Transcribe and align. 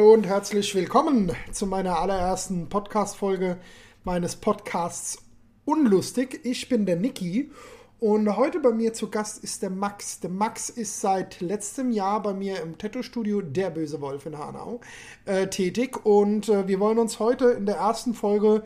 Hallo 0.00 0.14
und 0.14 0.26
herzlich 0.26 0.74
willkommen 0.74 1.30
zu 1.52 1.66
meiner 1.66 1.98
allerersten 1.98 2.70
Podcast-Folge 2.70 3.58
meines 4.02 4.34
Podcasts 4.34 5.18
Unlustig. 5.66 6.40
Ich 6.42 6.70
bin 6.70 6.86
der 6.86 6.96
Niki 6.96 7.50
und 7.98 8.34
heute 8.34 8.60
bei 8.60 8.70
mir 8.70 8.94
zu 8.94 9.10
Gast 9.10 9.44
ist 9.44 9.60
der 9.60 9.68
Max. 9.68 10.20
Der 10.20 10.30
Max 10.30 10.70
ist 10.70 11.02
seit 11.02 11.42
letztem 11.42 11.90
Jahr 11.90 12.22
bei 12.22 12.32
mir 12.32 12.62
im 12.62 12.78
Tattoo-Studio 12.78 13.42
Der 13.42 13.68
Böse 13.68 14.00
Wolf 14.00 14.24
in 14.24 14.38
Hanau 14.38 14.80
äh, 15.26 15.48
tätig 15.48 16.02
und 16.06 16.48
äh, 16.48 16.66
wir 16.66 16.80
wollen 16.80 16.98
uns 16.98 17.18
heute 17.18 17.50
in 17.50 17.66
der 17.66 17.76
ersten 17.76 18.14
Folge 18.14 18.62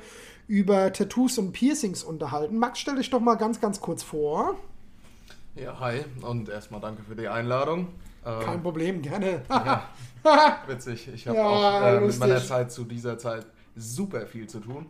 über 0.47 0.93
Tattoos 0.93 1.37
und 1.39 1.51
Piercings 1.51 2.05
unterhalten. 2.05 2.59
Max, 2.59 2.79
stell 2.79 2.95
dich 2.95 3.11
doch 3.11 3.19
mal 3.19 3.35
ganz, 3.35 3.61
ganz 3.61 3.81
kurz 3.81 4.05
vor. 4.05 4.55
Ja, 5.57 5.81
hi 5.81 6.05
und 6.21 6.49
erstmal 6.49 6.81
danke 6.81 7.03
für 7.03 7.17
die 7.17 7.27
Einladung. 7.27 7.89
Kein 8.25 8.63
Problem, 8.63 9.03
gerne. 9.03 9.43
ja, 9.49 9.89
witzig. 10.67 11.09
Ich 11.15 11.27
habe 11.29 11.39
Ja, 11.39 11.47
auch 11.47 11.83
äh, 11.83 12.01
mit 12.01 12.19
meiner 12.19 12.43
Zeit 12.43 12.73
zu 12.73 12.85
dieser 12.85 13.19
Zeit 13.19 13.47
super 13.77 14.27
viel 14.27 14.47
zu 14.49 14.61
tun. 14.61 14.87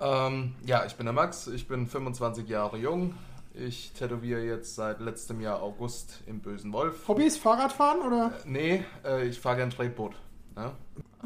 Ähm, 0.00 0.54
ja, 0.64 0.84
ich 0.86 0.94
bin 0.94 1.06
der 1.06 1.12
Max, 1.12 1.46
ich 1.48 1.66
bin 1.66 1.86
25 1.86 2.48
Jahre 2.48 2.78
jung. 2.78 3.14
Ich 3.54 3.92
tätowiere 3.92 4.42
jetzt 4.42 4.76
seit 4.76 5.00
letztem 5.00 5.40
Jahr 5.40 5.62
August 5.62 6.22
im 6.26 6.40
Bösen 6.40 6.72
Wolf. 6.72 7.08
Hobbys, 7.08 7.36
Fahrradfahren 7.36 8.00
oder? 8.02 8.32
Nee, 8.44 8.84
äh, 9.04 9.26
ich 9.26 9.40
fahre 9.40 9.56
gern 9.56 9.70
Tretboot. 9.70 10.14
Ne? 10.54 10.70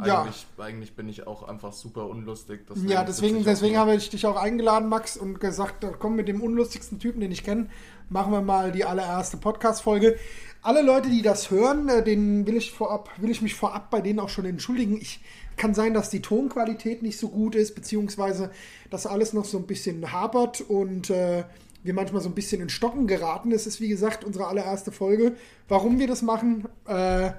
Ja. 0.04 0.22
Eigentlich, 0.22 0.46
eigentlich 0.56 0.96
bin 0.96 1.08
ich 1.08 1.26
auch 1.26 1.42
einfach 1.42 1.72
super 1.72 2.06
unlustig. 2.06 2.64
Ja, 2.86 3.04
deswegen, 3.04 3.38
ich 3.38 3.44
deswegen 3.44 3.76
auch 3.76 3.80
habe 3.80 3.94
ich 3.94 4.08
dich 4.08 4.24
auch 4.24 4.36
eingeladen, 4.36 4.88
Max, 4.88 5.18
und 5.18 5.38
gesagt, 5.38 5.86
komm 5.98 6.16
mit 6.16 6.28
dem 6.28 6.40
unlustigsten 6.40 6.98
Typen, 6.98 7.20
den 7.20 7.30
ich 7.30 7.44
kenne, 7.44 7.68
machen 8.12 8.32
wir 8.32 8.42
mal 8.42 8.72
die 8.72 8.84
allererste 8.84 9.38
Podcast-Folge. 9.38 10.16
Alle 10.60 10.82
Leute, 10.82 11.08
die 11.08 11.22
das 11.22 11.50
hören, 11.50 11.88
äh, 11.88 12.04
denen 12.04 12.46
will 12.46 12.56
ich 12.56 12.70
vorab, 12.70 13.10
will 13.16 13.30
ich 13.30 13.42
mich 13.42 13.54
vorab 13.54 13.90
bei 13.90 14.00
denen 14.00 14.20
auch 14.20 14.28
schon 14.28 14.44
entschuldigen. 14.44 15.00
Ich 15.00 15.20
kann 15.56 15.74
sein, 15.74 15.94
dass 15.94 16.10
die 16.10 16.22
Tonqualität 16.22 17.02
nicht 17.02 17.18
so 17.18 17.28
gut 17.28 17.54
ist, 17.54 17.74
beziehungsweise 17.74 18.50
dass 18.90 19.06
alles 19.06 19.32
noch 19.32 19.44
so 19.44 19.58
ein 19.58 19.66
bisschen 19.66 20.12
hapert 20.12 20.60
und 20.60 21.10
äh, 21.10 21.44
wir 21.82 21.94
manchmal 21.94 22.22
so 22.22 22.28
ein 22.28 22.34
bisschen 22.34 22.60
in 22.60 22.68
Stocken 22.68 23.06
geraten. 23.06 23.50
Es 23.50 23.66
ist 23.66 23.80
wie 23.80 23.88
gesagt 23.88 24.24
unsere 24.24 24.46
allererste 24.46 24.92
Folge. 24.92 25.34
Warum 25.68 25.98
wir 25.98 26.06
das 26.06 26.22
machen? 26.22 26.68
Äh, 26.86 27.30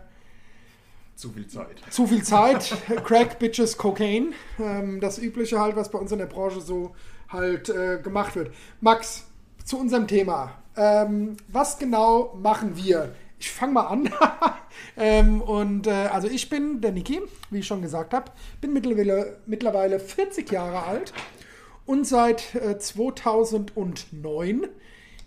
Zu 1.16 1.30
viel 1.32 1.48
Zeit. 1.48 1.82
zu 1.92 2.08
viel 2.08 2.24
Zeit, 2.24 2.76
Crack, 3.06 3.40
Bitches, 3.40 3.78
Cocaine. 3.78 4.34
Ähm, 4.60 5.00
das 5.00 5.18
Übliche 5.20 5.60
halt, 5.62 5.76
was 5.76 5.92
bei 5.92 6.00
uns 6.00 6.12
in 6.12 6.18
der 6.18 6.26
Branche 6.26 6.60
so 6.62 6.94
halt 7.30 7.70
äh, 7.70 8.00
gemacht 8.04 8.36
wird. 8.36 8.54
Max, 8.82 9.26
zu 9.64 9.80
unserem 9.80 10.08
Thema. 10.08 10.63
Ähm, 10.76 11.38
was 11.48 11.78
genau 11.78 12.34
machen 12.42 12.76
wir? 12.76 13.14
Ich 13.40 13.52
fange 13.52 13.74
mal 13.74 13.88
an. 13.88 14.10
ähm, 14.98 15.42
und 15.42 15.88
äh, 15.88 15.92
also 15.92 16.28
ich 16.28 16.50
bin 16.50 16.82
der 16.82 16.92
Niki, 16.92 17.22
wie 17.50 17.60
ich 17.60 17.68
schon 17.68 17.82
gesagt 17.82 18.14
habe, 18.14 18.32
bin 18.62 18.74
mittlerweile, 18.74 19.38
mittlerweile 19.46 20.00
40 20.00 20.52
Jahre 20.52 20.84
alt 20.84 21.14
und 21.86 22.08
seit 22.08 22.56
äh, 22.56 22.78
2009 22.78 24.68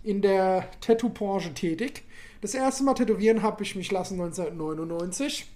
in 0.02 0.22
der 0.22 0.69
Tattoo-Branche 0.80 1.52
tätig. 1.52 2.05
Das 2.41 2.55
erste 2.55 2.84
Mal 2.84 2.94
tätowieren 2.94 3.42
habe 3.42 3.62
ich 3.62 3.77
mich 3.77 3.91
lassen 3.91 4.20
1999. 4.20 5.47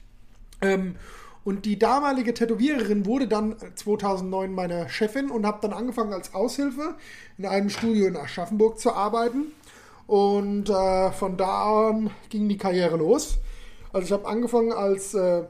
Ähm, 0.61 0.97
und 1.43 1.65
die 1.65 1.79
damalige 1.79 2.35
Tätowiererin 2.35 3.07
wurde 3.07 3.27
dann 3.27 3.57
2009 3.75 4.53
meine 4.53 4.89
Chefin 4.91 5.31
und 5.31 5.47
habe 5.47 5.59
dann 5.63 5.73
angefangen 5.73 6.13
als 6.13 6.35
Aushilfe 6.35 6.97
in 7.39 7.47
einem 7.47 7.71
Studio 7.71 8.09
in 8.09 8.17
Aschaffenburg 8.17 8.79
zu 8.79 8.93
arbeiten. 8.93 9.53
Und 10.11 10.69
äh, 10.69 11.13
von 11.13 11.37
da 11.37 11.91
an 11.91 12.11
ging 12.31 12.49
die 12.49 12.59
Karriere 12.59 12.97
los. 12.97 13.39
Also 13.93 14.07
ich 14.07 14.13
habe 14.13 14.27
angefangen 14.27 14.73
als 14.73 15.15
äh, 15.15 15.45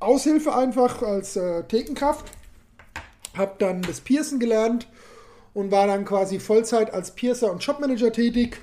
Aushilfe 0.00 0.52
einfach, 0.52 1.02
als 1.02 1.36
äh, 1.36 1.62
Thekenkraft. 1.62 2.32
Habe 3.36 3.52
dann 3.60 3.82
das 3.82 4.00
Piercen 4.00 4.40
gelernt 4.40 4.88
und 5.54 5.70
war 5.70 5.86
dann 5.86 6.04
quasi 6.04 6.40
Vollzeit 6.40 6.92
als 6.92 7.12
Piercer 7.12 7.52
und 7.52 7.62
Shopmanager 7.62 8.10
tätig. 8.10 8.58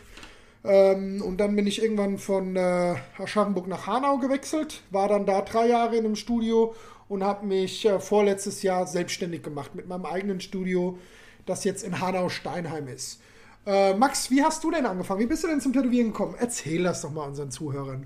Ähm, 0.66 1.22
und 1.22 1.38
dann 1.38 1.56
bin 1.56 1.66
ich 1.66 1.82
irgendwann 1.82 2.18
von 2.18 2.58
äh, 2.58 2.96
Aschaffenburg 3.18 3.68
nach 3.68 3.88
Hanau 3.88 4.18
gewechselt, 4.18 4.82
war 4.92 5.08
dann 5.08 5.26
da 5.26 5.40
drei 5.40 5.70
Jahre 5.70 5.96
in 5.96 6.04
einem 6.04 6.18
Studio 6.18 6.76
und 7.08 7.24
habe 7.24 7.46
mich 7.46 7.86
äh, 7.86 8.02
vorletztes 8.02 8.62
Jahr 8.62 8.86
selbstständig 8.88 9.42
gemacht 9.42 9.74
mit 9.74 9.88
meinem 9.88 10.06
eigenen 10.06 10.42
Studio, 10.42 10.98
das 11.46 11.64
jetzt 11.64 11.82
in 11.82 12.02
Hanau-Steinheim 12.02 12.90
ist. 12.90 13.22
Äh, 13.66 13.94
Max, 13.96 14.32
wie 14.32 14.42
hast 14.44 14.64
du 14.64 14.72
denn 14.72 14.86
angefangen? 14.86 15.20
Wie 15.20 15.26
bist 15.28 15.44
du 15.44 15.48
denn 15.48 15.62
zum 15.62 15.74
Tätowieren 15.74 16.08
gekommen? 16.08 16.36
Erzähl 16.40 16.84
das 16.84 17.02
doch 17.02 17.12
mal 17.12 17.28
unseren 17.28 17.52
Zuhörern. 17.52 18.06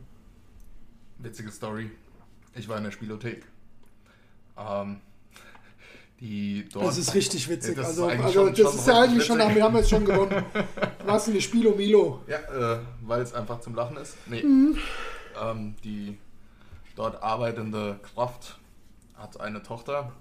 Witzige 1.19 1.51
Story. 1.51 1.91
Ich 2.55 2.67
war 2.67 2.77
in 2.77 2.83
der 2.83 2.91
Spielothek. 2.91 3.45
Ähm, 4.57 4.99
die 6.19 6.67
dort. 6.71 6.87
Das 6.87 6.97
ist 6.97 7.13
richtig 7.13 7.49
witzig. 7.49 7.75
Ja, 7.75 7.81
das 7.83 7.87
also, 7.91 8.07
also 8.07 8.29
schon- 8.31 8.49
das 8.49 8.57
schon 8.57 8.75
ist 8.75 8.87
ja 8.87 9.01
eigentlich 9.01 9.25
schon, 9.25 9.39
witzig. 9.39 9.55
wir 9.55 9.63
haben 9.63 9.75
jetzt 9.75 9.89
schon 9.89 10.05
gewonnen. 10.05 10.43
Was 11.05 11.27
eine 11.29 11.41
Spilo 11.41 11.71
Milo. 11.75 12.21
Ja, 12.27 12.37
äh, 12.75 12.79
weil 13.01 13.21
es 13.21 13.33
einfach 13.33 13.59
zum 13.61 13.75
Lachen 13.75 13.97
ist. 13.97 14.15
Nee. 14.27 14.43
Mhm. 14.43 14.77
Ähm, 15.41 15.75
die 15.83 16.17
dort 16.95 17.21
arbeitende 17.23 17.99
Kraft 18.13 18.59
hat 19.15 19.39
eine 19.39 19.63
Tochter. 19.63 20.11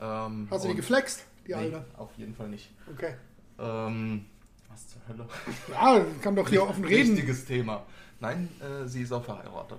Ähm, 0.00 0.46
Hast 0.50 0.64
du 0.64 0.68
die 0.68 0.74
geflext, 0.76 1.24
die 1.46 1.52
Nee, 1.52 1.54
Alte? 1.54 1.84
auf 1.96 2.10
jeden 2.16 2.34
Fall 2.34 2.48
nicht. 2.48 2.70
Okay. 2.94 3.14
Ähm, 3.58 4.26
was 4.76 4.88
zur 4.88 5.00
Hölle? 5.08 5.26
Ja, 5.72 6.04
kann 6.22 6.36
doch 6.36 6.48
hier 6.48 6.62
offen 6.62 6.84
reden. 6.84 7.12
Wichtiges 7.16 7.44
Thema. 7.46 7.82
Nein, 8.20 8.48
äh, 8.60 8.86
sie 8.86 9.02
ist 9.02 9.12
auch 9.12 9.24
verheiratet. 9.24 9.78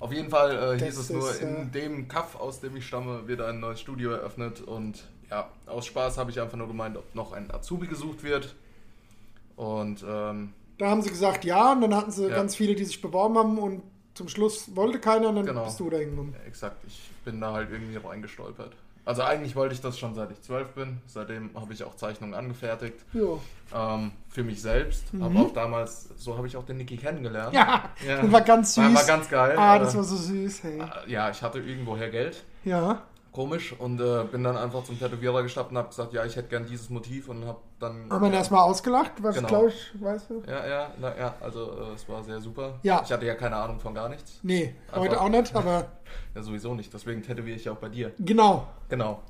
Auf 0.00 0.12
jeden 0.12 0.30
Fall 0.30 0.76
äh, 0.80 0.84
hieß 0.84 0.96
es 0.96 1.10
nur, 1.10 1.28
ist, 1.30 1.42
äh, 1.42 1.48
in 1.48 1.72
dem 1.72 2.08
Kaff, 2.08 2.36
aus 2.36 2.60
dem 2.60 2.76
ich 2.76 2.86
stamme, 2.86 3.26
wird 3.26 3.40
ein 3.40 3.58
neues 3.60 3.80
Studio 3.80 4.10
eröffnet. 4.12 4.60
Und 4.60 5.04
ja, 5.30 5.48
aus 5.66 5.86
Spaß 5.86 6.18
habe 6.18 6.30
ich 6.30 6.40
einfach 6.40 6.56
nur 6.56 6.68
gemeint, 6.68 6.96
ob 6.96 7.14
noch 7.14 7.32
ein 7.32 7.50
Azubi 7.52 7.86
gesucht 7.88 8.22
wird. 8.22 8.54
Und 9.56 10.04
ähm, 10.08 10.52
Da 10.78 10.88
haben 10.90 11.02
sie 11.02 11.10
gesagt 11.10 11.44
ja 11.44 11.72
und 11.72 11.80
dann 11.80 11.94
hatten 11.94 12.12
sie 12.12 12.28
Ja. 12.28 12.36
ganz 12.36 12.54
viele, 12.54 12.74
die 12.76 12.84
sich 12.84 13.00
beworben 13.00 13.36
haben 13.36 13.58
und 13.58 13.82
zum 14.14 14.28
Schluss 14.28 14.74
wollte 14.76 15.00
keiner 15.00 15.28
und 15.30 15.36
dann 15.36 15.46
Genau. 15.46 15.64
bist 15.64 15.78
du 15.80 15.90
da 15.90 15.98
hingekommen. 15.98 16.34
exakt, 16.46 16.76
ich 16.86 17.10
bin 17.24 17.40
da 17.40 17.52
halt 17.52 17.70
irgendwie 17.70 17.96
reingestolpert. 17.96 18.74
Also 19.08 19.22
eigentlich 19.22 19.56
wollte 19.56 19.74
ich 19.74 19.80
das 19.80 19.98
schon 19.98 20.14
seit 20.14 20.30
ich 20.30 20.42
zwölf 20.42 20.68
bin. 20.74 21.00
Seitdem 21.06 21.48
habe 21.58 21.72
ich 21.72 21.82
auch 21.82 21.94
Zeichnungen 21.96 22.34
angefertigt. 22.34 22.96
Ähm, 23.74 24.12
für 24.28 24.44
mich 24.44 24.60
selbst. 24.60 25.04
Aber 25.18 25.40
auch 25.40 25.52
damals, 25.54 26.10
so 26.18 26.36
habe 26.36 26.46
ich 26.46 26.58
auch 26.58 26.64
den 26.64 26.76
Niki 26.76 26.98
kennengelernt. 26.98 27.52
Mhm. 27.52 27.58
ja, 27.58 27.84
Ja. 28.06 28.20
das 28.20 28.32
war 28.32 28.40
ganz 28.42 28.74
süß. 28.74 28.84
War, 28.84 28.94
war 28.94 29.04
ganz 29.06 29.28
geil. 29.30 29.56
ah, 29.58 29.76
Äh, 29.76 29.78
das 29.78 29.96
war 29.96 30.04
so 30.04 30.14
süß, 30.14 30.62
hey. 30.62 30.82
Ja, 31.06 31.30
ich 31.30 31.40
hatte 31.42 31.58
irgendwoher 31.58 32.10
Geld. 32.10 32.44
Ja, 32.64 33.00
Komisch. 33.32 33.72
Und 33.78 34.00
äh, 34.00 34.24
bin 34.24 34.42
dann 34.44 34.56
einfach 34.56 34.82
zum 34.84 34.98
Tätowierer 34.98 35.42
gestappt 35.42 35.70
und 35.70 35.78
habe 35.78 35.88
gesagt, 35.88 36.12
ja, 36.12 36.24
ich 36.24 36.34
hätte 36.36 36.48
gern 36.48 36.66
dieses 36.66 36.90
Motiv 36.90 37.28
und 37.28 37.44
habe 37.46 37.58
dann... 37.78 38.10
haben 38.10 38.22
wir 38.22 38.28
ihn 38.28 38.34
erstmal 38.34 38.62
ausgelacht, 38.62 39.12
was 39.22 39.36
Genau. 39.36 39.48
glaube 39.48 39.68
ich, 39.68 39.92
weißt 40.02 40.30
du? 40.30 40.42
Ja, 40.46 40.66
ja, 40.66 40.90
na, 41.00 41.16
ja, 41.16 41.34
also 41.40 41.70
äh, 41.72 41.94
es 41.94 42.08
war 42.08 42.24
sehr 42.24 42.40
super. 42.40 42.78
Ja. 42.82 43.02
Ich 43.04 43.12
hatte 43.12 43.26
ja 43.26 43.34
keine 43.34 43.56
Ahnung 43.56 43.78
von 43.80 43.94
gar 43.94 44.08
nichts. 44.08 44.40
Nee, 44.42 44.74
Einfach- 44.88 45.00
heute 45.00 45.20
auch 45.20 45.28
nicht, 45.28 45.54
aber 45.54 45.86
Ja, 46.34 46.42
sowieso 46.42 46.74
nicht. 46.74 46.92
Deswegen 46.92 47.22
tätowiere 47.22 47.56
ich 47.56 47.64
ja 47.66 47.72
auch 47.72 47.76
bei 47.76 47.88
dir. 47.90 48.12
genau. 48.18 48.66
Genau. 48.88 49.22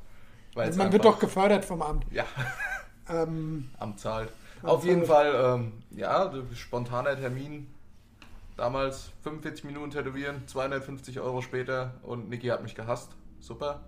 Weil 0.55 0.71
es 0.71 0.77
Man 0.77 0.91
wird 0.93 1.03
einfach- 1.05 1.17
doch 1.17 1.21
gefördert 1.21 1.65
vom 1.65 1.83
Amt. 1.83 2.07
Ja, 2.11 2.25
Ähm, 3.11 3.71
am 3.79 3.97
zahlt. 3.97 4.29
Auf 4.63 4.85
jeden. 4.85 5.07
Fall, 5.07 5.33
ähm, 5.35 5.73
ja, 5.91 6.31
spontaner 6.55 7.17
Termin. 7.19 7.69
Damals 8.57 9.11
45 9.23 9.65
Minuten 9.65 9.91
tätowieren, 9.93 10.47
250 10.47 11.21
Euro 11.21 11.41
später 11.41 11.95
und 12.03 12.29
Niki 12.29 12.49
hat 12.49 12.63
mich 12.63 12.75
gehasst. 12.75 13.13
Super. 13.41 13.81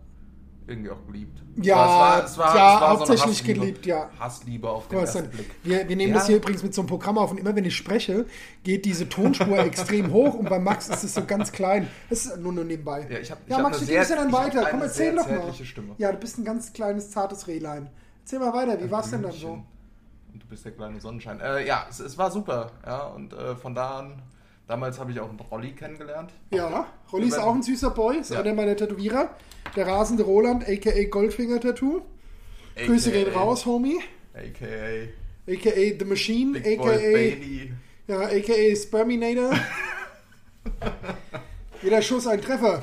Irgendwie 0.67 0.91
auch 0.91 1.05
geliebt. 1.07 1.43
Ja, 1.57 1.75
es 1.83 1.89
war, 1.91 2.25
es 2.25 2.39
war, 2.39 2.57
ja, 2.57 2.75
es 2.77 2.81
war 2.81 2.91
hauptsächlich 2.91 3.39
Hassliebe. 3.41 3.61
geliebt, 3.61 3.87
ja. 3.87 4.09
Hassliebe 4.21 4.71
auf 4.71 4.87
den 4.87 4.99
ersten 5.01 5.23
dann- 5.23 5.31
Blick. 5.31 5.51
wir, 5.65 5.89
wir 5.89 5.97
nehmen 5.97 6.13
Ja. 6.13 6.19
das 6.19 6.29
hier 6.29 6.37
übrigens 6.37 6.63
mit 6.63 6.75
so 6.75 6.83
einem 6.83 6.89
Programm 6.89 7.19
auf 7.19 7.33
und 7.33 7.39
immer 7.41 7.57
wenn 7.57 7.65
ich 7.65 7.75
spreche, 7.75 8.27
geht 8.63 8.85
diese 8.85 9.09
Tonspur 9.09 9.59
extrem 9.65 10.13
hoch 10.13 10.35
und 10.35 10.49
bei 10.49 10.61
Max 10.61 10.89
ist 10.89 11.03
es 11.03 11.15
so 11.15 11.25
ganz 11.25 11.51
klein. 11.51 11.89
Das 12.09 12.27
ist 12.27 12.37
nur 12.37 12.53
nur 12.53 12.63
nebenbei. 12.65 13.05
Ja, 13.11 13.19
ich 13.19 13.31
hab- 13.33 13.41
ich 13.45 13.51
ja 13.51 13.57
hab 13.57 13.63
Max, 13.65 13.79
ging's 13.79 13.89
sehr- 13.91 14.05
denn 14.05 14.17
dann 14.17 14.29
ich 14.29 14.33
weiter? 14.35 14.69
Komm, 14.71 14.83
erzähl 14.83 15.17
doch 15.17 15.29
mal. 15.29 15.53
Stimme. 15.55 15.95
Ja, 15.99 16.13
du 16.13 16.19
bist 16.19 16.39
ein 16.39 16.45
ganz 16.45 16.73
kleines, 16.73 17.11
zartes 17.11 17.49
Rehlein. 17.49 17.91
Erzähl 18.21 18.39
mal 18.39 18.53
weiter, 18.53 18.81
wie 18.81 18.91
war 18.91 19.03
es 19.03 19.11
denn 19.11 19.23
dann 19.23 19.33
so? 19.33 19.49
Und 20.33 20.41
du 20.43 20.47
bist 20.47 20.65
der 20.65 20.71
kleine 20.73 21.01
Sonnenschein. 21.01 21.41
Äh, 21.41 21.67
ja, 21.67 21.87
es, 21.91 21.99
es 21.99 22.17
war 22.17 22.31
super. 22.31 22.71
Ja, 22.87 23.07
und 23.09 23.33
äh, 23.33 23.57
von 23.57 23.75
da 23.75 23.99
an, 23.99 24.23
damals 24.71 24.99
habe 25.01 25.11
ich 25.11 25.21
auch 25.21 25.29
einen 25.29 25.41
Rolli 25.41 25.73
kennengelernt. 25.73 26.31
Ja, 26.53 26.87
Rolli 27.13 27.27
ist 27.27 27.39
auch 27.39 27.55
ein 27.55 27.63
süßer 27.63 27.91
Boy, 27.91 28.19
ist 28.19 28.31
Ja. 28.31 28.41
einer 28.41 28.55
meiner 28.55 28.77
Tätowierer. 28.77 29.35
Der 29.77 29.87
rasende 29.87 30.23
Roland, 30.23 30.67
a.k.a. 30.67 31.05
Goldfinger 31.09 31.61
Tattoo. 31.61 32.03
Grüße 32.77 33.11
gehen 33.11 33.33
raus, 33.33 33.67
Homie. 33.67 34.01
A.k.a. 34.35 35.53
A.k.a. 35.53 35.99
The 35.99 36.05
Machine, 36.05 36.61
Big 36.61 36.79
Boy 36.79 36.95
a.k.a. 36.95 37.13
Bailey. 37.13 37.73
Ja, 38.07 38.21
a.k.a. 38.23 38.77
Sperminator. 38.77 39.53
Jeder 41.83 42.03
Schuss 42.03 42.27
ein 42.27 42.41
Treffer. 42.41 42.83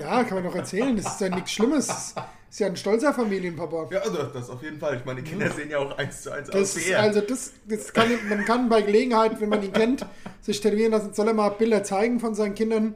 Ja, 0.00 0.24
kann 0.24 0.34
man 0.34 0.44
doch 0.44 0.54
erzählen. 0.54 0.96
Das 0.96 1.14
ist 1.14 1.20
ja 1.20 1.28
nichts 1.28 1.52
Schlimmes. 1.52 1.86
Das 1.86 2.14
ist 2.50 2.60
ja 2.60 2.66
ein 2.66 2.76
stolzer 2.76 3.12
Familienpapa. 3.14 3.88
Ja, 3.90 4.00
also 4.00 4.22
das 4.24 4.50
auf 4.50 4.62
jeden 4.62 4.78
Fall. 4.78 4.96
Ich 4.96 5.04
meine, 5.04 5.22
die 5.22 5.30
Kinder 5.30 5.50
sehen 5.50 5.70
ja 5.70 5.78
auch 5.78 5.96
eins 5.98 6.22
zu 6.22 6.30
eins 6.32 6.48
Das, 6.50 6.76
aus 6.76 6.76
wie 6.76 6.90
er. 6.90 7.00
also 7.00 7.20
das, 7.20 7.52
das 7.66 7.92
kann, 7.92 8.08
man 8.28 8.44
kann 8.44 8.68
bei 8.68 8.82
Gelegenheit, 8.82 9.40
wenn 9.40 9.48
man 9.48 9.62
ihn 9.62 9.72
kennt, 9.72 10.04
sich 10.40 10.60
tätowieren 10.60 10.92
lassen, 10.92 11.14
soll 11.14 11.28
er 11.28 11.34
mal 11.34 11.48
Bilder 11.50 11.82
zeigen 11.82 12.20
von 12.20 12.34
seinen 12.34 12.54
Kindern. 12.54 12.94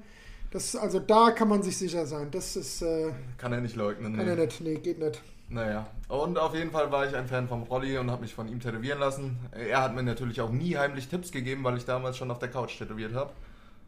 Das, 0.51 0.77
also 0.77 1.01
da 1.01 1.31
kann 1.33 1.49
man 1.49 1.63
sich 1.63 1.77
sicher 1.77 2.07
sein. 2.07 2.31
Das 2.31 2.57
ist. 2.57 2.83
Äh, 2.83 3.11
Kann 3.39 3.53
er 3.53 3.61
nicht 3.61 3.77
leugnen. 3.77 4.17
kann 4.17 4.25
nee. 4.25 4.31
er 4.33 4.37
nicht. 4.37 4.61
Nee, 4.61 4.75
geht 4.77 4.99
nicht. 4.99 5.21
Naja, 5.49 5.87
und 6.09 6.39
auf 6.39 6.55
jeden 6.55 6.73
Fall 6.73 6.91
war 6.91 7.07
ich 7.07 7.15
ein 7.15 7.29
Fan 7.29 7.47
vom 7.47 7.63
Rolli 7.63 7.97
und 7.99 8.11
habe 8.11 8.23
mich 8.23 8.35
von 8.35 8.49
ihm 8.49 8.59
tätowieren 8.59 8.99
lassen. 8.99 9.39
Er 9.53 9.81
hat 9.81 9.95
mir 9.95 10.03
natürlich 10.03 10.41
auch 10.41 10.51
nie 10.51 10.77
heimlich 10.77 11.09
Tipps 11.09 11.31
gegeben, 11.31 11.63
weil 11.63 11.77
ich 11.77 11.85
damals 11.85 12.17
schon 12.17 12.31
auf 12.33 12.41
der 12.41 12.49
Couch 12.49 12.77
tätowiert 12.77 13.15
habe. 13.15 13.31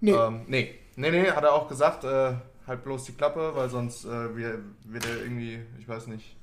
Nee. 0.00 0.12
Ähm, 0.12 0.42
nee, 0.46 0.74
nee, 0.94 1.10
nee, 1.10 1.30
hat 1.32 1.42
er 1.42 1.52
auch 1.54 1.66
gesagt, 1.68 2.04
äh, 2.04 2.34
halt 2.68 2.84
bloß 2.84 3.04
die 3.04 3.12
Klappe, 3.12 3.52
weil 3.54 3.68
sonst 3.68 4.04
äh, 4.04 4.36
wir- 4.36 4.60
wird 4.84 5.06
er 5.06 5.22
irgendwie, 5.22 5.60
ich 5.78 5.88
weiß 5.88 6.06
nicht, 6.08 6.36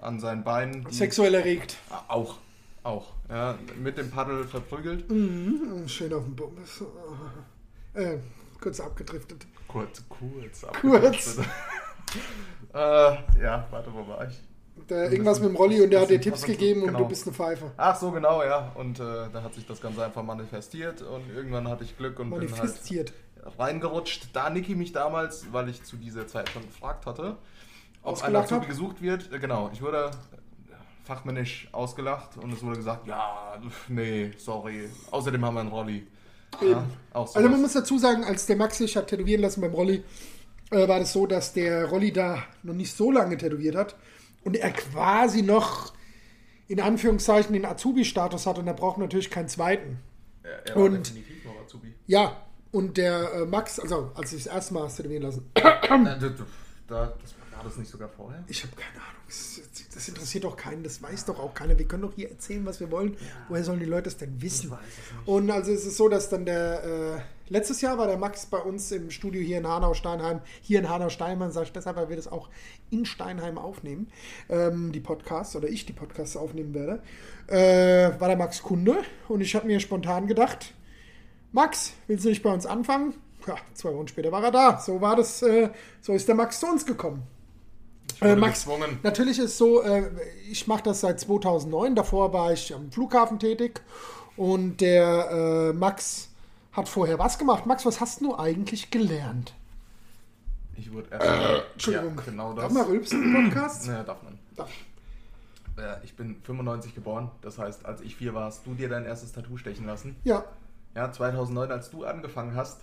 an 0.00 0.20
seinen 0.20 0.44
Beinen. 0.44 0.86
Sexuell 0.90 1.34
erregt. 1.34 1.76
Auch, 2.08 2.36
auch, 2.82 3.12
ja, 3.28 3.58
mit 3.78 3.98
dem 3.98 4.10
Paddel 4.10 4.44
verprügelt. 4.44 5.10
Mhm. 5.10 5.88
Schön 5.88 6.12
auf 6.12 6.24
dem 6.24 6.36
Baum. 6.36 6.56
Äh, 7.94 8.18
kurz 8.60 8.78
abgedriftet. 8.78 9.46
Kurz, 9.68 10.04
kurz, 10.06 10.66
Kurz. 10.82 11.38
äh, 12.74 12.78
ja, 12.78 13.66
warte, 13.70 13.90
wo 13.94 14.06
war 14.06 14.28
ich? 14.28 14.38
Da 14.86 15.04
irgendwas 15.04 15.40
mit 15.40 15.48
dem 15.48 15.56
Rolli 15.56 15.80
und 15.80 15.90
der 15.90 16.02
hat 16.02 16.10
dir 16.10 16.20
Tipps 16.20 16.42
gegeben 16.42 16.82
und 16.82 16.88
genau. 16.88 16.98
du 17.00 17.08
bist 17.08 17.26
eine 17.26 17.34
Pfeife. 17.34 17.70
Ach 17.78 17.96
so, 17.96 18.10
genau, 18.12 18.44
ja. 18.44 18.70
Und 18.74 19.00
äh, 19.00 19.02
da 19.32 19.42
hat 19.42 19.54
sich 19.54 19.66
das 19.66 19.80
Ganze 19.80 20.04
einfach 20.04 20.22
manifestiert 20.22 21.00
und 21.00 21.28
irgendwann 21.34 21.66
hatte 21.68 21.84
ich 21.84 21.96
Glück 21.96 22.18
und 22.18 22.30
bin 22.30 22.40
halt 22.40 22.50
Manifestiert. 22.50 23.12
Reingerutscht. 23.58 24.28
Da 24.32 24.50
Niki 24.50 24.74
mich 24.74 24.92
damals, 24.92 25.46
weil 25.52 25.68
ich 25.68 25.82
zu 25.84 25.96
dieser 25.96 26.26
Zeit 26.26 26.48
schon 26.48 26.62
gefragt 26.66 27.06
hatte, 27.06 27.36
ob 28.02 28.22
ein 28.22 28.34
Azubi 28.36 28.66
gesucht 28.66 29.00
wird. 29.02 29.32
Äh, 29.32 29.38
Genau, 29.38 29.70
ich 29.72 29.80
wurde 29.82 30.10
fachmännisch 31.04 31.68
ausgelacht 31.72 32.36
und 32.36 32.52
es 32.52 32.62
wurde 32.62 32.76
gesagt, 32.76 33.06
ja, 33.06 33.60
nee, 33.88 34.32
sorry. 34.38 34.88
Außerdem 35.10 35.44
haben 35.44 35.54
wir 35.54 35.60
einen 35.60 35.68
Rolli. 35.70 36.06
Ja, 36.60 36.84
Also 37.12 37.40
man 37.40 37.60
muss 37.60 37.74
dazu 37.74 37.98
sagen, 37.98 38.24
als 38.24 38.46
der 38.46 38.56
Max 38.56 38.78
sich 38.78 38.96
hat 38.96 39.08
tätowieren 39.08 39.42
lassen 39.42 39.60
beim 39.60 39.72
Rolli, 39.74 40.02
äh, 40.70 40.88
war 40.88 40.98
das 40.98 41.12
so, 41.12 41.26
dass 41.26 41.52
der 41.52 41.86
Rolli 41.86 42.12
da 42.12 42.42
noch 42.62 42.74
nicht 42.74 42.96
so 42.96 43.10
lange 43.12 43.36
tätowiert 43.36 43.76
hat 43.76 43.96
und 44.42 44.56
er 44.56 44.72
quasi 44.72 45.42
noch 45.42 45.92
in 46.68 46.80
Anführungszeichen 46.80 47.52
den 47.52 47.64
Azubi-Status 47.64 48.46
hat 48.46 48.58
und 48.58 48.66
er 48.66 48.74
braucht 48.74 48.98
natürlich 48.98 49.30
keinen 49.30 49.48
zweiten. 49.48 49.98
er, 50.42 50.66
er 50.66 50.76
war 50.76 50.82
und- 50.84 51.06
definitiv 51.06 51.44
noch 51.44 51.60
Azubi. 51.62 51.94
Ja, 52.06 52.36
und 52.76 52.98
der 52.98 53.32
äh, 53.32 53.46
Max, 53.46 53.80
also 53.80 54.10
als 54.14 54.34
ich 54.34 54.44
das 54.44 54.52
erste 54.52 54.74
Mal 54.74 54.82
hast 54.82 54.96
tätowieren 54.96 55.22
lassen, 55.22 55.50
da, 55.54 55.80
da, 55.80 56.14
das, 56.18 57.34
war 57.54 57.64
das 57.64 57.76
nicht 57.78 57.90
sogar 57.90 58.10
vorher? 58.10 58.44
ich 58.48 58.62
habe 58.64 58.76
keine 58.76 59.02
Ahnung, 59.02 59.22
das, 59.26 59.62
das 59.94 60.08
interessiert 60.08 60.44
doch 60.44 60.58
keinen, 60.58 60.84
das 60.84 61.02
weiß 61.02 61.24
doch 61.24 61.40
auch 61.40 61.54
keiner. 61.54 61.78
Wir 61.78 61.88
können 61.88 62.02
doch 62.02 62.12
hier 62.14 62.28
erzählen, 62.28 62.66
was 62.66 62.78
wir 62.78 62.90
wollen. 62.90 63.16
Woher 63.48 63.64
sollen 63.64 63.80
die 63.80 63.86
Leute 63.86 64.10
es 64.10 64.18
denn 64.18 64.42
wissen? 64.42 64.70
Und 65.24 65.50
also 65.50 65.72
es 65.72 65.86
ist 65.86 65.96
so, 65.96 66.10
dass 66.10 66.28
dann 66.28 66.44
der, 66.44 66.84
äh, 66.84 67.20
letztes 67.48 67.80
Jahr 67.80 67.96
war 67.96 68.08
der 68.08 68.18
Max 68.18 68.44
bei 68.44 68.58
uns 68.58 68.92
im 68.92 69.10
Studio 69.10 69.40
hier 69.40 69.56
in 69.56 69.66
Hanau-Steinheim, 69.66 70.42
hier 70.60 70.80
in 70.80 70.90
Hanau-Steinheim, 70.90 71.50
sage 71.50 71.66
ich 71.68 71.72
deshalb, 71.72 71.96
weil 71.96 72.10
wir 72.10 72.16
das 72.16 72.28
auch 72.28 72.50
in 72.90 73.06
Steinheim 73.06 73.56
aufnehmen, 73.56 74.08
ähm, 74.50 74.92
die 74.92 75.00
Podcasts, 75.00 75.56
oder 75.56 75.68
ich 75.68 75.86
die 75.86 75.94
Podcasts 75.94 76.36
aufnehmen 76.36 76.74
werde, 76.74 77.02
äh, 77.46 78.20
war 78.20 78.28
der 78.28 78.36
Max 78.36 78.62
Kunde 78.62 78.98
und 79.28 79.40
ich 79.40 79.54
habe 79.54 79.66
mir 79.66 79.80
spontan 79.80 80.26
gedacht, 80.26 80.74
Max, 81.56 81.94
willst 82.06 82.26
du 82.26 82.28
nicht 82.28 82.42
bei 82.42 82.52
uns 82.52 82.66
anfangen? 82.66 83.14
Ja, 83.46 83.56
zwei 83.72 83.94
Wochen 83.94 84.08
später 84.08 84.30
war 84.30 84.44
er 84.44 84.50
da. 84.50 84.78
So 84.78 85.00
war 85.00 85.16
das, 85.16 85.40
äh, 85.40 85.70
so 86.02 86.12
ist 86.12 86.28
der 86.28 86.34
Max 86.34 86.60
zu 86.60 86.66
uns 86.66 86.84
gekommen. 86.84 87.22
Äh, 88.20 88.36
Max, 88.36 88.64
gezwungen. 88.64 88.98
natürlich 89.02 89.38
ist 89.38 89.56
so, 89.56 89.80
äh, 89.82 90.10
ich 90.50 90.66
mache 90.66 90.82
das 90.82 91.00
seit 91.00 91.18
2009. 91.18 91.94
Davor 91.94 92.34
war 92.34 92.52
ich 92.52 92.74
am 92.74 92.92
Flughafen 92.92 93.38
tätig 93.38 93.80
und 94.36 94.82
der 94.82 95.30
äh, 95.30 95.72
Max 95.72 96.28
hat 96.72 96.90
vorher 96.90 97.18
was 97.18 97.38
gemacht. 97.38 97.64
Max, 97.64 97.86
was 97.86 98.02
hast 98.02 98.20
du 98.20 98.36
eigentlich 98.38 98.90
gelernt? 98.90 99.54
Ich 100.76 100.92
wurde 100.92 101.08
erst. 101.10 101.62
Entschuldigung. 101.72 102.16
Ja, 102.18 102.22
genau 102.26 102.52
Darf 102.52 102.64
das. 102.66 102.72
man 102.74 102.84
rülpsen 102.84 103.22
im 103.22 103.44
Podcast? 103.50 103.86
Naja, 103.86 104.02
darf 104.02 104.22
man. 104.22 104.38
Darf. 104.56 104.68
Äh, 105.78 106.04
Ich 106.04 106.14
bin 106.16 106.36
95 106.42 106.94
geboren, 106.94 107.30
das 107.40 107.56
heißt, 107.58 107.86
als 107.86 108.02
ich 108.02 108.14
vier 108.16 108.34
war, 108.34 108.44
hast 108.44 108.66
du 108.66 108.74
dir 108.74 108.90
dein 108.90 109.06
erstes 109.06 109.32
Tattoo 109.32 109.56
stechen 109.56 109.86
lassen. 109.86 110.16
Ja, 110.24 110.44
Ja, 110.96 111.12
2009, 111.12 111.70
als 111.70 111.90
du 111.90 112.04
angefangen 112.04 112.56
hast, 112.56 112.80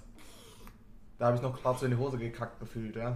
da 1.19 1.25
habe 1.27 1.37
ich 1.37 1.41
noch 1.41 1.59
gerade 1.61 1.79
so 1.79 1.85
in 1.85 1.91
die 1.91 1.97
Hose 1.97 2.17
gekackt 2.17 2.59
gefühlt, 2.59 2.95
ja. 2.95 3.13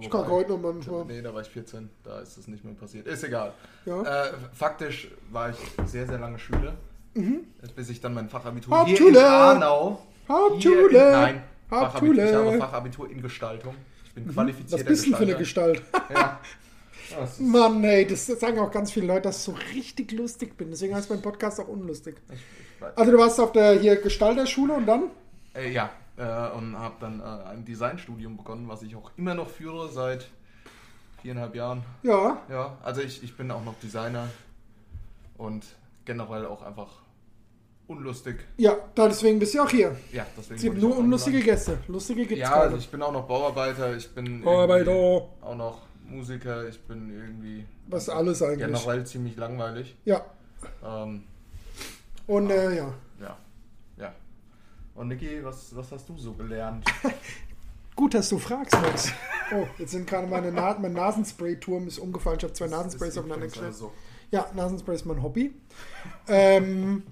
ich 0.00 0.06
Wobei- 0.06 0.08
kacke 0.18 0.30
heute 0.30 0.50
noch 0.52 0.58
manchmal. 0.58 1.04
Nee, 1.04 1.22
da 1.22 1.32
war 1.32 1.40
ich 1.42 1.48
14, 1.48 1.88
da 2.04 2.20
ist 2.20 2.36
das 2.36 2.48
nicht 2.48 2.64
mehr 2.64 2.74
passiert. 2.74 3.06
Ist 3.06 3.22
egal. 3.24 3.52
Ja. 3.86 4.02
Äh, 4.26 4.32
faktisch 4.52 5.08
war 5.30 5.50
ich 5.50 5.56
sehr, 5.86 6.06
sehr 6.06 6.18
lange 6.18 6.38
Schüler, 6.38 6.74
bis 7.76 7.90
ich 7.90 8.00
dann 8.00 8.14
mein 8.14 8.28
Fachabitur 8.28 8.74
Mhm. 8.74 8.78
Hauptschule! 8.80 9.10
hier 9.12 9.20
in 9.20 9.32
Hanau... 9.32 10.02
Hauptschule! 10.28 10.88
Hier 10.90 11.06
in, 11.06 11.12
nein, 11.12 11.42
Hauptschule! 11.70 12.22
Fachabitur, 12.22 12.24
ich 12.24 12.34
habe 12.34 12.58
Fachabitur 12.58 13.10
in 13.10 13.22
Gestaltung. 13.22 13.74
Ich 14.04 14.14
bin 14.14 14.26
Was 14.26 14.34
qualifizierter 14.34 14.84
bist 14.84 15.06
du 15.06 15.10
für 15.16 15.22
eine. 15.22 15.36
Gestalt? 15.36 15.82
Ja. 16.12 16.40
Ist, 17.24 17.40
Mann, 17.40 17.82
ey, 17.82 18.06
das 18.06 18.24
sagen 18.26 18.58
auch 18.60 18.70
ganz 18.70 18.92
viele 18.92 19.06
Leute, 19.06 19.22
dass 19.22 19.38
ich 19.38 19.42
so 19.42 19.54
richtig 19.74 20.12
lustig 20.12 20.56
bin. 20.56 20.70
Deswegen 20.70 20.94
heißt 20.94 21.10
mein 21.10 21.20
Podcast 21.20 21.58
auch 21.60 21.66
unlustig. 21.66 22.14
ich, 22.32 22.38
Also 22.96 23.12
du 23.12 23.18
warst 23.18 23.38
auf 23.40 23.52
der 23.52 23.78
hier 23.78 23.96
Gestalterschule 24.00 24.74
und 24.74 24.86
dann? 24.86 25.04
Äh, 25.54 25.70
ja, 25.72 25.90
äh, 26.16 26.56
und 26.56 26.78
habe 26.78 26.94
dann 27.00 27.20
äh, 27.20 27.48
ein 27.50 27.64
Designstudium 27.64 28.36
begonnen, 28.36 28.68
was 28.68 28.82
ich 28.82 28.94
auch 28.96 29.10
immer 29.16 29.34
noch 29.34 29.48
führe 29.48 29.88
seit 29.90 30.28
viereinhalb 31.22 31.54
Jahren. 31.54 31.82
Ja, 32.02 32.38
Ja, 32.48 32.78
also 32.82 33.00
ich, 33.02 33.22
ich 33.22 33.36
bin 33.36 33.50
auch 33.50 33.64
noch 33.64 33.74
Designer 33.82 34.28
und 35.36 35.64
generell 36.04 36.46
auch 36.46 36.62
einfach 36.62 36.88
unlustig. 37.86 38.36
ja, 38.56 38.76
deswegen 38.96 39.38
bist 39.40 39.54
du 39.54 39.62
auch 39.62 39.68
hier. 39.70 39.96
Ja, 40.12 40.24
deswegen 40.36 40.54
Es 40.56 40.62
gibt 40.62 40.78
nur 40.80 40.96
unlustige 40.96 41.38
eingeladen. 41.38 41.64
Gäste. 41.66 41.78
Lustige 41.92 42.24
gibt's 42.26 42.40
Ja, 42.42 42.52
also 42.54 42.76
ich 42.76 42.88
bin 42.88 43.02
auch 43.02 43.12
noch 43.12 43.26
Bauarbeiter, 43.26 43.96
ich 43.96 44.08
bin 44.14 44.42
Bauarbeiter. 44.42 44.92
auch 44.92 45.56
noch 45.56 45.82
Musiker, 46.08 46.68
ich 46.68 46.80
bin 46.82 47.10
irgendwie 47.10 47.64
Was 47.88 48.08
alles 48.08 48.42
eigentlich. 48.42 48.58
generell 48.66 49.04
ziemlich 49.06 49.36
langweilig. 49.36 49.96
Ja, 50.04 50.22
Ähm, 50.84 51.24
und 52.34 52.50
äh, 52.50 52.76
ja. 52.76 52.92
ja, 53.20 53.36
ja. 53.96 54.12
Und 54.94 55.08
Niki, 55.08 55.42
was, 55.44 55.74
was 55.76 55.90
hast 55.92 56.08
du 56.08 56.16
so 56.16 56.32
gelernt? 56.32 56.84
Gut, 57.96 58.14
dass 58.14 58.28
du 58.28 58.38
fragst, 58.38 58.72
Max. 58.80 59.12
Oh, 59.52 59.66
jetzt 59.78 59.90
sind 59.90 60.06
gerade 60.08 60.26
meine 60.26 60.50
Na 60.52 60.76
mein 60.80 60.92
Nasenspray-Turm 60.92 61.86
ist 61.88 61.98
umgefallen. 61.98 62.38
Ich 62.38 62.44
habe 62.44 62.52
zwei 62.54 62.66
Nasensprays 62.68 63.18
aufeinander 63.18 63.46
gestellt. 63.46 63.66
also- 63.66 63.92
Ja, 64.30 64.46
Nasenspray 64.54 64.94
ist 64.94 65.04
mein 65.06 65.22
Hobby. 65.22 65.54
Ähm, 66.28 67.02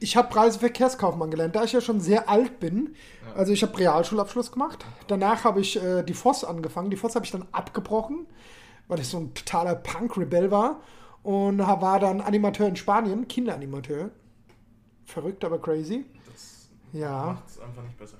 ich 0.00 0.16
habe 0.16 0.34
Reiseverkehrskaufmann 0.34 1.30
gelernt, 1.30 1.54
da 1.54 1.64
ich 1.64 1.72
ja 1.72 1.80
schon 1.80 2.00
sehr 2.00 2.28
alt 2.28 2.58
bin. 2.58 2.94
Also 3.36 3.52
ich 3.52 3.62
habe 3.62 3.78
Realschulabschluss 3.78 4.50
gemacht. 4.52 4.84
Danach 5.06 5.44
habe 5.44 5.60
ich 5.60 5.80
äh, 5.82 6.02
die 6.02 6.14
FOS 6.14 6.44
angefangen. 6.44 6.90
Die 6.90 6.96
FOS 6.96 7.14
habe 7.14 7.24
ich 7.24 7.30
dann 7.30 7.46
abgebrochen, 7.52 8.26
weil 8.88 8.98
ich 9.00 9.08
so 9.08 9.18
ein 9.18 9.34
totaler 9.34 9.74
Punk-Rebell 9.76 10.50
war. 10.50 10.80
Und 11.22 11.58
war 11.58 12.00
dann 12.00 12.20
Animateur 12.20 12.66
in 12.68 12.76
Spanien, 12.76 13.28
Kinderanimateur. 13.28 14.10
Verrückt, 15.06 15.44
aber 15.44 15.58
crazy. 15.60 16.04
Das 16.30 16.68
Ja, 16.92 17.26
macht 17.34 17.48
es 17.48 17.58
einfach 17.60 17.82
nicht 17.82 17.98
besser. 17.98 18.18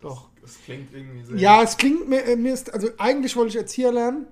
doch. 0.00 0.28
Das 0.40 0.58
klingt 0.64 0.92
irgendwie 0.94 1.24
sehr. 1.24 1.36
Ja, 1.36 1.62
es 1.62 1.76
klingt 1.76 2.08
mir, 2.08 2.24
äh, 2.24 2.36
mir 2.36 2.54
ist, 2.54 2.72
also 2.72 2.88
eigentlich 2.98 3.36
wollte 3.36 3.50
ich 3.50 3.56
Erzieher 3.56 3.92
lernen 3.92 4.26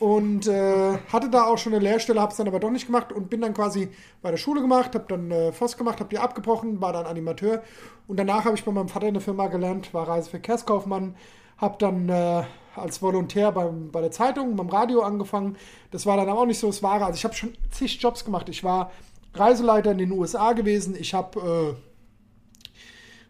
und 0.00 0.46
äh, 0.46 0.98
hatte 1.12 1.30
da 1.30 1.44
auch 1.46 1.58
schon 1.58 1.74
eine 1.74 1.82
Lehrstelle, 1.82 2.20
habe 2.20 2.32
es 2.32 2.36
dann 2.36 2.48
aber 2.48 2.60
doch 2.60 2.70
nicht 2.70 2.86
gemacht 2.86 3.12
und 3.12 3.30
bin 3.30 3.40
dann 3.40 3.54
quasi 3.54 3.88
bei 4.22 4.30
der 4.30 4.38
Schule 4.38 4.60
gemacht, 4.60 4.94
habe 4.94 5.06
dann 5.08 5.30
äh, 5.30 5.52
FOS 5.52 5.76
gemacht, 5.76 6.00
habe 6.00 6.10
die 6.10 6.18
abgebrochen, 6.18 6.80
war 6.80 6.92
dann 6.92 7.06
Animateur 7.06 7.62
und 8.08 8.18
danach 8.18 8.44
habe 8.44 8.56
ich 8.56 8.64
bei 8.64 8.72
meinem 8.72 8.88
Vater 8.88 9.08
in 9.08 9.14
der 9.14 9.22
Firma 9.22 9.46
gelernt, 9.48 9.94
war 9.94 10.08
Reiseverkehrskaufmann, 10.08 11.16
habe 11.58 11.76
dann 11.78 12.08
äh, 12.08 12.44
als 12.76 13.02
Volontär 13.02 13.52
beim, 13.52 13.90
bei 13.92 14.00
der 14.00 14.10
Zeitung, 14.10 14.56
beim 14.56 14.68
Radio 14.68 15.02
angefangen. 15.02 15.56
Das 15.92 16.06
war 16.06 16.16
dann 16.16 16.28
aber 16.28 16.40
auch 16.40 16.46
nicht 16.46 16.58
so 16.58 16.66
das 16.66 16.82
Wahre. 16.82 17.04
Also 17.06 17.16
ich 17.16 17.24
habe 17.24 17.34
schon 17.34 17.54
zig 17.70 18.00
Jobs 18.02 18.24
gemacht. 18.24 18.48
Ich 18.48 18.64
war 18.64 18.90
Reiseleiter 19.34 19.92
in 19.92 19.98
den 19.98 20.12
USA 20.12 20.52
gewesen. 20.52 20.96
Ich 20.98 21.14
habe, 21.14 21.38
äh, 21.40 21.74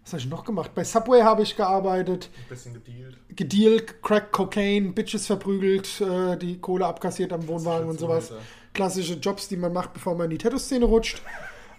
was 0.03 0.13
habe 0.13 0.21
ich 0.21 0.29
noch 0.29 0.45
gemacht? 0.45 0.73
Bei 0.75 0.85
Subway 0.85 1.23
habe 1.23 1.43
ich 1.43 1.57
gearbeitet 1.57 2.31
Ein 2.37 2.49
bisschen 2.49 2.75
gedealt. 2.75 3.17
gedealt, 3.35 4.03
Crack, 4.03 4.33
Cocaine, 4.33 4.93
Bitches 4.93 5.27
verprügelt, 5.27 6.01
äh, 6.01 6.37
die 6.37 6.59
Kohle 6.61 6.87
abkassiert 6.87 7.33
am 7.33 7.47
Wohnwagen 7.49 7.89
und 7.89 7.99
sowas. 7.99 8.31
Alter. 8.31 8.43
Klassische 8.75 9.15
Jobs, 9.15 9.49
die 9.49 9.57
man 9.57 9.73
macht, 9.73 9.93
bevor 9.95 10.15
man 10.15 10.25
in 10.25 10.31
die 10.31 10.39
Tattoo-Szene 10.39 10.85
rutscht. 10.85 11.23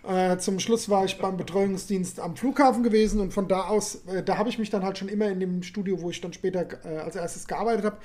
Äh, 0.07 0.37
zum 0.37 0.59
Schluss 0.59 0.87
war 0.87 1.03
ich 1.03 1.17
beim 1.17 1.35
Betreuungsdienst 1.35 2.19
am 2.19 2.35
Flughafen 2.35 2.83
gewesen 2.83 3.19
und 3.19 3.33
von 3.33 3.47
da 3.47 3.61
aus, 3.65 4.05
äh, 4.05 4.21
da 4.23 4.37
habe 4.37 4.49
ich 4.49 4.59
mich 4.59 4.69
dann 4.69 4.83
halt 4.83 4.97
schon 4.99 5.07
immer 5.09 5.27
in 5.27 5.39
dem 5.39 5.63
Studio, 5.63 5.99
wo 6.01 6.11
ich 6.11 6.21
dann 6.21 6.31
später 6.31 6.67
äh, 6.85 6.97
als 6.99 7.15
erstes 7.15 7.47
gearbeitet 7.47 7.85
habe, 7.85 7.97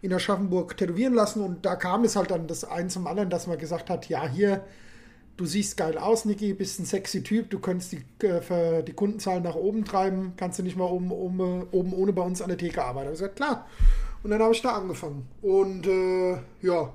in 0.00 0.12
Aschaffenburg 0.12 0.76
tätowieren 0.76 1.14
lassen 1.14 1.42
und 1.42 1.66
da 1.66 1.74
kam 1.74 2.04
es 2.04 2.14
halt 2.14 2.30
dann 2.30 2.46
das 2.46 2.62
ein 2.64 2.88
zum 2.90 3.08
anderen, 3.08 3.28
dass 3.28 3.48
man 3.48 3.58
gesagt 3.58 3.90
hat, 3.90 4.08
ja 4.08 4.26
hier, 4.28 4.64
du 5.38 5.46
siehst 5.46 5.78
geil 5.78 5.96
aus, 5.96 6.26
Niki, 6.26 6.52
bist 6.52 6.78
ein 6.78 6.84
sexy 6.84 7.22
Typ, 7.22 7.48
du 7.48 7.58
könntest 7.58 7.92
die, 7.92 8.26
äh, 8.26 8.82
die 8.82 8.92
Kundenzahlen 8.92 9.42
nach 9.42 9.54
oben 9.54 9.86
treiben, 9.86 10.34
kannst 10.36 10.58
du 10.58 10.62
nicht 10.62 10.76
mal 10.76 10.84
oben, 10.84 11.10
oben, 11.10 11.66
oben 11.70 11.94
ohne 11.94 12.12
bei 12.12 12.22
uns 12.22 12.42
an 12.42 12.48
der 12.48 12.58
Theke 12.58 12.84
arbeiten. 12.84 13.08
Ich 13.08 13.18
gesagt, 13.18 13.36
klar. 13.36 13.66
Und 14.22 14.30
dann 14.30 14.42
habe 14.42 14.52
ich 14.52 14.60
da 14.60 14.72
angefangen. 14.72 15.26
Und 15.40 15.86
äh, 15.86 16.32
ja, 16.60 16.92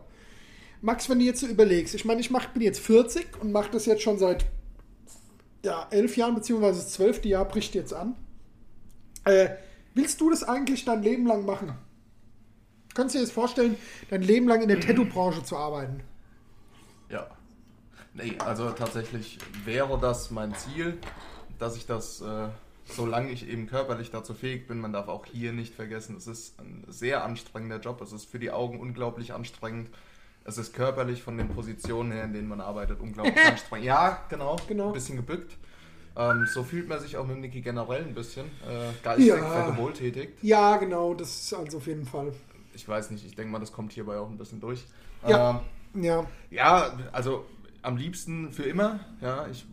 Max, 0.81 1.09
wenn 1.09 1.17
du 1.17 1.25
jetzt 1.25 1.39
so 1.39 1.47
überlegst, 1.47 1.95
ich 1.95 2.05
meine, 2.05 2.21
ich 2.21 2.29
mach, 2.29 2.49
bin 2.49 2.61
jetzt 2.61 2.81
40 2.81 3.41
und 3.41 3.51
mache 3.51 3.71
das 3.71 3.87
jetzt 3.87 4.03
schon 4.03 4.19
seit 4.19 4.45
ja, 5.65 5.87
elf 5.89 6.15
Jahren, 6.17 6.35
beziehungsweise 6.35 6.81
das 6.81 6.91
zwölfte 6.91 7.27
Jahr 7.27 7.45
bricht 7.45 7.73
jetzt 7.73 7.93
an. 7.93 8.15
Äh, 9.23 9.49
Willst 9.93 10.21
du 10.21 10.29
das 10.29 10.43
eigentlich 10.43 10.85
dein 10.85 11.03
Leben 11.03 11.27
lang 11.27 11.45
machen? 11.45 11.73
Kannst 12.95 13.15
du 13.15 13.19
dir 13.19 13.25
das 13.25 13.33
vorstellen, 13.33 13.75
dein 14.09 14.21
Leben 14.21 14.47
lang 14.47 14.61
in 14.61 14.67
der 14.67 14.79
Tattoo-Branche 14.81 15.43
zu 15.43 15.55
arbeiten? 15.55 16.01
Ja. 17.09 17.27
Nee, 18.13 18.35
also 18.39 18.69
tatsächlich 18.71 19.39
wäre 19.65 19.97
das 19.99 20.29
mein 20.31 20.53
Ziel, 20.55 20.97
dass 21.57 21.75
ich 21.75 21.85
das, 21.87 22.21
äh, 22.21 22.47
solange 22.85 23.31
ich 23.31 23.47
eben 23.47 23.67
körperlich 23.67 24.11
dazu 24.11 24.33
fähig 24.33 24.67
bin, 24.67 24.79
man 24.79 24.93
darf 24.93 25.07
auch 25.07 25.25
hier 25.25 25.51
nicht 25.51 25.73
vergessen, 25.73 26.15
es 26.17 26.27
ist 26.27 26.59
ein 26.59 26.83
sehr 26.87 27.23
anstrengender 27.23 27.79
Job, 27.79 28.01
es 28.01 28.11
ist 28.11 28.29
für 28.29 28.39
die 28.39 28.51
Augen 28.51 28.79
unglaublich 28.79 29.33
anstrengend. 29.33 29.89
Es 30.45 30.57
ist 30.57 30.73
körperlich 30.73 31.23
von 31.23 31.37
den 31.37 31.47
Positionen 31.49 32.11
her, 32.11 32.25
in 32.25 32.33
denen 32.33 32.49
man 32.49 32.59
arbeitet, 32.59 32.99
unglaublich 32.99 33.37
anstrengend. 33.45 33.85
Ja, 33.87 34.19
genau, 34.29 34.57
Genau. 34.67 34.87
ein 34.87 34.93
bisschen 34.93 35.15
gebückt. 35.15 35.55
Ähm, 36.15 36.45
so 36.53 36.63
fühlt 36.63 36.87
man 36.89 36.99
sich 36.99 37.17
auch 37.17 37.25
mit 37.25 37.37
Niki 37.39 37.61
generell 37.61 38.03
ein 38.03 38.13
bisschen 38.13 38.45
äh, 38.67 38.91
geistig 39.01 39.27
Ja. 39.27 39.37
vergewohltätigt. 39.37 40.43
Ja, 40.43 40.75
genau, 40.77 41.13
das 41.15 41.29
ist 41.45 41.53
also 41.53 41.77
auf 41.77 41.87
jeden 41.87 42.05
Fall. 42.05 42.33
Ich 42.75 42.87
weiß 42.87 43.09
nicht, 43.11 43.25
ich 43.25 43.35
denke 43.35 43.51
mal, 43.51 43.59
das 43.59 43.71
kommt 43.71 43.93
hierbei 43.93 44.17
auch 44.17 44.29
ein 44.29 44.37
bisschen 44.37 44.59
durch. 44.59 44.83
Ja. 45.27 45.61
Ähm, 45.95 46.03
Ja, 46.03 46.25
Ja, 46.51 46.97
also 47.13 47.45
am 47.83 47.97
liebsten 47.97 48.51
für 48.51 48.63
immer. 48.63 48.99
Ja, 49.21 49.47
ich 49.47 49.65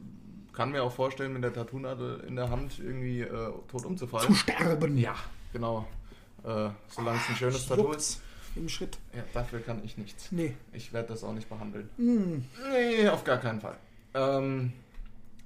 kann 0.53 0.73
mir 0.73 0.83
auch 0.83 0.93
vorstellen, 0.93 1.33
mit 1.33 1.43
der 1.43 1.55
Tattoo-Nadel 1.55 2.25
in 2.27 2.37
der 2.37 2.51
Hand 2.51 2.79
irgendwie 2.79 3.23
äh, 3.23 3.53
tot 3.69 3.83
zu 3.83 3.87
umzufallen. 3.87 4.35
sterben. 4.35 4.99
Ja, 4.99 5.15
genau. 5.53 5.87
Äh, 6.45 6.69
solange 6.89 7.19
es 7.19 7.29
ein 7.29 7.37
schönes 7.37 7.67
Tattoo 7.67 7.93
ist. 7.93 8.21
Im 8.57 8.69
Schritt. 8.69 8.99
Ja, 9.15 9.23
dafür 9.33 9.61
kann 9.61 9.81
ich 9.85 9.97
nichts. 9.97 10.33
Nee. 10.33 10.55
Ich 10.73 10.93
werde 10.93 11.09
das 11.09 11.23
auch 11.23 11.33
nicht 11.33 11.49
behandeln. 11.49 11.89
Hm. 11.97 12.45
Nee, 12.73 13.09
auf 13.09 13.23
gar 13.23 13.39
keinen 13.39 13.61
Fall. 13.61 13.77
Ähm, 14.13 14.73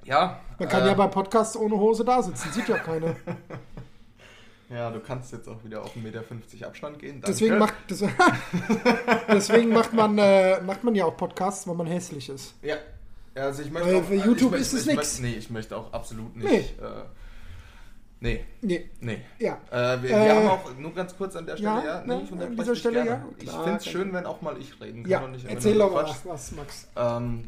ja. 0.05 0.41
Man 0.59 0.69
kann 0.69 0.85
äh, 0.85 0.89
ja 0.89 0.95
bei 0.95 1.07
Podcasts 1.09 1.57
ohne 1.57 1.77
Hose 1.77 2.05
da 2.05 2.23
sitzen, 2.23 2.51
sieht 2.53 2.69
ja 2.69 2.79
keiner. 2.79 3.15
Ja, 4.75 4.91
du 4.91 4.99
kannst 5.01 5.33
jetzt 5.33 5.49
auch 5.49 5.63
wieder 5.65 5.83
auf 5.83 5.95
1,50 5.97 6.01
Meter 6.03 6.67
Abstand 6.67 6.99
gehen. 6.99 7.21
Danke. 7.21 7.27
Deswegen 7.29 7.59
macht, 7.59 7.75
das, 7.89 8.03
deswegen 9.29 9.71
macht, 9.73 9.93
man, 9.93 10.19
äh, 10.19 10.61
macht 10.63 10.83
man 10.83 10.95
ja 10.95 11.05
auch 11.05 11.17
Podcasts, 11.17 11.67
weil 11.69 11.77
man 11.77 11.87
hässlich 11.87 12.29
ist. 12.29 12.55
Ja. 12.63 12.77
also 13.37 13.63
ich 13.63 13.71
möchte 13.71 13.89
Weil 13.89 13.97
auch, 13.97 14.05
für 14.05 14.15
YouTube 14.15 14.55
ich, 14.55 14.61
ist 14.63 14.73
es 14.73 14.87
ich, 14.87 14.95
nix. 14.95 15.15
Ich, 15.15 15.21
nee, 15.21 15.35
ich 15.35 15.51
möchte 15.51 15.77
auch 15.77 15.93
absolut 15.93 16.35
nicht. 16.37 16.49
Nee. 16.51 16.85
Äh, 16.85 17.05
nee, 18.21 18.45
Nee, 18.63 18.91
nee. 19.01 19.23
ja. 19.39 19.59
Äh, 19.71 20.03
wir, 20.03 20.11
Äh, 20.11 20.25
wir 20.25 20.35
haben 20.35 20.49
auch, 20.49 20.77
nur 20.77 20.93
ganz 20.93 21.17
kurz 21.17 21.37
an 21.37 21.47
der 21.47 21.57
Stelle, 21.57 21.71
ja, 21.71 21.85
ja, 21.85 22.05
ne, 22.05 22.17
nee, 22.17 22.23
ich 22.25 22.33
an 22.33 22.57
dieser 22.57 22.75
Stelle, 22.77 23.05
gerne. 23.05 23.11
ja, 23.11 23.25
Ich 23.39 23.49
klar, 23.49 23.65
finde 23.65 23.79
es 23.79 23.87
schön, 23.87 24.13
wenn 24.13 24.27
auch 24.27 24.43
mal 24.43 24.59
ich 24.59 24.81
reden 24.81 25.03
kann 25.05 25.11
Ja, 25.11 25.21
und 25.21 25.33
nicht 25.33 25.47
erzähl 25.49 25.79
doch 25.79 25.93
mal 25.93 26.13
was, 26.25 26.53
Max. 26.53 26.89
Ähm, 26.97 27.45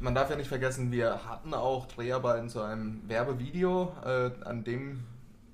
man 0.00 0.14
darf 0.14 0.30
ja 0.30 0.36
nicht 0.36 0.48
vergessen, 0.48 0.92
wir 0.92 1.28
hatten 1.28 1.54
auch 1.54 1.86
Dreharbeiten 1.86 2.48
zu 2.48 2.60
einem 2.62 3.02
Werbevideo. 3.08 3.92
Äh, 4.04 4.30
an 4.44 4.62
dem 4.62 5.00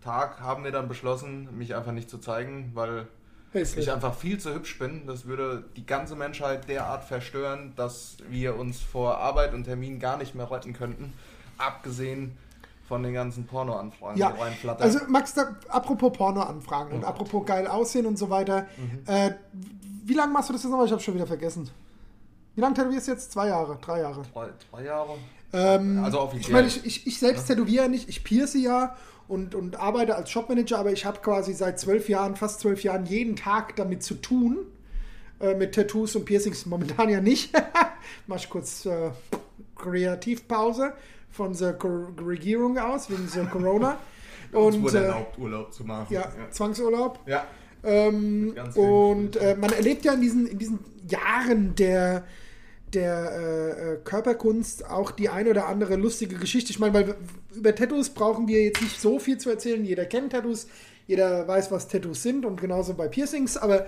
Tag 0.04 0.40
haben 0.40 0.62
wir 0.64 0.70
dann 0.70 0.87
beschlossen, 0.88 1.49
mich 1.56 1.75
einfach 1.75 1.92
nicht 1.92 2.08
zu 2.11 2.18
zeigen, 2.18 2.70
weil 2.75 3.06
Hässlich. 3.52 3.87
ich 3.87 3.92
einfach 3.92 4.14
viel 4.14 4.38
zu 4.38 4.54
hübsch 4.54 4.78
bin. 4.78 5.06
Das 5.06 5.25
würde 5.26 5.64
die 5.76 5.87
ganze 5.87 6.14
Menschheit 6.14 6.68
derart 6.68 7.04
verstören, 7.04 7.73
dass 7.76 8.16
wir 8.28 8.56
uns 8.58 8.80
vor 8.80 9.18
Arbeit 9.18 9.54
und 9.54 9.64
Termin 9.64 9.99
gar 9.99 10.16
nicht 10.18 10.34
mehr 10.34 10.50
retten 10.50 10.73
könnten. 10.75 11.12
Abgesehen 11.58 12.37
von 12.87 13.02
den 13.02 13.14
ganzen 13.14 13.46
Pornoanfragen, 13.46 14.18
Ja, 14.18 14.32
die 14.32 14.40
reinflattern. 14.42 14.82
also 14.82 14.99
Max, 15.08 15.32
da, 15.34 15.56
apropos 15.68 16.12
Porno-Anfragen 16.12 16.92
und 16.92 17.04
Oh. 17.04 17.06
apropos 17.06 17.46
geil 17.46 17.66
aussehen 17.66 18.04
und 18.06 18.18
so 18.18 18.28
weiter. 18.28 18.66
Äh, 19.06 19.30
wie 20.04 20.12
lange 20.14 20.32
machst 20.34 20.50
du 20.50 20.52
das 20.52 20.62
jetzt 20.64 20.70
noch? 20.70 20.84
Ich 20.84 20.92
habe 20.92 21.00
schon 21.00 21.14
wieder 21.14 21.26
vergessen. 21.26 21.70
Wie 22.54 22.61
lange 22.61 22.75
tätowierst 22.75 23.08
du 23.08 23.12
jetzt? 23.12 23.32
Zwei 23.32 23.49
Jahre, 23.49 23.78
drei 23.80 24.00
Jahre. 24.00 24.23
drei, 24.34 24.49
drei 24.70 24.84
Jahre. 24.84 25.16
Ähm, 25.54 26.04
Also 26.04 26.18
Ich 26.18 26.23
offiziell. 26.25 26.52
meine, 26.52 26.66
ich, 26.66 26.84
ich, 26.84 27.06
ich 27.06 27.18
selbst 27.18 27.46
tätowiere 27.46 27.88
nicht, 27.88 28.08
ich 28.08 28.23
pierce 28.23 28.54
ja 28.54 28.94
und, 29.28 29.54
und 29.54 29.76
arbeite 29.76 30.16
als 30.16 30.31
Shopmanager, 30.31 30.78
aber 30.78 30.93
ich 30.93 31.04
habe 31.04 31.21
quasi 31.21 31.54
seit 31.54 31.78
zwölf 31.81 32.09
Jahren, 32.09 32.37
fast 32.37 32.61
zwölf 32.61 32.83
Jahren, 32.83 33.07
jeden 33.07 33.37
Tag 33.37 33.76
damit 33.76 34.02
zu 34.02 34.14
tun. 34.14 34.66
Äh, 35.40 35.54
mit 35.54 35.75
Tattoos 35.75 36.14
und 36.14 36.25
Piercings 36.25 36.64
momentan 36.66 37.09
ja 37.09 37.21
nicht. 37.21 37.52
Mach 38.26 38.37
ich 38.37 38.49
kurz 38.49 38.87
äh, 38.87 39.11
Kreativpause 39.76 40.93
von 41.31 41.57
der 41.57 41.76
Regierung 42.25 42.78
aus, 42.78 43.11
wegen 43.11 43.28
der 43.35 43.47
Corona. 43.47 43.99
Und 44.52 44.83
wurde 44.83 44.99
äh, 44.99 45.02
erlaubt, 45.02 45.37
Urlaub 45.37 45.73
zu 45.73 45.83
machen. 45.83 46.07
ja, 46.11 46.31
Zwangsurlaub. 46.50 47.19
ja. 47.26 47.45
Ähm, 47.83 48.54
und 48.76 49.37
äh, 49.37 49.57
man 49.57 49.71
erlebt 49.73 50.04
ja 50.04 50.14
in 50.14 50.21
diesen, 50.23 50.47
in 50.47 50.59
diesen 50.59 50.78
Jahren 51.07 51.75
der, 51.75 52.25
der 52.95 53.33
äh, 53.33 53.93
äh, 53.95 53.97
Körperkunst 54.02 54.88
auch 54.88 55.11
die 55.11 55.28
eine 55.28 55.50
oder 55.50 55.66
andere 55.66 55.97
lustige 55.97 56.37
Geschichte. 56.37 56.71
Ich 56.71 56.78
meine, 56.78 56.95
weil 56.95 57.14
über 57.56 57.75
Tattoos 57.75 58.11
brauchen 58.11 58.49
wir 58.49 58.62
jetzt 58.62 58.82
nicht 58.82 59.00
so 59.00 59.18
viel 59.18 59.38
zu 59.38 59.50
erzählen. 59.50 59.84
Jeder 59.84 60.04
kennt 60.06 60.32
Tattoos, 60.32 60.68
jeder 61.06 61.46
weiß, 61.46 61.70
was 61.70 61.88
Tattoos 61.88 62.23
sind 62.23 62.44
und 62.44 62.61
genauso 62.61 62.94
bei 62.94 63.08
Piercings. 63.08 63.56
Aber 63.56 63.87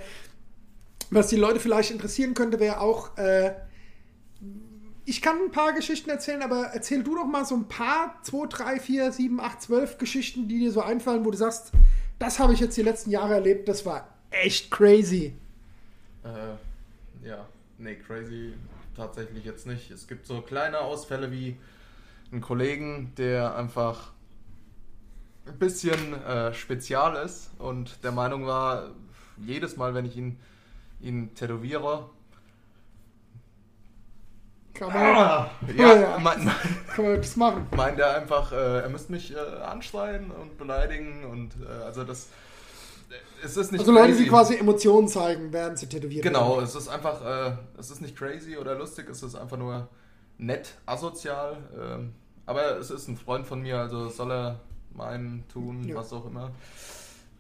was 1.11 1.29
die 1.29 1.37
Leute 1.37 1.61
vielleicht 1.61 1.91
interessieren 1.91 2.35
könnte, 2.35 2.61
wäre 2.61 2.81
auch, 2.81 3.17
äh, 3.17 3.55
ich 5.05 5.23
kann 5.23 5.37
ein 5.41 5.53
paar 5.53 5.73
Geschichten 5.73 6.11
erzählen, 6.11 6.43
aber 6.43 6.71
erzähl 6.73 7.03
du 7.03 7.15
doch 7.15 7.27
mal 7.27 7.45
so 7.45 7.55
ein 7.55 7.69
paar, 7.69 8.19
2, 8.23 8.47
3, 8.49 8.81
4, 8.81 9.13
7, 9.13 9.41
8, 9.41 9.63
12 9.63 9.99
Geschichten, 9.99 10.49
die 10.49 10.59
dir 10.59 10.73
so 10.73 10.83
einfallen, 10.83 11.25
wo 11.25 11.31
du 11.31 11.39
sagst, 11.39 11.73
das 12.19 12.39
habe 12.39 12.55
ich 12.55 12.61
jetzt 12.61 12.77
die 12.77 12.83
letzten 12.83 13.11
Jahre 13.11 13.35
erlebt, 13.35 13.69
das 13.69 13.87
war 13.87 14.09
echt 14.31 14.71
crazy. 14.71 15.35
Äh, 16.25 17.27
ja, 17.27 17.47
nee, 17.79 17.95
crazy 17.95 18.55
tatsächlich 18.97 19.45
jetzt 19.45 19.67
nicht. 19.67 19.91
Es 19.91 20.09
gibt 20.09 20.27
so 20.27 20.41
kleine 20.41 20.81
Ausfälle 20.81 21.31
wie 21.31 21.57
einen 22.33 22.41
Kollegen, 22.41 23.13
der 23.17 23.55
einfach 23.57 24.13
ein 25.47 25.59
bisschen 25.59 26.15
äh, 26.25 26.53
spezial 26.55 27.17
ist 27.25 27.51
und 27.59 28.03
der 28.03 28.13
Meinung 28.13 28.47
war, 28.47 28.91
jedes 29.39 29.77
Mal, 29.77 29.95
wenn 29.95 30.05
ich 30.07 30.17
ihn, 30.17 30.39
ihn 31.01 31.35
tätowiere, 31.35 32.09
Kann 34.75 34.93
man, 34.93 35.07
ja, 35.77 35.95
Ja. 35.95 36.19
mein, 36.19 36.51
kann 36.95 37.05
man 37.05 37.17
das 37.17 37.37
machen. 37.37 37.67
meint 37.77 37.99
er 37.99 38.17
einfach, 38.17 38.53
äh, 38.53 38.81
er 38.83 38.89
müsste 38.89 39.13
mich 39.13 39.35
äh, 39.35 39.39
anschreien 39.39 40.31
und 40.31 40.59
beleidigen 40.59 41.25
und 41.25 41.55
äh, 41.65 41.85
also 41.85 42.05
das 42.05 42.29
es 43.45 43.57
ist 43.57 43.71
nicht 43.71 43.81
Also 43.81 43.93
Leute, 43.93 44.09
crazy. 44.09 44.25
die 44.25 44.29
quasi 44.29 44.57
Emotionen 44.57 45.07
zeigen, 45.09 45.53
während 45.53 45.79
sie 45.79 45.87
tätowiert 45.89 46.25
Genau, 46.25 46.55
werden. 46.57 46.65
es 46.65 46.75
ist 46.75 46.89
einfach, 46.89 47.25
äh, 47.25 47.57
es 47.79 47.91
ist 47.91 48.01
nicht 48.01 48.17
crazy 48.17 48.57
oder 48.57 48.75
lustig, 48.75 49.09
es 49.09 49.23
ist 49.23 49.35
einfach 49.37 49.57
nur 49.57 49.89
nett, 50.39 50.77
asozial. 50.87 51.57
ähm, 51.81 52.13
aber 52.47 52.79
es 52.79 52.91
ist 52.91 53.09
ein 53.09 53.17
Freund 53.17 53.47
von 53.47 53.61
mir, 53.63 53.79
also 53.79 54.09
soll 54.09 54.31
er 54.31 54.61
meinen, 54.95 55.45
tun, 55.49 55.85
Ja. 55.85 55.97
was 55.97 56.13
auch 56.13 56.27
immer. 56.27 56.53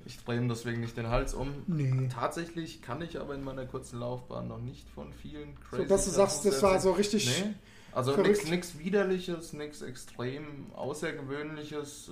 Ich 0.04 0.22
drehe 0.24 0.38
ihm 0.38 0.48
deswegen 0.48 0.80
nicht 0.80 0.96
den 0.96 1.08
Hals 1.08 1.34
um. 1.34 1.52
Nee. 1.66 2.08
Tatsächlich 2.12 2.80
kann 2.80 3.02
ich 3.02 3.20
aber 3.20 3.34
in 3.34 3.42
meiner 3.42 3.64
kurzen 3.66 3.98
Laufbahn 3.98 4.46
noch 4.46 4.60
nicht 4.60 4.88
von 4.90 5.12
vielen 5.12 5.56
So, 5.72 5.84
dass 5.84 6.04
du 6.04 6.10
sagst, 6.12 6.44
das 6.44 6.62
war 6.62 6.78
so 6.80 6.92
richtig 6.92 7.26
Nee. 7.26 7.54
Also 7.92 8.14
nichts 8.16 8.78
Widerliches, 8.78 9.52
nichts 9.54 9.80
extrem 9.82 10.70
Außergewöhnliches. 10.74 12.10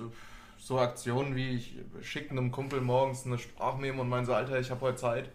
So 0.58 0.78
Aktionen 0.78 1.36
wie 1.36 1.50
ich 1.56 1.78
schicke 2.00 2.30
einem 2.30 2.50
Kumpel 2.50 2.80
morgens 2.80 3.26
eine 3.26 3.38
Sprachmemo 3.38 4.00
und 4.02 4.08
meine 4.08 4.24
so, 4.24 4.32
Alter, 4.32 4.58
ich 4.58 4.70
habe 4.70 4.80
heute 4.80 4.96
Zeit. 4.96 5.30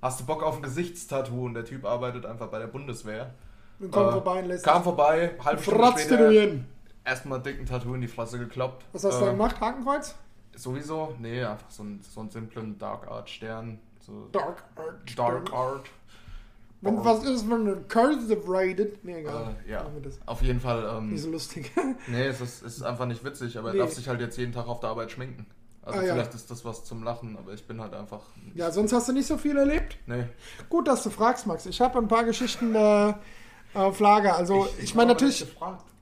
Hast 0.00 0.20
du 0.20 0.24
Bock 0.26 0.42
auf 0.42 0.56
ein 0.56 0.62
Gesichtstattoo? 0.62 1.44
Und 1.44 1.54
der 1.54 1.64
Typ 1.66 1.84
arbeitet 1.84 2.24
einfach 2.26 2.48
bei 2.48 2.58
der 2.58 2.68
Bundeswehr. 2.68 3.34
Und 3.78 3.90
kommt 3.90 4.08
Äh, 4.08 4.12
vorbei 4.12 4.38
und 4.40 4.46
lässt 4.46 4.64
Kam 4.64 4.82
vorbei, 4.82 5.34
halbe 5.44 5.62
Stunde 5.62 5.86
später, 5.98 6.16
tätowieren. 6.16 6.66
erstmal 7.04 7.40
dicken 7.42 7.66
Tattoo 7.66 7.94
in 7.94 8.00
die 8.00 8.08
Fresse 8.08 8.38
gekloppt. 8.38 8.84
Was 8.92 9.04
hast 9.04 9.18
du 9.20 9.24
Äh, 9.24 9.26
da 9.26 9.32
gemacht? 9.32 9.60
Hakenkreuz? 9.60 10.14
Sowieso? 10.54 11.14
Nee, 11.18 11.44
einfach 11.44 11.70
so, 11.70 11.82
ein, 11.82 12.00
so 12.02 12.20
einen 12.20 12.30
simplen 12.30 12.78
Dark 12.78 13.06
Art 13.08 13.28
Stern. 13.28 13.78
So 14.00 14.28
Dark 14.32 14.64
Art. 14.76 15.18
Dark 15.18 15.52
Art. 15.52 15.86
Wenn 16.82 17.04
was 17.04 17.24
ist, 17.24 17.50
wenn 17.50 17.64
du 17.64 17.76
Cursive 17.88 18.42
rated? 18.46 19.02
Nee, 19.04 19.20
egal. 19.20 19.56
Äh, 19.66 19.70
ja, 19.72 19.86
auf 20.26 20.42
jeden 20.42 20.60
Fall. 20.60 20.88
Ähm, 20.98 21.10
Nicht 21.10 21.22
so 21.22 21.30
lustig. 21.30 21.72
Nee, 22.06 22.26
es 22.26 22.40
ist, 22.40 22.62
es 22.62 22.76
ist 22.76 22.82
einfach 22.82 23.06
nicht 23.06 23.24
witzig, 23.24 23.58
aber 23.58 23.72
Nee. 23.72 23.78
er 23.78 23.84
darf 23.86 23.94
sich 23.94 24.08
halt 24.08 24.20
jetzt 24.20 24.36
jeden 24.38 24.52
Tag 24.52 24.68
auf 24.68 24.80
der 24.80 24.90
Arbeit 24.90 25.10
schminken. 25.10 25.46
Also 25.82 26.00
Ah, 26.00 26.02
ja. 26.02 26.12
vielleicht 26.14 26.34
ist 26.34 26.50
das 26.50 26.64
was 26.64 26.84
zum 26.84 27.02
Lachen, 27.02 27.36
aber 27.38 27.52
ich 27.52 27.66
bin 27.66 27.80
halt 27.80 27.94
einfach. 27.94 28.20
ja, 28.54 28.70
sonst 28.70 28.92
hast 28.92 29.08
du 29.08 29.12
nicht 29.12 29.26
so 29.26 29.36
viel 29.38 29.56
erlebt? 29.56 29.96
Nee. 30.06 30.24
Gut, 30.68 30.86
dass 30.88 31.02
du 31.02 31.10
fragst, 31.10 31.46
Max. 31.46 31.64
Ich 31.66 31.80
habe 31.80 31.98
ein 31.98 32.08
paar 32.08 32.24
Geschichten 32.24 32.74
äh, 32.74 33.14
auf 33.76 34.00
Lager. 34.00 34.36
Also, 34.36 34.68
ich, 34.82 34.94
meine 34.94 35.10
habe 35.10 35.24
natürlich, 35.24 35.46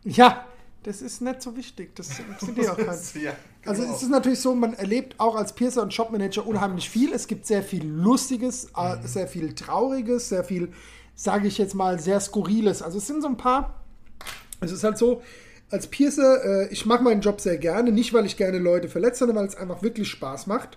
ja, 0.05 0.45
das 0.83 1.03
ist 1.03 1.23
nicht 1.23 1.43
so 1.43 1.57
wichtig. 1.57 1.95
Das 1.97 2.19
interessiert 2.19 2.57
dir 2.59 2.73
auch 2.73 2.77
keinen. 2.77 3.01
ja, 3.23 3.33
Also 3.67 3.83
genau. 3.83 3.95
es 3.95 4.03
ist 4.03 4.11
natürlich 4.11 4.41
so, 4.41 4.55
man 4.55 4.75
erlebt 4.75 5.19
auch 5.19 5.35
als 5.35 5.55
Piercer 5.55 5.83
und 5.83 5.93
Shopmanager 5.95 6.47
unheimlich 6.47 6.89
viel. 6.91 7.13
Es 7.13 7.27
gibt 7.27 7.47
sehr 7.47 7.63
viel 7.63 7.87
Lustiges, 7.87 8.67
äh, 8.77 8.97
Mhm. 8.97 9.07
sehr 9.07 9.27
viel 9.29 9.55
Trauriges, 9.55 10.29
sehr 10.29 10.45
viel, 10.45 10.73
sage 11.15 11.49
ich 11.49 11.59
jetzt 11.59 11.75
mal, 11.75 11.99
sehr 12.01 12.21
Skurriles. 12.21 12.83
Also 12.83 12.99
es 12.99 13.07
sind 13.07 13.23
so 13.23 13.29
ein 13.29 13.37
paar, 13.37 13.81
es 14.61 14.73
ist 14.73 14.85
halt 14.85 14.99
so, 14.99 15.23
als 15.71 15.87
Piercer, 15.87 16.45
äh, 16.45 16.69
ich 16.69 16.87
mache 16.87 17.03
meinen 17.03 17.23
Job 17.23 17.41
sehr 17.41 17.57
gerne, 17.59 17.91
nicht 17.91 18.13
weil 18.13 18.27
ich 18.27 18.37
gerne 18.37 18.59
Leute 18.59 18.89
verletze, 18.89 19.21
sondern 19.21 19.39
weil 19.39 19.47
es 19.47 19.57
einfach 19.57 19.83
wirklich 19.83 20.09
Spaß 20.09 20.47
macht. 20.47 20.77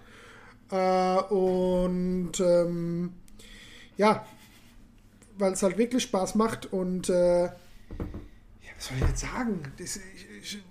Äh, 0.71 1.17
und 1.33 2.39
ähm, 2.39 3.11
ja, 3.97 4.25
weil 5.37 5.53
es 5.53 5.63
halt 5.63 5.77
wirklich 5.77 6.03
Spaß 6.03 6.35
macht 6.35 6.71
und 6.71 7.09
äh, 7.09 7.45
ja, 7.45 7.51
was 8.75 8.87
soll 8.87 8.97
ich 8.97 9.07
jetzt 9.07 9.21
sagen? 9.21 9.63
Das, 9.77 9.97
ich, 9.97 10.27
ich, 10.41 10.63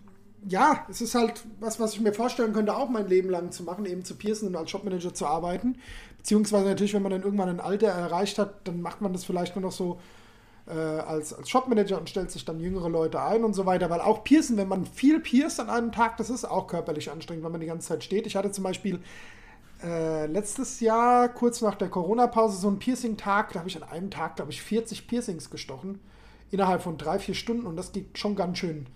ja, 0.48 0.86
es 0.88 1.00
ist 1.00 1.14
halt 1.14 1.44
was, 1.60 1.80
was 1.80 1.94
ich 1.94 2.00
mir 2.00 2.12
vorstellen 2.12 2.52
könnte, 2.52 2.76
auch 2.76 2.88
mein 2.88 3.08
Leben 3.08 3.30
lang 3.30 3.50
zu 3.50 3.64
machen, 3.64 3.84
eben 3.86 4.04
zu 4.04 4.14
piercen 4.14 4.48
und 4.48 4.56
als 4.56 4.70
Shopmanager 4.70 5.12
zu 5.12 5.26
arbeiten. 5.26 5.76
Beziehungsweise 6.18 6.66
natürlich, 6.66 6.94
wenn 6.94 7.02
man 7.02 7.12
dann 7.12 7.22
irgendwann 7.22 7.48
ein 7.48 7.60
Alter 7.60 7.88
erreicht 7.88 8.38
hat, 8.38 8.66
dann 8.66 8.80
macht 8.80 9.00
man 9.00 9.12
das 9.12 9.24
vielleicht 9.24 9.56
nur 9.56 9.62
noch 9.62 9.72
so 9.72 10.00
äh, 10.66 10.72
als, 10.72 11.32
als 11.32 11.48
Shopmanager 11.48 11.98
und 11.98 12.08
stellt 12.08 12.30
sich 12.30 12.44
dann 12.44 12.60
jüngere 12.60 12.88
Leute 12.88 13.22
ein 13.22 13.44
und 13.44 13.54
so 13.54 13.66
weiter. 13.66 13.90
Weil 13.90 14.00
auch 14.00 14.24
Piercen, 14.24 14.56
wenn 14.56 14.68
man 14.68 14.86
viel 14.86 15.20
pierst 15.20 15.60
an 15.60 15.70
einem 15.70 15.92
Tag, 15.92 16.16
das 16.16 16.30
ist 16.30 16.44
auch 16.44 16.66
körperlich 16.66 17.10
anstrengend, 17.10 17.44
wenn 17.44 17.52
man 17.52 17.60
die 17.60 17.66
ganze 17.66 17.88
Zeit 17.88 18.04
steht. 18.04 18.26
Ich 18.26 18.36
hatte 18.36 18.50
zum 18.50 18.64
Beispiel 18.64 19.00
äh, 19.82 20.26
letztes 20.26 20.80
Jahr, 20.80 21.28
kurz 21.28 21.60
nach 21.60 21.74
der 21.74 21.88
Corona-Pause, 21.88 22.58
so 22.58 22.68
einen 22.68 22.78
Piercing-Tag. 22.78 23.52
Da 23.52 23.60
habe 23.60 23.68
ich 23.68 23.76
an 23.76 23.88
einem 23.88 24.10
Tag, 24.10 24.36
glaube 24.36 24.50
ich, 24.50 24.62
40 24.62 25.06
Piercings 25.06 25.50
gestochen. 25.50 26.00
Innerhalb 26.50 26.82
von 26.82 26.96
drei, 26.96 27.18
vier 27.18 27.34
Stunden. 27.34 27.66
Und 27.66 27.76
das 27.76 27.92
geht 27.92 28.18
schon 28.18 28.36
ganz 28.36 28.58
schön 28.58 28.86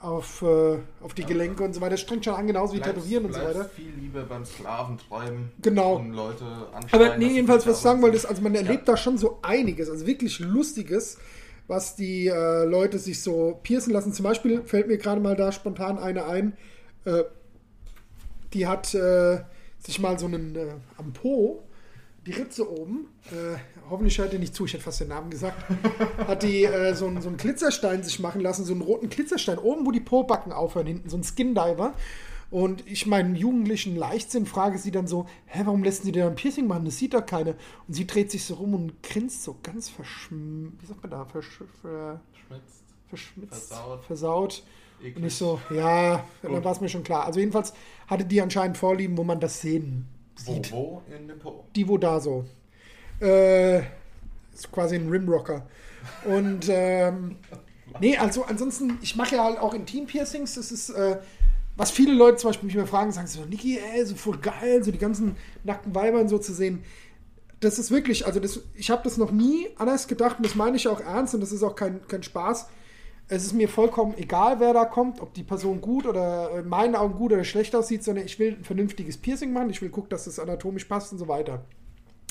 auf, 0.00 0.42
äh, 0.42 0.78
auf 1.02 1.14
die 1.14 1.24
Gelenke 1.24 1.62
und 1.62 1.74
so 1.74 1.80
weiter. 1.80 1.92
Das 1.92 2.00
strengt 2.00 2.24
schon 2.24 2.34
an, 2.34 2.46
genauso 2.46 2.74
wie 2.74 2.80
Tätowieren 2.80 3.26
und 3.26 3.34
so 3.34 3.40
weiter. 3.40 3.66
viel 3.66 3.92
Liebe 3.98 4.22
beim 4.22 4.44
Sklaventreiben. 4.44 5.52
Genau. 5.60 5.96
Und 5.96 6.12
Leute 6.12 6.44
Aber 6.90 7.16
nee, 7.18 7.28
jedenfalls, 7.28 7.66
was 7.66 7.76
ich 7.76 7.82
sagen 7.82 8.00
wollte, 8.02 8.16
ist, 8.16 8.24
also 8.24 8.42
man 8.42 8.54
erlebt 8.54 8.88
ja. 8.88 8.94
da 8.94 8.96
schon 8.96 9.18
so 9.18 9.38
einiges, 9.42 9.90
also 9.90 10.06
wirklich 10.06 10.38
Lustiges, 10.40 11.18
was 11.68 11.96
die 11.96 12.28
äh, 12.28 12.64
Leute 12.64 12.98
sich 12.98 13.22
so 13.22 13.58
piercen 13.62 13.92
lassen. 13.92 14.12
Zum 14.12 14.24
Beispiel 14.24 14.62
fällt 14.62 14.88
mir 14.88 14.96
gerade 14.96 15.20
mal 15.20 15.36
da 15.36 15.52
spontan 15.52 15.98
eine 15.98 16.24
ein, 16.24 16.56
äh, 17.04 17.24
die 18.54 18.66
hat 18.66 18.94
äh, 18.94 19.40
sich 19.80 19.98
mal 19.98 20.18
so 20.18 20.26
einen 20.26 20.56
äh, 20.56 20.74
am 20.96 21.12
Po 21.12 21.62
die 22.26 22.32
Ritze 22.32 22.70
oben, 22.70 23.08
äh, 23.30 23.56
hoffentlich 23.88 24.18
hört 24.18 24.32
ihr 24.32 24.38
nicht 24.38 24.54
zu, 24.54 24.66
ich 24.66 24.74
hätte 24.74 24.84
fast 24.84 25.00
den 25.00 25.08
Namen 25.08 25.30
gesagt, 25.30 25.64
hat 26.18 26.42
die 26.42 26.64
äh, 26.64 26.94
so, 26.94 27.06
einen, 27.06 27.22
so 27.22 27.28
einen 27.28 27.38
Glitzerstein 27.38 28.02
sich 28.02 28.20
machen 28.20 28.42
lassen, 28.42 28.64
so 28.64 28.72
einen 28.72 28.82
roten 28.82 29.08
Glitzerstein, 29.08 29.58
oben 29.58 29.86
wo 29.86 29.90
die 29.90 30.00
Po-Backen 30.00 30.52
aufhören, 30.52 30.86
hinten, 30.86 31.08
so 31.08 31.16
ein 31.16 31.24
Skin-Diver. 31.24 31.94
Und 32.50 32.84
ich 32.88 33.06
meinen 33.06 33.36
jugendlichen 33.36 33.94
Leichtsinn 33.94 34.44
frage 34.44 34.76
sie 34.76 34.90
dann 34.90 35.06
so, 35.06 35.28
hä, 35.46 35.62
warum 35.64 35.84
lässt 35.84 36.02
sie 36.02 36.10
dir 36.10 36.26
ein 36.26 36.34
Piercing 36.34 36.66
machen? 36.66 36.84
Das 36.84 36.98
sieht 36.98 37.14
doch 37.14 37.24
keine. 37.24 37.54
Und 37.86 37.94
sie 37.94 38.08
dreht 38.08 38.32
sich 38.32 38.44
so 38.44 38.54
rum 38.54 38.74
und 38.74 39.02
grinst 39.04 39.44
so 39.44 39.56
ganz 39.62 39.88
verschm... 39.88 40.72
Wie 40.80 40.86
sagt 40.86 41.00
man 41.00 41.12
da? 41.12 41.24
Versch 41.26 41.62
ver 41.80 42.20
verschmitzt. 42.32 42.82
Verschmitzt. 43.08 43.68
Versaut. 43.68 44.04
Versaut. 44.04 44.62
Eklig. 45.00 45.16
Und 45.16 45.24
ich 45.24 45.34
so, 45.34 45.60
ja, 45.74 46.24
Gut. 46.42 46.52
dann 46.52 46.64
war 46.64 46.72
es 46.72 46.80
mir 46.80 46.88
schon 46.88 47.02
klar. 47.02 47.26
Also 47.26 47.40
jedenfalls 47.40 47.72
hatte 48.06 48.24
die 48.24 48.40
anscheinend 48.40 48.76
Vorlieben, 48.76 49.16
wo 49.16 49.24
man 49.24 49.40
das 49.40 49.60
sehen 49.60 50.06
sieht. 50.36 50.72
Wo, 50.72 51.02
wo 51.08 51.14
in 51.14 51.28
dem 51.28 51.38
Po? 51.38 51.64
Die, 51.74 51.88
wo 51.88 51.98
da 51.98 52.20
so. 52.20 52.44
Äh, 53.20 53.78
ist 54.52 54.70
quasi 54.72 54.96
ein 54.96 55.08
Rimrocker. 55.08 55.66
Und 56.24 56.66
ähm, 56.68 57.36
nee, 58.00 58.16
also 58.16 58.44
ansonsten, 58.44 58.98
ich 59.02 59.16
mache 59.16 59.36
ja 59.36 59.44
halt 59.44 59.58
auch 59.58 59.74
Intim-Piercings. 59.74 60.54
Das 60.54 60.72
ist, 60.72 60.90
äh, 60.90 61.18
was 61.76 61.90
viele 61.90 62.12
Leute 62.12 62.38
zum 62.38 62.50
Beispiel 62.50 62.66
mich 62.66 62.76
immer 62.76 62.86
fragen, 62.86 63.12
sagen 63.12 63.26
so, 63.26 63.44
Niki, 63.44 63.78
ey, 63.78 64.04
so 64.04 64.14
voll 64.14 64.38
geil, 64.38 64.82
so 64.84 64.90
die 64.90 64.98
ganzen 64.98 65.36
nackten 65.64 65.94
Weibern 65.94 66.28
so 66.28 66.38
zu 66.38 66.52
sehen. 66.52 66.84
Das 67.60 67.78
ist 67.78 67.90
wirklich, 67.90 68.26
also 68.26 68.40
das, 68.40 68.60
ich 68.74 68.90
habe 68.90 69.02
das 69.04 69.18
noch 69.18 69.32
nie 69.32 69.68
anders 69.76 70.08
gedacht 70.08 70.38
und 70.38 70.46
das 70.46 70.54
meine 70.54 70.76
ich 70.76 70.88
auch 70.88 71.00
ernst 71.00 71.34
und 71.34 71.40
das 71.40 71.52
ist 71.52 71.62
auch 71.62 71.74
kein, 71.74 72.06
kein 72.08 72.22
Spaß. 72.22 72.68
Es 73.32 73.44
ist 73.44 73.52
mir 73.52 73.68
vollkommen 73.68 74.14
egal, 74.18 74.58
wer 74.58 74.74
da 74.74 74.84
kommt, 74.84 75.20
ob 75.20 75.32
die 75.34 75.44
Person 75.44 75.80
gut 75.80 76.04
oder 76.04 76.58
in 76.58 76.68
meinen 76.68 76.96
Augen 76.96 77.14
gut 77.14 77.32
oder 77.32 77.44
schlecht 77.44 77.76
aussieht, 77.76 78.02
sondern 78.02 78.26
ich 78.26 78.40
will 78.40 78.56
ein 78.58 78.64
vernünftiges 78.64 79.18
Piercing 79.18 79.52
machen, 79.52 79.70
ich 79.70 79.80
will 79.80 79.88
gucken, 79.88 80.10
dass 80.10 80.24
das 80.24 80.40
anatomisch 80.40 80.86
passt 80.86 81.12
und 81.12 81.18
so 81.18 81.28
weiter. 81.28 81.64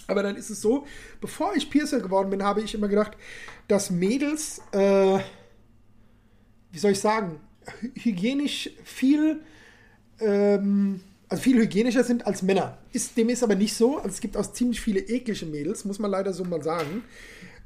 Aber 0.08 0.24
dann 0.24 0.36
ist 0.36 0.50
es 0.50 0.60
so, 0.62 0.86
bevor 1.22 1.56
ich 1.56 1.70
Piercer 1.70 2.01
geworden 2.01 2.29
bin, 2.29 2.44
habe 2.44 2.60
ich 2.62 2.74
immer 2.75 2.89
gedacht, 2.89 3.13
dass 3.70 3.91
Mädels, 3.91 4.62
äh, 4.74 5.20
wie 6.72 6.79
soll 6.79 6.91
ich 6.91 7.00
sagen, 7.00 7.39
hygienisch 7.96 8.72
viel, 8.84 9.41
ähm, 10.20 11.00
also 11.30 11.41
viel 11.41 11.58
hygienischer 11.60 12.04
sind 12.04 12.28
als 12.28 12.41
Männer. 12.41 12.78
Ist, 12.91 13.15
dem 13.15 13.30
ist 13.30 13.41
aber 13.41 13.56
nicht 13.56 13.73
so. 13.73 13.97
Also 13.97 14.10
es 14.10 14.19
gibt 14.19 14.36
auch 14.36 14.52
ziemlich 14.52 14.82
viele 14.82 15.00
eklige 15.00 15.45
Mädels, 15.45 15.86
muss 15.86 16.00
man 16.00 16.12
leider 16.12 16.34
so 16.34 16.43
mal 16.43 16.62
sagen. 16.62 17.04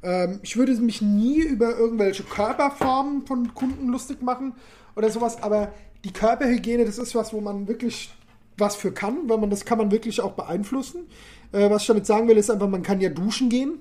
Ähm, 0.04 0.40
ich 0.42 0.56
würde 0.56 0.72
mich 0.74 1.02
nie 1.02 1.40
über 1.40 1.76
irgendwelche 1.76 2.22
Körperformen 2.22 3.26
von 3.26 3.54
Kunden 3.54 3.88
lustig 3.88 4.22
machen 4.22 4.52
oder 4.94 5.10
sowas, 5.10 5.42
aber 5.42 5.72
die 6.04 6.12
Körperhygiene, 6.12 6.84
das 6.84 6.98
ist 6.98 7.14
was, 7.14 7.32
wo 7.32 7.40
man 7.40 7.66
wirklich 7.66 8.12
was 8.56 8.76
für 8.76 8.92
kann, 8.92 9.28
weil 9.28 9.38
man 9.38 9.50
das 9.50 9.64
kann 9.64 9.78
man 9.78 9.90
wirklich 9.90 10.20
auch 10.20 10.32
beeinflussen. 10.32 11.08
Äh, 11.52 11.70
was 11.70 11.82
ich 11.82 11.88
damit 11.88 12.06
sagen 12.06 12.28
will, 12.28 12.36
ist 12.36 12.50
einfach, 12.50 12.68
man 12.68 12.82
kann 12.82 13.00
ja 13.00 13.08
duschen 13.08 13.48
gehen. 13.48 13.78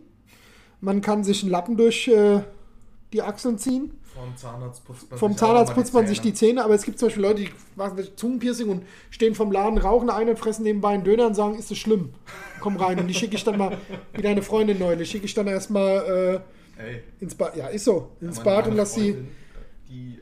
Man 0.82 1.02
kann 1.02 1.24
sich 1.24 1.44
einen 1.44 1.52
Lappen 1.52 1.78
durch 1.78 2.08
äh, 2.08 2.42
die 3.12 3.22
Achseln 3.22 3.58
ziehen. 3.58 3.92
Vom 4.14 4.38
Zahnarzt 4.38 4.86
putzt 4.86 5.10
man, 5.10 5.20
Vom 5.20 5.32
sich, 5.32 5.40
Zahnarzt 5.40 5.74
putzt 5.74 5.94
man 5.94 6.08
sich 6.08 6.22
die 6.22 6.34
Zähne, 6.34 6.64
aber 6.64 6.76
es 6.76 6.84
gibt 6.84 7.00
zum 7.00 7.08
Beispiel 7.08 7.24
Leute, 7.24 7.42
die 7.42 7.50
machen 7.76 7.98
Zungenpiercing 8.16 8.70
und 8.70 8.86
stehen 9.10 9.34
vom 9.34 9.52
Laden, 9.52 9.78
rauchen 9.78 10.10
ein 10.10 10.30
und 10.30 10.38
fressen 10.38 10.64
nebenbei 10.64 10.90
einen 10.90 11.04
Döner 11.04 11.28
und 11.28 11.36
sagen, 11.36 11.58
ist 11.58 11.72
das 11.72 11.78
schlimm? 11.78 12.14
Komm 12.60 12.78
rein. 12.78 13.00
Und 13.00 13.08
die 13.08 13.14
schicke 13.14 13.36
ich 13.36 13.44
dann 13.44 13.58
mal, 13.58 13.78
wie 14.14 14.22
deine 14.22 14.44
Freundin 14.44 14.78
neulich, 14.78 15.10
schicke 15.10 15.26
ich 15.26 15.34
dann 15.34 15.48
erstmal 15.48 16.44
äh, 16.78 17.00
ins 17.20 17.36
Bad. 17.36 17.56
Ja, 17.56 17.68
ist 17.68 17.86
so. 17.86 18.12
Ins 18.22 18.38
ja, 18.38 18.44
Bad 18.44 18.68
und 18.68 18.76
lass 18.76 18.94
sie. 18.94 19.18
Die 19.90 20.20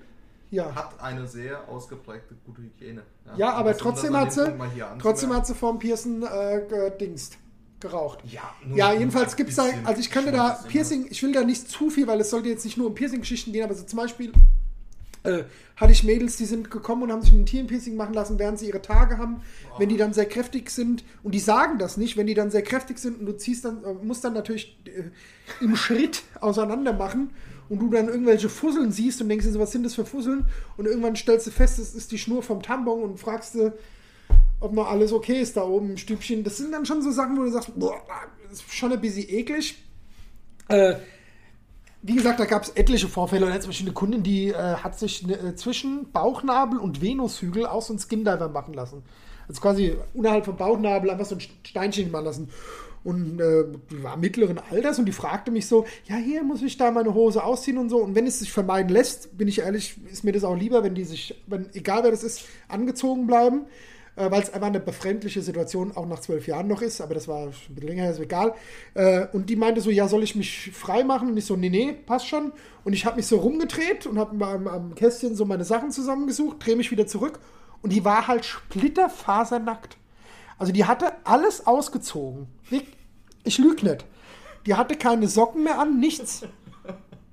ja. 0.51 0.73
hat 0.73 0.99
eine 1.01 1.27
sehr 1.27 1.67
ausgeprägte 1.67 2.35
gute 2.45 2.61
Hygiene. 2.61 3.03
Ja, 3.25 3.37
ja 3.37 3.53
aber 3.53 3.75
trotzdem 3.77 4.15
hat, 4.15 4.31
sie, 4.31 4.53
trotzdem 4.99 5.33
hat 5.33 5.47
sie 5.47 5.55
vorm 5.55 5.79
Piercen 5.79 6.23
äh, 6.23 6.61
gedingst 6.67 7.37
geraucht. 7.81 8.19
Ja, 8.31 8.53
ja 8.75 8.93
jedenfalls 8.93 9.35
gibt 9.35 9.49
es 9.49 9.55
da, 9.57 9.65
also 9.83 9.99
ich 9.99 10.09
könnte 10.09 10.31
da 10.31 10.59
Piercing, 10.67 11.07
ich 11.09 11.21
will 11.23 11.33
da 11.33 11.43
nicht 11.43 11.69
zu 11.69 11.89
viel, 11.89 12.07
weil 12.07 12.21
es 12.21 12.29
sollte 12.29 12.49
jetzt 12.49 12.63
nicht 12.63 12.77
nur 12.77 12.87
um 12.87 12.95
Piercing-Geschichten 12.95 13.51
gehen, 13.51 13.63
aber 13.63 13.73
so 13.73 13.83
zum 13.83 13.97
Beispiel 13.97 14.31
äh, 15.23 15.43
hatte 15.75 15.91
ich 15.91 16.03
Mädels, 16.03 16.37
die 16.37 16.45
sind 16.45 16.71
gekommen 16.71 17.03
und 17.03 17.11
haben 17.11 17.21
sich 17.21 17.31
ein 17.31 17.45
Tierenpiercing 17.45 17.95
machen 17.95 18.13
lassen, 18.13 18.39
während 18.39 18.59
sie 18.59 18.67
ihre 18.67 18.81
Tage 18.81 19.17
haben. 19.17 19.41
Wow. 19.69 19.79
Wenn 19.79 19.89
die 19.89 19.97
dann 19.97 20.13
sehr 20.13 20.25
kräftig 20.25 20.69
sind, 20.69 21.03
und 21.23 21.33
die 21.33 21.39
sagen 21.39 21.77
das 21.77 21.97
nicht, 21.97 22.17
wenn 22.17 22.27
die 22.27 22.33
dann 22.33 22.51
sehr 22.51 22.63
kräftig 22.63 22.99
sind 22.99 23.19
und 23.19 23.25
du 23.25 23.37
ziehst 23.37 23.65
dann, 23.65 23.83
äh, 23.83 23.93
musst 23.93 24.23
dann 24.23 24.33
natürlich 24.33 24.77
äh, 24.85 25.63
im 25.63 25.75
Schritt 25.75 26.23
auseinander 26.39 26.93
machen 26.93 27.31
und 27.69 27.79
du 27.79 27.89
dann 27.89 28.07
irgendwelche 28.07 28.49
Fusseln 28.49 28.91
siehst 28.91 29.21
und 29.21 29.29
denkst 29.29 29.45
dir 29.45 29.51
so, 29.51 29.59
was 29.59 29.71
sind 29.71 29.83
das 29.83 29.95
für 29.95 30.05
Fusseln? 30.05 30.45
Und 30.77 30.85
irgendwann 30.87 31.15
stellst 31.15 31.47
du 31.47 31.51
fest, 31.51 31.79
es 31.79 31.93
ist 31.93 32.11
die 32.11 32.17
Schnur 32.17 32.43
vom 32.43 32.61
Tampon 32.61 33.03
und 33.03 33.19
fragst 33.19 33.55
du, 33.55 33.73
ob 34.61 34.73
noch 34.73 34.87
alles 34.89 35.11
okay 35.11 35.41
ist 35.41 35.57
da 35.57 35.63
oben 35.63 35.89
im 35.91 35.97
Stübchen. 35.97 36.43
Das 36.43 36.57
sind 36.57 36.71
dann 36.71 36.85
schon 36.85 37.01
so 37.01 37.11
Sachen, 37.11 37.35
wo 37.37 37.41
du 37.41 37.51
sagst, 37.51 37.77
boah, 37.77 37.99
das 38.49 38.59
ist 38.59 38.73
schon 38.73 38.93
ein 38.93 39.01
bisschen 39.01 39.27
eklig. 39.27 39.75
Äh, 40.69 40.95
wie 42.03 42.15
gesagt, 42.15 42.39
da 42.39 42.45
gab 42.45 42.63
es 42.63 42.69
etliche 42.69 43.07
Vorfälle. 43.07 43.45
Und 43.45 43.61
zum 43.61 43.69
Beispiel 43.69 43.87
eine 43.87 43.93
Kundin, 43.93 44.23
die 44.23 44.49
äh, 44.49 44.75
hat 44.75 44.97
sich 44.97 45.25
ne, 45.25 45.55
zwischen 45.55 46.11
Bauchnabel 46.11 46.79
und 46.79 47.01
Venushügel 47.01 47.65
auch 47.65 47.81
so 47.81 47.93
ein 47.93 47.99
Skindiver 47.99 48.49
machen 48.49 48.73
lassen. 48.75 49.03
Also 49.47 49.61
quasi 49.61 49.97
unterhalb 50.13 50.45
vom 50.45 50.57
Bauchnabel 50.57 51.09
einfach 51.09 51.25
so 51.25 51.35
ein 51.35 51.41
Steinchen 51.41 52.11
machen 52.11 52.25
lassen. 52.25 52.49
Und 53.03 53.39
äh, 53.39 53.63
die 53.89 54.03
war 54.03 54.15
mittleren 54.15 54.59
Alters 54.69 54.99
und 54.99 55.05
die 55.05 55.11
fragte 55.11 55.49
mich 55.49 55.65
so, 55.65 55.85
ja, 56.05 56.17
hier 56.17 56.43
muss 56.43 56.61
ich 56.61 56.77
da 56.77 56.91
meine 56.91 57.15
Hose 57.15 57.43
ausziehen 57.43 57.79
und 57.79 57.89
so. 57.89 57.97
Und 57.97 58.13
wenn 58.13 58.27
es 58.27 58.37
sich 58.37 58.51
vermeiden 58.51 58.91
lässt, 58.91 59.35
bin 59.39 59.47
ich 59.47 59.59
ehrlich, 59.59 59.95
ist 60.11 60.23
mir 60.23 60.33
das 60.33 60.43
auch 60.43 60.55
lieber, 60.55 60.83
wenn 60.83 60.93
die 60.93 61.03
sich, 61.03 61.41
wenn, 61.47 61.67
egal 61.73 62.03
wer 62.03 62.11
das 62.11 62.23
ist, 62.23 62.43
angezogen 62.67 63.25
bleiben 63.25 63.65
weil 64.15 64.41
es 64.41 64.53
einfach 64.53 64.67
eine 64.67 64.79
befremdliche 64.79 65.41
Situation 65.41 65.95
auch 65.95 66.05
nach 66.05 66.19
zwölf 66.19 66.47
Jahren 66.47 66.67
noch 66.67 66.81
ist, 66.81 67.01
aber 67.01 67.13
das 67.13 67.27
war 67.27 67.47
ein 67.47 67.53
bisschen 67.69 67.87
länger, 67.87 68.09
ist 68.09 68.19
egal. 68.19 68.53
Äh, 68.93 69.27
und 69.31 69.49
die 69.49 69.55
meinte 69.55 69.81
so, 69.81 69.89
ja, 69.89 70.07
soll 70.07 70.23
ich 70.23 70.35
mich 70.35 70.71
frei 70.73 71.03
machen? 71.03 71.29
Und 71.29 71.37
ich 71.37 71.45
so, 71.45 71.55
nee, 71.55 71.69
nee, 71.69 71.93
passt 71.93 72.27
schon. 72.27 72.51
Und 72.83 72.93
ich 72.93 73.05
habe 73.05 73.15
mich 73.15 73.27
so 73.27 73.37
rumgedreht 73.37 74.05
und 74.05 74.19
habe 74.19 74.45
am, 74.45 74.67
am 74.67 74.95
Kästchen 74.95 75.35
so 75.35 75.45
meine 75.45 75.63
Sachen 75.63 75.91
zusammengesucht, 75.91 76.65
drehe 76.65 76.75
mich 76.75 76.91
wieder 76.91 77.07
zurück 77.07 77.39
und 77.81 77.93
die 77.93 78.05
war 78.05 78.27
halt 78.27 78.45
splitterfasernackt. 78.45 79.97
Also 80.57 80.73
die 80.73 80.85
hatte 80.85 81.13
alles 81.23 81.65
ausgezogen. 81.65 82.47
Ich 83.43 83.57
lüge 83.57 83.85
nicht. 83.85 84.05
Die 84.65 84.75
hatte 84.75 84.95
keine 84.95 85.27
Socken 85.27 85.63
mehr 85.63 85.79
an, 85.79 85.99
nichts. 85.99 86.43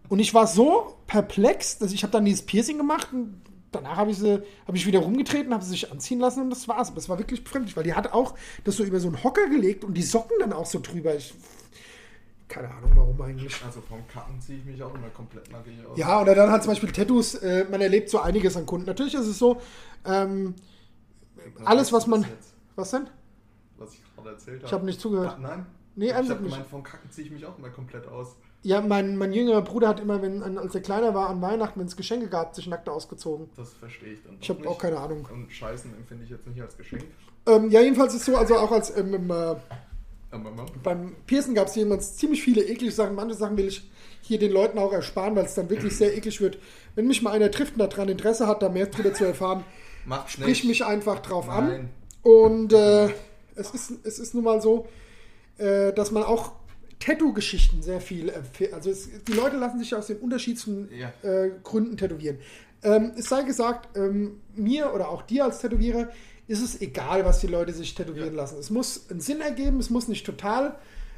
Und 0.09 0.19
ich 0.21 0.33
war 0.33 0.47
so 0.47 0.95
perplex, 1.07 1.79
dass 1.79 1.93
ich 1.93 2.03
habe 2.03 2.13
dann 2.13 2.25
dieses 2.25 2.47
Piercing 2.47 2.79
gemacht 2.79 3.09
und 3.13 3.43
danach 3.73 3.97
habe 3.97 4.11
ich 4.11 4.19
sie, 4.19 4.43
habe 4.67 4.77
ich 4.77 4.87
wieder 4.87 5.01
rumgetreten, 5.01 5.53
habe 5.53 5.65
sie 5.65 5.71
sich 5.71 5.91
anziehen 5.91 6.21
lassen 6.21 6.43
und 6.43 6.51
das 6.51 6.69
war's. 6.69 6.89
Aber 6.89 6.99
es 6.99 7.09
war 7.09 7.19
wirklich 7.19 7.45
befremdlich, 7.45 7.77
weil 7.77 7.85
die 7.85 7.95
hat 7.95 8.13
auch 8.13 8.35
das 8.65 8.77
so 8.77 8.85
über 8.85 9.01
so 9.01 9.09
einen 9.09 9.23
Hocker 9.23 9.49
gelegt 9.49 9.85
und 9.85 9.95
die 9.95 10.03
Socken 10.03 10.37
dann 10.41 10.53
auch 10.53 10.67
so 10.67 10.81
drüber. 10.81 11.15
Ich, 11.15 11.35
keine 12.49 12.71
Ahnung, 12.71 12.93
warum 12.95 13.21
eigentlich. 13.21 13.63
Also 13.65 13.81
vom 13.83 14.07
Kacken 14.09 14.41
ziehe 14.41 14.59
ich 14.59 14.65
mich 14.65 14.83
auch 14.83 14.95
immer 14.95 15.09
komplett 15.11 15.51
nackig 15.53 15.75
aus. 15.87 15.99
Ja, 15.99 16.21
oder 16.21 16.35
dann 16.35 16.51
halt 16.51 16.63
zum 16.63 16.73
Beispiel 16.73 16.91
Tattoos. 16.91 17.35
Äh, 17.35 17.67
man 17.71 17.81
erlebt 17.81 18.09
so 18.09 18.21
einiges 18.21 18.57
an 18.57 18.65
Kunden. 18.65 18.87
Natürlich 18.87 19.15
ist 19.15 19.27
es 19.27 19.39
so, 19.39 19.61
ähm, 20.05 20.55
alles, 21.65 21.93
was 21.93 22.07
man. 22.07 22.25
Was 22.77 22.91
denn? 22.91 23.09
Was 23.77 23.95
ich 23.95 24.03
gerade 24.15 24.31
erzählt 24.31 24.57
habe. 24.59 24.67
Ich 24.67 24.73
habe 24.73 24.87
nicht 24.87 25.01
zugehört. 25.01 25.35
Ach, 25.35 25.39
nein? 25.39 25.67
Nee, 25.95 26.07
ich 26.07 26.15
habe 26.15 26.37
gemeint, 26.37 26.67
vom 26.67 26.83
Kacken 26.83 27.11
ziehe 27.11 27.27
ich 27.27 27.33
mich 27.33 27.45
auch 27.45 27.59
immer 27.59 27.71
komplett 27.71 28.07
aus. 28.07 28.37
Ja, 28.63 28.81
mein, 28.81 29.17
mein 29.17 29.33
jüngerer 29.33 29.63
Bruder 29.63 29.89
hat 29.89 30.01
immer, 30.01 30.21
wenn, 30.21 30.43
als 30.59 30.75
er 30.75 30.81
kleiner 30.81 31.15
war, 31.15 31.31
an 31.31 31.41
Weihnachten, 31.41 31.79
wenn 31.79 31.87
es 31.87 31.97
Geschenke 31.97 32.29
gab, 32.29 32.55
sich 32.57 32.67
nackt 32.67 32.89
ausgezogen. 32.89 33.49
Das 33.57 33.73
verstehe 33.75 34.15
ich 34.15 34.23
dann. 34.25 34.37
Ich 34.41 34.51
habe 34.51 34.69
auch 34.69 34.79
keine 34.79 34.99
Ahnung. 34.99 35.29
Und 35.33 35.51
Scheißen 35.53 35.95
empfinde 35.97 36.25
ich 36.25 36.31
jetzt 36.31 36.47
nicht 36.47 36.61
als 36.61 36.77
Geschenk. 36.77 37.05
Ähm, 37.47 37.71
ja, 37.71 37.81
jedenfalls 37.81 38.15
ist 38.15 38.21
es 38.21 38.27
so, 38.27 38.37
also 38.37 38.57
auch 38.57 38.73
als 38.73 38.95
ähm, 38.97 39.15
im, 39.15 39.31
äh, 39.31 39.55
Beim 40.83 41.17
Piercen 41.27 41.55
gab 41.55 41.69
es 41.69 41.75
jemals 41.77 42.17
ziemlich 42.17 42.43
viele 42.43 42.63
eklige 42.63 42.93
Sachen. 42.93 43.15
Manche 43.15 43.35
Sachen 43.37 43.57
will 43.57 43.69
ich 43.69 43.89
hier 44.21 44.39
den 44.39 44.53
Leuten 44.53 44.79
auch 44.79 44.93
ersparen, 44.93 45.35
weil 45.37 45.47
es 45.47 45.55
dann 45.55 45.71
wirklich 45.71 45.97
sehr 45.97 46.17
eklig 46.17 46.41
wird. 46.41 46.59
Wenn 46.95 47.07
mich 47.07 47.23
mal 47.23 47.31
einer 47.31 47.51
trifft 47.51 47.75
und 47.75 47.79
daran 47.79 48.09
Interesse 48.09 48.47
hat, 48.47 48.63
da 48.63 48.69
mehr 48.69 48.87
drüber 48.87 49.15
zu 49.15 49.25
erfahren, 49.25 49.65
Macht's 50.05 50.33
sprich 50.33 50.65
nicht. 50.65 50.65
mich 50.65 50.85
einfach 50.85 51.21
drauf 51.21 51.49
an. 51.49 51.69
Nein. 51.69 51.89
Und 52.23 52.73
äh, 52.73 53.09
es, 53.55 53.71
ist, 53.71 53.93
es 54.05 54.19
ist 54.19 54.35
nun 54.35 54.45
mal 54.45 54.61
so, 54.61 54.87
äh, 55.57 55.93
dass 55.93 56.11
man 56.11 56.25
auch 56.25 56.53
Tattoo-Geschichten 57.01 57.83
sehr 57.83 58.01
viel, 58.01 58.29
äh, 58.29 58.73
also 58.73 58.91
es, 58.91 59.09
die 59.27 59.33
Leute 59.33 59.57
lassen 59.57 59.79
sich 59.79 59.95
aus 59.95 60.07
den 60.09 60.19
unterschiedlichsten 60.19 60.89
Ja. 60.97 61.13
äh, 61.29 61.51
Gründen 61.63 61.97
tätowieren. 61.97 62.39
Ähm, 62.83 63.13
es 63.17 63.29
sei 63.29 63.43
gesagt, 63.43 63.97
ähm, 63.97 64.41
mir 64.55 64.93
oder 64.95 65.09
auch 65.09 65.23
dir 65.23 65.45
als 65.45 65.61
Tätowierer 65.61 66.09
ist 66.47 66.63
es 66.63 66.81
egal, 66.81 67.25
was 67.25 67.41
die 67.41 67.47
Leute 67.47 67.73
sich 67.73 67.95
tätowieren 67.95 68.31
Ja. 68.35 68.37
lassen. 68.43 68.59
Es 68.59 68.71
muss 68.71 69.07
einen 69.11 69.21
Sinn 69.21 69.41
ergeben, 69.41 69.81
es 69.81 69.91
muss 69.91 70.09
nicht 70.09 70.25
total. 70.25 70.77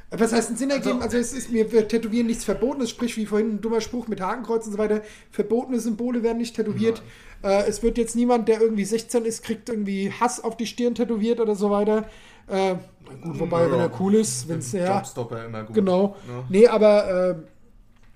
äh, 0.09 0.19
Was 0.19 0.33
heißt 0.33 0.49
einen 0.49 0.57
Sinn 0.57 0.71
Also, 0.71 0.89
ergeben? 0.89 1.03
Also, 1.03 1.17
es 1.17 1.31
ist 1.33 1.51
mir 1.51 1.71
wird 1.71 1.89
Tätowieren 1.89 2.27
nichts 2.27 2.43
Verbotenes, 2.43 2.89
sprich 2.89 3.15
wie 3.15 3.25
vorhin 3.25 3.55
ein 3.55 3.61
dummer 3.61 3.79
Spruch 3.79 4.07
mit 4.09 4.19
Hakenkreuz 4.19 4.65
und 4.65 4.73
so 4.73 4.77
weiter. 4.77 5.01
Verbotene 5.31 5.79
Symbole 5.79 6.21
werden 6.21 6.37
nicht 6.39 6.55
tätowiert. 6.55 7.01
Äh, 7.43 7.63
es 7.67 7.81
wird 7.81 7.97
jetzt 7.97 8.15
niemand, 8.15 8.47
der 8.49 8.59
irgendwie 8.61 8.83
16 8.85 9.23
ist, 9.25 9.41
kriegt 9.43 9.69
irgendwie 9.69 10.11
Hass 10.11 10.43
auf 10.43 10.57
die 10.57 10.65
Stirn 10.67 10.95
tätowiert 10.95 11.39
oder 11.39 11.55
so 11.55 11.69
weiter. 11.71 12.09
Äh, 12.51 12.75
gut, 13.23 13.39
wobei, 13.39 13.63
Ja. 13.65 13.71
wenn 13.71 13.79
er 13.79 13.99
cool 13.99 14.15
ist, 14.15 14.47
wenn 14.47 14.59
es 14.59 14.71
ja. 14.71 14.95
Jobstopper 14.97 15.45
immer 15.45 15.63
gut. 15.63 15.75
Genau. 15.75 16.15
Ja. 16.27 16.43
Nee, 16.49 16.67
aber 16.67 17.29
äh, 17.31 17.35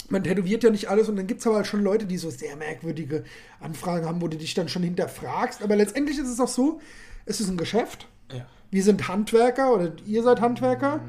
man 0.09 0.23
tätowiert 0.23 0.63
ja 0.63 0.69
nicht 0.69 0.89
alles 0.89 1.09
und 1.09 1.15
dann 1.15 1.25
gibt 1.27 1.41
es 1.41 1.47
aber 1.47 1.55
halt 1.57 1.67
schon 1.67 1.81
Leute, 1.81 2.05
die 2.05 2.17
so 2.17 2.29
sehr 2.29 2.55
merkwürdige 2.55 3.23
Anfragen 3.59 4.05
haben, 4.05 4.21
wo 4.21 4.27
du 4.27 4.37
dich 4.37 4.53
dann 4.53 4.67
schon 4.69 4.83
hinterfragst. 4.83 5.63
Aber 5.63 5.75
letztendlich 5.75 6.19
ist 6.19 6.27
es 6.29 6.39
auch 6.39 6.47
so, 6.47 6.79
es 7.25 7.39
ist 7.39 7.49
ein 7.49 7.57
Geschäft. 7.57 8.07
Ja. 8.31 8.45
Wir 8.71 8.83
sind 8.83 9.07
Handwerker 9.07 9.73
oder 9.73 9.91
ihr 10.05 10.21
seid 10.23 10.41
Handwerker. 10.41 10.99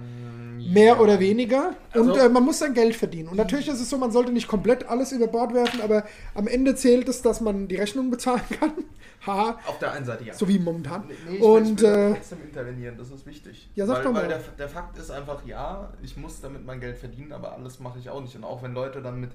Mehr 0.73 1.01
oder 1.01 1.19
weniger. 1.21 1.75
Und 1.95 2.11
Also- 2.11 2.21
äh, 2.21 2.29
man 2.29 2.45
muss 2.45 2.59
sein 2.59 2.75
Geld 2.75 2.95
verdienen. 2.97 3.29
Und 3.29 3.37
natürlich 3.37 3.69
ist 3.69 3.81
es 3.81 3.89
so, 3.91 3.99
man 3.99 4.11
sollte 4.11 4.33
nicht 4.33 4.49
komplett 4.49 4.89
alles 4.89 5.13
über 5.13 5.27
Bord 5.27 5.55
werfen, 5.55 5.81
aber 5.81 6.05
am 6.35 6.47
Ende 6.47 6.75
zählt 6.75 7.09
es, 7.09 7.23
dass 7.23 7.41
man 7.41 7.69
die 7.69 7.77
Rechnung 7.77 8.11
bezahlen 8.11 8.43
kann. 8.59 8.73
Haha. 9.27 9.59
Auf 9.67 9.79
der 9.79 9.93
einen 9.93 10.05
Seite 10.05 10.25
ja. 10.25 10.35
So 10.35 10.47
wie 10.49 10.59
momentan. 10.59 11.05
Nee, 11.09 11.37
ich 11.37 11.43
und 11.43 11.81
will, 11.83 11.89
ich 11.89 11.95
will 11.95 12.11
äh, 12.11 12.15
trotzdem 12.15 12.43
intervenieren, 12.45 12.97
das 12.97 13.11
ist 13.11 13.27
wichtig. 13.27 13.69
Ja, 13.75 13.87
sag 13.87 13.97
weil, 13.97 14.05
doch 14.05 14.13
mal. 14.13 14.23
Weil 14.23 14.29
der, 14.29 14.41
der 14.59 14.69
Fakt 14.69 14.99
ist 14.99 15.11
einfach, 15.11 15.45
ja, 15.47 15.93
ich 16.03 16.17
muss 16.17 16.41
damit 16.41 16.65
mein 16.65 16.81
Geld 16.81 16.97
verdienen, 16.97 17.33
aber 17.33 17.53
alles 17.53 17.81
mache 17.81 17.99
ich 17.99 18.09
auch 18.11 18.21
nicht. 18.21 18.37
Und 18.37 18.45
auch 18.45 18.63
wenn 18.63 18.73
Leute 18.73 19.03
dann 19.03 19.21
mit, 19.21 19.31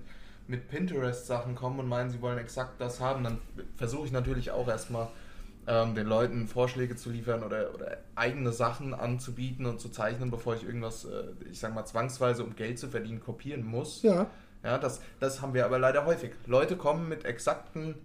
mit 0.48 0.70
Pinterest-Sachen 0.70 1.56
kommen 1.56 1.80
und 1.80 1.88
meinen, 1.90 2.10
sie 2.10 2.22
wollen 2.22 2.38
exakt 2.38 2.80
das 2.80 3.00
haben, 3.00 3.24
dann 3.24 3.40
versuche 3.76 4.06
ich 4.06 4.12
natürlich 4.12 4.52
auch 4.52 4.68
erstmal 4.68 5.08
ähm, 5.68 5.96
den 5.96 6.08
Leuten 6.08 6.48
Vorschläge 6.48 6.96
zu 6.96 7.10
liefern 7.10 7.44
oder, 7.44 7.74
oder 7.74 7.98
eigene 8.16 8.52
Sachen 8.52 8.94
anzubieten 8.94 9.66
und 9.66 9.80
zu 9.80 9.90
zeichnen, 9.90 10.32
bevor 10.32 10.56
ich 10.56 10.64
irgendwas, 10.64 11.06
äh, 11.06 11.24
ich 11.50 11.60
sag 11.60 11.74
mal, 11.74 11.86
zwangsweise, 11.86 12.44
um 12.44 12.56
Geld 12.56 12.80
zu 12.80 12.88
verdienen, 12.88 13.20
kopieren 13.20 13.64
muss. 13.64 14.02
ja. 14.02 14.28
Ja, 14.64 14.78
das, 14.78 15.02
das 15.20 15.42
haben 15.42 15.54
wir 15.54 15.66
aber 15.66 15.80
leider 15.80 16.06
häufig. 16.06 16.34
Leute 16.46 16.78
kommen 16.78 17.10
mit 17.10 17.26
exakten 17.26 17.96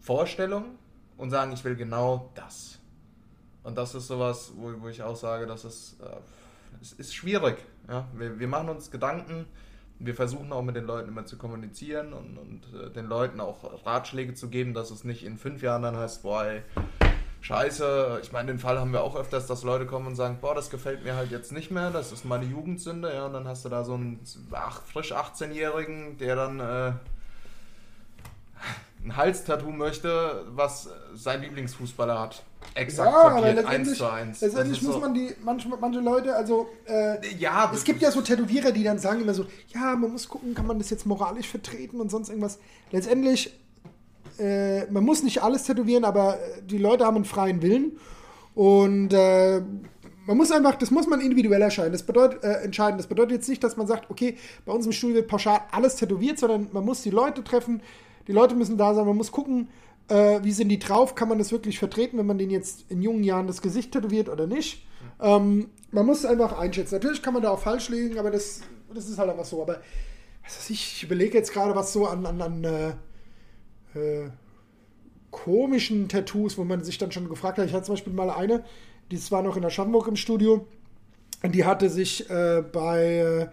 Vorstellungen 0.00 0.78
und 1.16 1.30
sagen, 1.30 1.52
ich 1.52 1.64
will 1.64 1.76
genau 1.76 2.30
das. 2.34 2.78
Und 3.62 3.76
das 3.76 3.94
ist 3.94 4.06
sowas, 4.06 4.52
wo, 4.56 4.72
wo 4.80 4.88
ich 4.88 5.02
auch 5.02 5.16
sage, 5.16 5.46
das 5.46 5.64
ist, 5.64 6.00
äh, 6.00 6.06
es 6.80 6.92
ist 6.92 7.14
schwierig. 7.14 7.58
Ja? 7.88 8.08
Wir, 8.14 8.38
wir 8.38 8.48
machen 8.48 8.68
uns 8.70 8.90
Gedanken, 8.90 9.46
wir 10.04 10.14
versuchen 10.14 10.52
auch 10.52 10.62
mit 10.62 10.76
den 10.76 10.84
Leuten 10.84 11.08
immer 11.08 11.26
zu 11.26 11.36
kommunizieren 11.36 12.12
und, 12.12 12.38
und 12.38 12.62
äh, 12.74 12.90
den 12.90 13.06
Leuten 13.06 13.40
auch 13.40 13.86
Ratschläge 13.86 14.34
zu 14.34 14.48
geben, 14.48 14.74
dass 14.74 14.90
es 14.90 15.04
nicht 15.04 15.24
in 15.24 15.36
fünf 15.38 15.62
Jahren 15.62 15.82
dann 15.82 15.96
heißt, 15.96 16.22
boah, 16.22 16.44
ey, 16.44 16.62
scheiße. 17.40 18.20
Ich 18.22 18.32
meine, 18.32 18.52
den 18.52 18.58
Fall 18.58 18.78
haben 18.78 18.92
wir 18.92 19.02
auch 19.02 19.16
öfters, 19.16 19.46
dass 19.46 19.64
Leute 19.64 19.86
kommen 19.86 20.06
und 20.06 20.16
sagen, 20.16 20.38
boah, 20.40 20.54
das 20.54 20.70
gefällt 20.70 21.04
mir 21.04 21.14
halt 21.14 21.30
jetzt 21.30 21.52
nicht 21.52 21.70
mehr, 21.70 21.90
das 21.90 22.12
ist 22.12 22.24
meine 22.24 22.46
Jugendsünde. 22.46 23.12
Ja, 23.12 23.26
und 23.26 23.34
dann 23.34 23.46
hast 23.46 23.64
du 23.64 23.68
da 23.68 23.84
so 23.84 23.94
einen 23.94 24.20
ach, 24.52 24.82
frisch 24.82 25.12
18-Jährigen, 25.12 26.16
der 26.18 26.36
dann 26.36 26.60
äh, 26.60 26.92
ein 29.04 29.16
Halstattoo 29.16 29.70
möchte, 29.70 30.44
was 30.48 30.88
sein 31.14 31.42
Lieblingsfußballer 31.42 32.18
hat. 32.18 32.42
Exakt 32.74 33.10
Ja, 33.12 33.30
kopiert, 33.30 33.54
letztendlich, 33.56 33.88
eins 33.88 33.98
zu 33.98 34.10
eins. 34.10 34.40
letztendlich 34.40 34.82
muss 34.82 34.94
so- 34.94 35.00
man 35.00 35.14
die, 35.14 35.30
manche, 35.44 35.68
manche 35.68 36.00
Leute, 36.00 36.34
also 36.34 36.68
äh, 36.86 37.16
Ja, 37.38 37.70
es 37.74 37.84
gibt 37.84 38.02
ja 38.02 38.10
so 38.10 38.20
Tätowierer, 38.20 38.72
die 38.72 38.82
dann 38.82 38.98
sagen 38.98 39.20
immer 39.20 39.34
so, 39.34 39.46
ja, 39.68 39.94
man 39.96 40.10
muss 40.12 40.28
gucken, 40.28 40.54
kann 40.54 40.66
man 40.66 40.78
das 40.78 40.90
jetzt 40.90 41.06
moralisch 41.06 41.48
vertreten 41.48 42.00
und 42.00 42.10
sonst 42.10 42.28
irgendwas. 42.30 42.58
Letztendlich, 42.90 43.58
äh, 44.38 44.86
man 44.90 45.04
muss 45.04 45.22
nicht 45.22 45.42
alles 45.42 45.64
tätowieren, 45.64 46.04
aber 46.04 46.34
äh, 46.36 46.62
die 46.62 46.78
Leute 46.78 47.04
haben 47.06 47.16
einen 47.16 47.24
freien 47.24 47.62
Willen 47.62 47.92
und 48.54 49.12
äh, 49.12 49.60
man 50.26 50.36
muss 50.38 50.50
einfach, 50.50 50.74
das 50.76 50.90
muss 50.90 51.06
man 51.06 51.20
individuell 51.20 51.60
entscheiden. 51.60 51.92
Das 51.92 52.02
bedeutet, 52.02 52.42
äh, 52.42 52.62
entscheiden. 52.62 52.96
Das 52.96 53.06
bedeutet 53.06 53.32
jetzt 53.32 53.48
nicht, 53.48 53.62
dass 53.62 53.76
man 53.76 53.86
sagt, 53.86 54.10
okay, 54.10 54.36
bei 54.64 54.72
uns 54.72 54.86
im 54.86 54.92
Studio 54.92 55.16
wird 55.16 55.28
pauschal 55.28 55.60
alles 55.70 55.96
tätowiert, 55.96 56.38
sondern 56.38 56.68
man 56.72 56.84
muss 56.84 57.02
die 57.02 57.10
Leute 57.10 57.44
treffen, 57.44 57.82
die 58.26 58.32
Leute 58.32 58.54
müssen 58.54 58.78
da 58.78 58.94
sein, 58.94 59.06
man 59.06 59.16
muss 59.18 59.30
gucken, 59.30 59.68
äh, 60.08 60.40
wie 60.42 60.52
sind 60.52 60.68
die 60.68 60.78
drauf, 60.78 61.14
kann 61.14 61.28
man 61.28 61.38
das 61.38 61.52
wirklich 61.52 61.78
vertreten, 61.78 62.18
wenn 62.18 62.26
man 62.26 62.38
denen 62.38 62.50
jetzt 62.50 62.90
in 62.90 63.02
jungen 63.02 63.24
Jahren 63.24 63.46
das 63.46 63.62
Gesicht 63.62 63.92
tätowiert 63.92 64.28
oder 64.28 64.46
nicht. 64.46 64.86
Ähm, 65.20 65.70
man 65.90 66.06
muss 66.06 66.18
es 66.18 66.26
einfach 66.26 66.58
einschätzen. 66.58 66.94
Natürlich 66.94 67.22
kann 67.22 67.34
man 67.34 67.42
da 67.42 67.50
auch 67.50 67.60
falsch 67.60 67.88
liegen, 67.88 68.18
aber 68.18 68.30
das, 68.30 68.62
das 68.92 69.08
ist 69.08 69.18
halt 69.18 69.30
einfach 69.30 69.44
so. 69.44 69.62
Aber 69.62 69.80
weiß 70.44 70.70
ich, 70.70 71.02
überlege 71.02 71.38
jetzt 71.38 71.52
gerade, 71.52 71.74
was 71.74 71.92
so 71.92 72.06
an, 72.06 72.26
an, 72.26 72.42
an 72.42 72.64
äh, 72.64 72.88
äh, 73.98 74.30
komischen 75.30 76.08
Tattoos, 76.08 76.58
wo 76.58 76.64
man 76.64 76.84
sich 76.84 76.98
dann 76.98 77.12
schon 77.12 77.28
gefragt 77.28 77.58
hat. 77.58 77.66
Ich 77.66 77.72
hatte 77.72 77.86
zum 77.86 77.94
Beispiel 77.94 78.12
mal 78.12 78.30
eine, 78.30 78.64
die 79.10 79.30
war 79.30 79.42
noch 79.42 79.56
in 79.56 79.62
der 79.62 79.70
Schamburg 79.70 80.06
im 80.06 80.16
Studio. 80.16 80.66
Die 81.44 81.64
hatte 81.64 81.90
sich 81.90 82.30
äh, 82.30 82.62
bei 82.62 83.16
äh, 83.16 83.46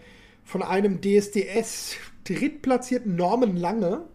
von 0.44 0.64
einem 0.64 1.02
DSDS 1.02 1.96
drittplatzierten 2.24 3.16
Norman 3.16 3.58
Lange, 3.58 4.06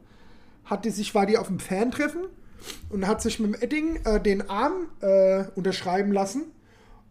hat 0.66 0.84
die 0.84 0.90
sich, 0.90 1.14
war 1.14 1.26
die 1.26 1.38
auf 1.38 1.46
dem 1.46 1.60
Fantreffen 1.60 2.24
und 2.90 3.06
hat 3.06 3.22
sich 3.22 3.40
mit 3.40 3.54
dem 3.54 3.62
Edding 3.62 4.00
äh, 4.04 4.20
den 4.20 4.48
Arm 4.50 4.88
äh, 5.00 5.44
unterschreiben 5.54 6.12
lassen 6.12 6.44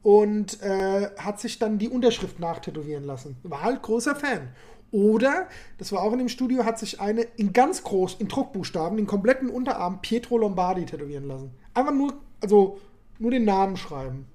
und 0.04 0.62
äh, 0.62 1.10
hat 1.18 1.39
sich 1.39 1.58
dann 1.58 1.80
die 1.80 1.89
Unterschrift 1.89 2.39
nachtätowieren 2.39 3.06
lassen. 3.06 3.38
War 3.44 3.63
halt 3.63 3.82
großer 3.82 4.15
Fan. 4.15 4.50
Oder, 4.91 5.48
das 5.78 5.91
war 5.91 6.04
auch 6.04 6.13
in 6.13 6.20
dem 6.20 6.30
Studio, 6.30 6.63
hat 6.63 6.80
sich 6.80 7.02
eine 7.02 7.22
in 7.22 7.54
ganz 7.54 7.84
groß, 7.84 8.15
in 8.20 8.28
Druckbuchstaben, 8.28 8.98
den 8.98 9.08
kompletten 9.08 9.50
Unterarm 9.50 10.02
Pietro 10.02 10.38
Lombardi 10.38 10.86
tätowieren 10.86 11.28
lassen. 11.28 11.52
Einfach 11.74 11.94
nur, 11.94 12.13
also 12.39 12.80
nur 13.20 13.32
den 13.32 13.46
Namen 13.46 13.78
schreiben. 13.78 14.28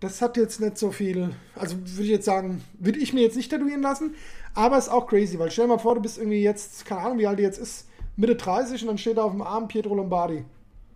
Das 0.00 0.22
hat 0.22 0.36
jetzt 0.36 0.60
nicht 0.60 0.76
so 0.78 0.92
viel, 0.92 1.30
also 1.54 1.76
würde 1.78 2.02
ich 2.02 2.08
jetzt 2.08 2.24
sagen, 2.24 2.62
würde 2.78 2.98
ich 2.98 3.12
mir 3.12 3.20
jetzt 3.22 3.36
nicht 3.36 3.50
tätowieren 3.50 3.82
lassen, 3.82 4.14
aber 4.56 4.78
ist 4.78 4.88
auch 4.88 5.06
crazy, 5.06 5.38
weil 5.38 5.50
stell 5.50 5.66
dir 5.66 5.74
mal 5.74 5.78
vor, 5.78 5.94
du 5.94 6.00
bist 6.00 6.18
irgendwie 6.18 6.42
jetzt, 6.42 6.84
keine 6.84 7.02
Ahnung, 7.02 7.18
wie 7.18 7.26
alt 7.26 7.38
die 7.38 7.42
jetzt 7.42 7.58
ist, 7.58 7.86
Mitte 8.16 8.34
30 8.34 8.82
und 8.82 8.88
dann 8.88 8.98
steht 8.98 9.18
da 9.18 9.22
auf 9.22 9.32
dem 9.32 9.42
Arm 9.42 9.68
Pietro 9.68 9.94
Lombardi. 9.94 10.44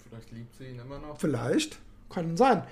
Vielleicht 0.08 0.32
liebt 0.32 0.56
sie 0.56 0.64
ihn 0.64 0.80
immer 0.80 0.98
noch. 0.98 1.18
Vielleicht. 1.18 1.78
Kann 2.08 2.36
sein. 2.36 2.64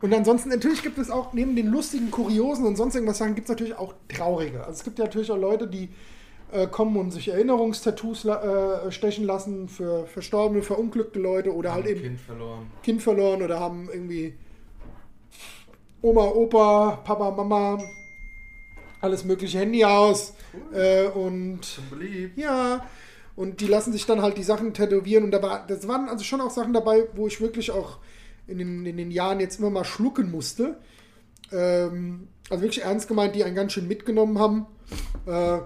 Und 0.00 0.14
ansonsten, 0.14 0.48
natürlich 0.48 0.82
gibt 0.82 0.98
es 0.98 1.10
auch 1.10 1.34
neben 1.34 1.54
den 1.54 1.66
lustigen, 1.66 2.10
kuriosen 2.10 2.64
und 2.64 2.76
sonst 2.76 2.94
irgendwas 2.94 3.18
Sachen, 3.18 3.34
gibt 3.34 3.46
es 3.46 3.50
natürlich 3.50 3.76
auch 3.76 3.92
traurige. 4.08 4.60
Also 4.60 4.72
es 4.72 4.84
gibt 4.84 4.98
ja 4.98 5.04
natürlich 5.04 5.30
auch 5.30 5.36
Leute, 5.36 5.68
die 5.68 5.90
äh, 6.52 6.66
kommen 6.66 6.96
und 6.96 7.10
sich 7.10 7.28
Erinnerungstattoos 7.28 8.24
äh, 8.24 8.90
stechen 8.90 9.24
lassen 9.24 9.68
für 9.68 10.06
verstorbene, 10.06 10.62
verunglückte 10.62 11.20
Leute 11.20 11.54
oder 11.54 11.74
halt 11.74 11.84
Haben 11.84 11.90
eben 11.90 12.02
Kind 12.02 12.20
verloren. 12.20 12.70
Kind 12.82 13.02
verloren 13.02 13.42
oder 13.42 13.60
haben 13.60 13.90
irgendwie 13.92 14.34
Oma, 16.00 16.24
Opa, 16.24 16.98
Papa, 17.04 17.30
Mama, 17.30 17.78
alles 19.00 19.24
mögliche 19.24 19.58
Handy 19.58 19.84
aus. 19.84 20.34
Äh, 20.72 21.06
und 21.06 21.80
ja, 22.36 22.86
und 23.36 23.60
die 23.60 23.66
lassen 23.66 23.92
sich 23.92 24.06
dann 24.06 24.22
halt 24.22 24.36
die 24.36 24.42
Sachen 24.42 24.74
tätowieren. 24.74 25.24
Und 25.24 25.30
da 25.30 25.42
war, 25.42 25.66
das 25.66 25.88
waren 25.88 26.08
also 26.08 26.24
schon 26.24 26.40
auch 26.40 26.50
Sachen 26.50 26.72
dabei, 26.72 27.04
wo 27.14 27.26
ich 27.26 27.40
wirklich 27.40 27.70
auch 27.70 27.98
in 28.46 28.58
den, 28.58 28.84
in 28.84 28.96
den 28.96 29.10
Jahren 29.10 29.40
jetzt 29.40 29.58
immer 29.58 29.70
mal 29.70 29.84
schlucken 29.84 30.30
musste. 30.30 30.78
Ähm, 31.52 32.28
also 32.48 32.62
wirklich 32.62 32.84
ernst 32.84 33.08
gemeint, 33.08 33.34
die 33.34 33.44
einen 33.44 33.54
ganz 33.54 33.72
schön 33.72 33.88
mitgenommen 33.88 34.38
haben. 34.38 34.66
Äh, 35.26 35.60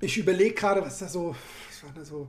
ich 0.00 0.18
überlege 0.18 0.54
gerade, 0.54 0.82
was 0.82 0.98
da 0.98 1.08
so, 1.08 1.34
was 1.68 1.84
war 1.84 1.94
da 1.94 2.04
so. 2.04 2.28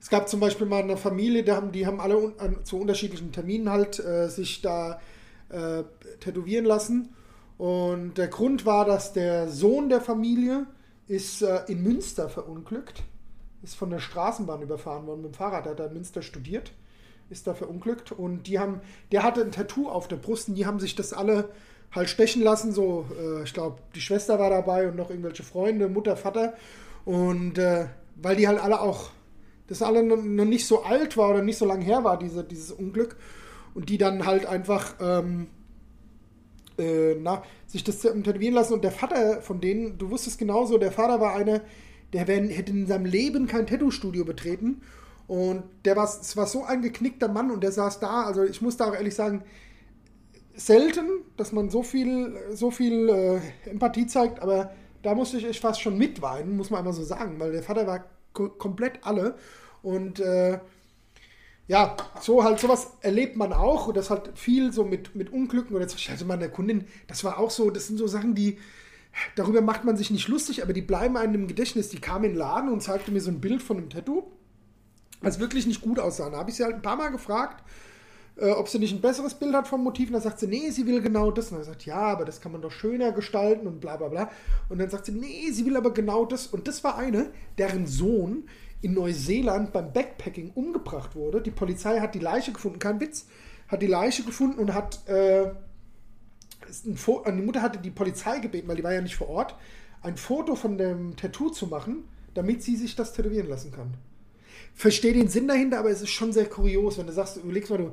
Es 0.00 0.08
gab 0.08 0.28
zum 0.28 0.40
Beispiel 0.40 0.66
mal 0.66 0.82
eine 0.82 0.96
Familie, 0.96 1.44
die 1.44 1.52
haben, 1.52 1.70
die 1.70 1.86
haben 1.86 2.00
alle 2.00 2.16
un, 2.16 2.34
an, 2.38 2.64
zu 2.64 2.80
unterschiedlichen 2.80 3.30
Terminen 3.30 3.70
halt 3.70 4.00
äh, 4.00 4.28
sich 4.28 4.60
da 4.62 5.00
äh, 5.48 5.84
tätowieren 6.18 6.64
lassen. 6.64 7.14
Und 7.62 8.18
der 8.18 8.26
Grund 8.26 8.66
war, 8.66 8.84
dass 8.84 9.12
der 9.12 9.46
Sohn 9.46 9.88
der 9.88 10.00
Familie 10.00 10.66
ist 11.06 11.42
äh, 11.42 11.60
in 11.68 11.84
Münster 11.84 12.28
verunglückt, 12.28 13.04
ist 13.62 13.76
von 13.76 13.88
der 13.88 14.00
Straßenbahn 14.00 14.62
überfahren 14.62 15.06
worden 15.06 15.22
mit 15.22 15.32
dem 15.32 15.34
Fahrrad, 15.34 15.66
der 15.66 15.70
hat 15.70 15.78
da 15.78 15.86
in 15.86 15.92
Münster 15.92 16.22
studiert, 16.22 16.72
ist 17.30 17.46
da 17.46 17.54
verunglückt. 17.54 18.10
Und 18.10 18.48
die 18.48 18.58
haben, 18.58 18.80
der 19.12 19.22
hatte 19.22 19.42
ein 19.42 19.52
Tattoo 19.52 19.88
auf 19.88 20.08
der 20.08 20.16
Brust 20.16 20.48
und 20.48 20.56
die 20.56 20.66
haben 20.66 20.80
sich 20.80 20.96
das 20.96 21.12
alle 21.12 21.50
halt 21.92 22.08
stechen 22.08 22.42
lassen, 22.42 22.72
so, 22.72 23.06
äh, 23.16 23.44
ich 23.44 23.54
glaube, 23.54 23.76
die 23.94 24.00
Schwester 24.00 24.40
war 24.40 24.50
dabei 24.50 24.88
und 24.88 24.96
noch 24.96 25.10
irgendwelche 25.10 25.44
Freunde, 25.44 25.88
Mutter, 25.88 26.16
Vater. 26.16 26.54
Und 27.04 27.58
äh, 27.58 27.86
weil 28.16 28.34
die 28.34 28.48
halt 28.48 28.60
alle 28.60 28.80
auch, 28.80 29.10
das 29.68 29.82
alle 29.82 30.02
noch 30.02 30.20
noch 30.20 30.46
nicht 30.46 30.66
so 30.66 30.82
alt 30.82 31.16
war 31.16 31.30
oder 31.30 31.42
nicht 31.42 31.58
so 31.58 31.64
lang 31.64 31.80
her 31.80 32.02
war, 32.02 32.18
diese, 32.18 32.42
dieses 32.42 32.72
Unglück. 32.72 33.14
Und 33.72 33.88
die 33.88 33.98
dann 33.98 34.26
halt 34.26 34.46
einfach 34.46 34.96
ähm, 35.00 35.46
äh, 36.78 37.14
na, 37.20 37.42
sich 37.66 37.84
das 37.84 38.00
tätowieren 38.00 38.54
lassen. 38.54 38.74
Und 38.74 38.84
der 38.84 38.92
Vater 38.92 39.42
von 39.42 39.60
denen, 39.60 39.98
du 39.98 40.10
wusstest 40.10 40.38
genauso, 40.38 40.78
der 40.78 40.92
Vater 40.92 41.20
war 41.20 41.34
einer, 41.34 41.60
der 42.12 42.28
wär, 42.28 42.42
hätte 42.48 42.72
in 42.72 42.86
seinem 42.86 43.06
Leben 43.06 43.46
kein 43.46 43.66
Tattoo-Studio 43.66 44.24
betreten. 44.24 44.82
Und 45.26 45.62
der 45.84 45.96
war, 45.96 46.04
es 46.04 46.36
war 46.36 46.46
so 46.46 46.64
ein 46.64 46.82
geknickter 46.82 47.28
Mann 47.28 47.50
und 47.50 47.62
der 47.62 47.72
saß 47.72 48.00
da. 48.00 48.24
Also 48.24 48.44
ich 48.44 48.60
muss 48.60 48.76
da 48.76 48.90
auch 48.90 48.94
ehrlich 48.94 49.14
sagen, 49.14 49.42
selten, 50.54 51.08
dass 51.36 51.52
man 51.52 51.70
so 51.70 51.82
viel, 51.82 52.36
so 52.52 52.70
viel 52.70 53.08
äh, 53.08 53.70
Empathie 53.70 54.06
zeigt, 54.06 54.40
aber 54.42 54.72
da 55.02 55.14
musste 55.14 55.38
ich 55.38 55.60
fast 55.60 55.80
schon 55.80 55.98
mitweinen, 55.98 56.56
muss 56.56 56.70
man 56.70 56.78
einmal 56.78 56.92
so 56.92 57.02
sagen, 57.02 57.40
weil 57.40 57.52
der 57.52 57.62
Vater 57.62 57.86
war 57.86 58.04
komplett 58.32 59.00
alle. 59.02 59.34
Und 59.82 60.20
äh, 60.20 60.58
ja, 61.68 61.96
so 62.20 62.44
halt 62.44 62.60
sowas 62.60 62.92
erlebt 63.00 63.36
man 63.36 63.52
auch 63.52 63.86
und 63.86 63.96
das 63.96 64.10
halt 64.10 64.32
viel 64.34 64.72
so 64.72 64.84
mit, 64.84 65.14
mit 65.14 65.32
Unglücken 65.32 65.74
oder 65.76 65.86
ich 65.86 66.10
hatte 66.10 66.24
mal 66.24 66.34
eine 66.34 66.50
Kundin, 66.50 66.86
das 67.06 67.24
war 67.24 67.38
auch 67.38 67.50
so, 67.50 67.70
das 67.70 67.86
sind 67.86 67.98
so 67.98 68.06
Sachen, 68.06 68.34
die 68.34 68.58
darüber 69.34 69.60
macht 69.60 69.84
man 69.84 69.96
sich 69.96 70.10
nicht 70.10 70.28
lustig, 70.28 70.62
aber 70.62 70.72
die 70.72 70.82
bleiben 70.82 71.16
einem 71.16 71.34
im 71.34 71.48
Gedächtnis. 71.48 71.88
Die 71.88 72.00
kam 72.00 72.24
in 72.24 72.32
den 72.32 72.38
Laden 72.38 72.70
und 72.70 72.82
zeigte 72.82 73.10
mir 73.10 73.20
so 73.20 73.30
ein 73.30 73.40
Bild 73.40 73.62
von 73.62 73.78
einem 73.78 73.90
Tattoo, 73.90 74.24
was 75.20 75.38
wirklich 75.38 75.66
nicht 75.66 75.80
gut 75.80 75.98
aussah. 75.98 76.30
Da 76.30 76.38
habe 76.38 76.50
ich 76.50 76.56
sie 76.56 76.64
halt 76.64 76.76
ein 76.76 76.82
paar 76.82 76.96
Mal 76.96 77.10
gefragt, 77.10 77.62
äh, 78.36 78.50
ob 78.50 78.68
sie 78.68 78.78
nicht 78.78 78.94
ein 78.94 79.00
besseres 79.00 79.34
Bild 79.34 79.54
hat 79.54 79.68
vom 79.68 79.82
Motiv. 79.84 80.08
Und 80.08 80.14
dann 80.14 80.22
sagt 80.22 80.40
sie, 80.40 80.46
nee, 80.46 80.70
sie 80.70 80.86
will 80.86 81.00
genau 81.00 81.30
das. 81.30 81.50
Und 81.50 81.58
dann 81.58 81.66
sagt, 81.66 81.84
ja, 81.84 82.00
aber 82.00 82.24
das 82.24 82.40
kann 82.40 82.52
man 82.52 82.62
doch 82.62 82.72
schöner 82.72 83.12
gestalten 83.12 83.66
und 83.66 83.80
bla 83.80 83.96
bla 83.96 84.08
bla. 84.08 84.30
Und 84.68 84.78
dann 84.78 84.90
sagt 84.90 85.06
sie, 85.06 85.12
nee, 85.12 85.50
sie 85.50 85.66
will 85.66 85.76
aber 85.76 85.92
genau 85.92 86.24
das. 86.24 86.46
Und 86.46 86.66
das 86.68 86.82
war 86.84 86.96
eine, 86.96 87.30
deren 87.58 87.86
Sohn 87.86 88.44
in 88.82 88.94
Neuseeland 88.94 89.72
beim 89.72 89.92
Backpacking 89.92 90.50
umgebracht 90.54 91.14
wurde. 91.14 91.40
Die 91.40 91.50
Polizei 91.50 92.00
hat 92.00 92.14
die 92.14 92.18
Leiche 92.18 92.52
gefunden, 92.52 92.78
kein 92.78 93.00
Witz, 93.00 93.26
hat 93.68 93.80
die 93.80 93.86
Leiche 93.86 94.24
gefunden 94.24 94.58
und 94.58 94.74
hat, 94.74 95.08
äh, 95.08 95.50
die 96.84 97.42
Mutter 97.42 97.62
hatte 97.62 97.78
die 97.78 97.90
Polizei 97.90 98.40
gebeten, 98.40 98.68
weil 98.68 98.76
die 98.76 98.84
war 98.84 98.92
ja 98.92 99.00
nicht 99.00 99.16
vor 99.16 99.28
Ort, 99.28 99.54
ein 100.02 100.16
Foto 100.16 100.56
von 100.56 100.76
dem 100.78 101.16
Tattoo 101.16 101.50
zu 101.50 101.68
machen, 101.68 102.04
damit 102.34 102.62
sie 102.62 102.76
sich 102.76 102.96
das 102.96 103.12
tätowieren 103.12 103.48
lassen 103.48 103.70
kann. 103.70 103.94
Verstehe 104.74 105.12
den 105.12 105.28
Sinn 105.28 105.46
dahinter, 105.46 105.78
aber 105.78 105.90
es 105.90 106.02
ist 106.02 106.10
schon 106.10 106.32
sehr 106.32 106.46
kurios, 106.46 106.98
wenn 106.98 107.06
du 107.06 107.12
sagst, 107.12 107.36
überlegst 107.36 107.70
mal, 107.70 107.78
du, 107.78 107.92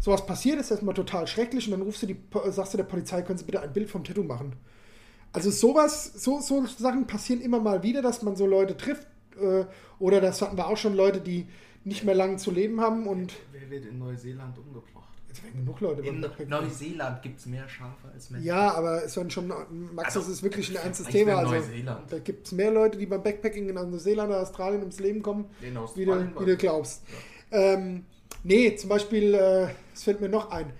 sowas 0.00 0.26
passiert, 0.26 0.58
ist 0.58 0.70
erstmal 0.70 0.94
total 0.94 1.26
schrecklich 1.28 1.66
und 1.66 1.72
dann 1.72 1.82
rufst 1.82 2.02
du 2.02 2.06
die, 2.06 2.16
sagst 2.50 2.72
du 2.72 2.78
der 2.78 2.84
Polizei, 2.84 3.22
können 3.22 3.38
Sie 3.38 3.44
bitte 3.44 3.60
ein 3.60 3.72
Bild 3.72 3.88
vom 3.88 4.02
Tattoo 4.02 4.24
machen. 4.24 4.54
Also 5.32 5.50
sowas, 5.50 6.12
so, 6.16 6.40
so 6.40 6.64
Sachen 6.66 7.06
passieren 7.06 7.40
immer 7.40 7.60
mal 7.60 7.82
wieder, 7.82 8.02
dass 8.02 8.22
man 8.22 8.36
so 8.36 8.46
Leute 8.46 8.76
trifft, 8.76 9.06
äh, 9.40 9.64
oder 9.98 10.20
das 10.20 10.42
hatten 10.42 10.56
wir 10.56 10.66
auch 10.66 10.76
schon 10.76 10.94
Leute, 10.94 11.20
die 11.20 11.46
nicht 11.84 12.04
mehr 12.04 12.14
lange 12.14 12.36
zu 12.36 12.50
leben 12.50 12.80
haben 12.80 13.06
und. 13.06 13.34
Wer 13.52 13.70
wird 13.70 13.86
in 13.86 13.98
Neuseeland 13.98 14.58
umgebracht? 14.58 15.04
Es 15.30 15.42
werden 15.42 15.64
genug 15.64 15.80
Leute 15.80 16.02
In 16.02 16.24
Neuseeland 16.48 17.22
gibt 17.22 17.40
es 17.40 17.46
mehr 17.46 17.68
Schafe 17.68 18.08
als 18.12 18.30
Menschen. 18.30 18.46
Ja, 18.46 18.72
aber 18.72 19.04
es 19.04 19.16
werden 19.16 19.30
schon. 19.30 19.48
Max, 19.48 20.16
also, 20.16 20.20
das 20.20 20.28
ist 20.28 20.42
wirklich 20.42 20.70
ein 20.70 20.76
ernstes 20.76 21.08
Thema. 21.08 21.38
Also, 21.38 21.56
da 22.08 22.18
gibt 22.20 22.46
es 22.46 22.52
mehr 22.52 22.70
Leute, 22.70 22.98
die 22.98 23.06
beim 23.06 23.22
Backpacking 23.22 23.68
in 23.68 23.74
Neuseeland 23.74 24.30
oder 24.30 24.42
Australien 24.42 24.80
ums 24.80 25.00
Leben 25.00 25.22
kommen, 25.22 25.46
wie 25.60 26.04
du, 26.04 26.28
wie 26.38 26.46
du 26.46 26.56
glaubst. 26.56 27.02
Ja. 27.50 27.74
Ähm, 27.74 28.04
nee, 28.44 28.76
zum 28.76 28.90
Beispiel, 28.90 29.34
äh, 29.34 29.64
es 29.92 30.02
äh, 30.02 30.04
fällt 30.04 30.20
mir 30.20 30.28
noch 30.28 30.50
ein. 30.50 30.72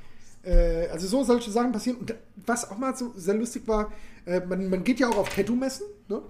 Äh, 0.45 0.89
also 0.89 1.07
so 1.07 1.25
solche 1.25 1.51
Sachen 1.51 1.73
passieren. 1.73 1.99
Und 1.99 2.15
was 2.47 2.71
auch 2.71 2.79
mal 2.79 2.95
so 2.97 3.13
sehr 3.17 3.35
lustig 3.35 3.67
war, 3.67 3.93
äh, 4.27 4.41
man, 4.41 4.69
man 4.69 4.85
geht 4.85 5.01
ja 5.01 5.09
auch 5.09 5.17
auf 5.17 5.35
Tattoo-Messen. 5.35 5.87
Ne? 6.09 6.23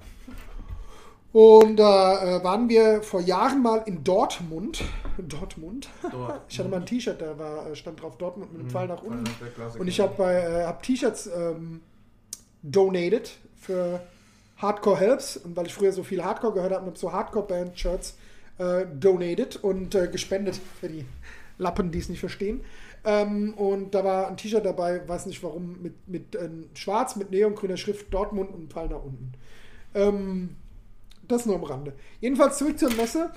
Und 1.35 1.79
da 1.79 2.37
äh, 2.39 2.45
waren 2.45 2.69
wir 2.69 3.03
vor 3.03 3.21
Jahren 3.21 3.61
mal 3.61 3.83
in 3.87 4.05
Dortmund. 4.05 4.85
Dortmund. 5.19 5.89
Dort. 6.13 6.43
Ich 6.49 6.61
hatte 6.61 6.69
mal 6.69 6.77
ein 6.77 6.87
T-Shirt, 6.87 7.21
da 7.21 7.37
war, 7.37 7.69
äh, 7.69 7.75
stand 7.75 8.01
drauf 8.01 8.17
Dortmund 8.19 8.53
mit 8.53 8.61
einem 8.61 8.69
mhm, 8.69 8.71
Pfeil 8.71 8.87
nach 8.87 9.03
unten. 9.03 9.29
Und 9.77 9.89
ich 9.89 9.99
habe 9.99 10.23
äh, 10.23 10.65
hab 10.65 10.85
T-Shirts 10.85 11.27
ähm, 11.27 11.81
donated 12.63 13.33
für 13.57 14.01
Hardcore 14.59 14.97
Helps. 14.97 15.37
Und 15.37 15.57
weil 15.57 15.67
ich 15.67 15.75
früher 15.75 15.91
so 15.91 16.05
viel 16.05 16.23
Hardcore 16.23 16.53
gehört 16.53 16.73
habe, 16.73 16.87
habe 16.87 16.97
so 16.97 17.13
Hardcore-Band-Shirts 17.13 18.17
äh, 18.59 18.87
donated 18.95 19.57
und 19.57 19.93
äh, 19.97 20.07
gespendet 20.07 20.61
für 20.79 20.89
die 20.89 21.05
Lappen, 21.59 21.91
die 21.91 21.99
es 21.99 22.09
nicht 22.09 22.21
verstehen. 22.21 22.61
Ähm, 23.05 23.55
und 23.55 23.93
da 23.93 24.05
war 24.05 24.29
ein 24.29 24.37
T-Shirt 24.37 24.65
dabei, 24.65 25.03
weiß 25.09 25.27
nicht 25.27 25.43
warum, 25.43 25.83
mit, 25.83 26.07
mit 26.07 26.37
äh, 26.37 26.49
schwarz, 26.75 27.17
mit 27.17 27.33
neongrüner 27.33 27.77
Schrift 27.77 28.15
Dortmund 28.15 28.55
und 28.55 28.67
ein 28.67 28.71
Pfeil 28.71 28.87
nach 28.87 29.03
unten. 29.03 29.33
Ähm, 29.97 30.57
das 31.29 31.47
nur 31.47 31.57
am 31.57 31.65
Rande. 31.65 31.95
Jedenfalls 32.21 32.59
zurück 32.59 32.79
zur 32.79 32.93
Messe. 32.95 33.31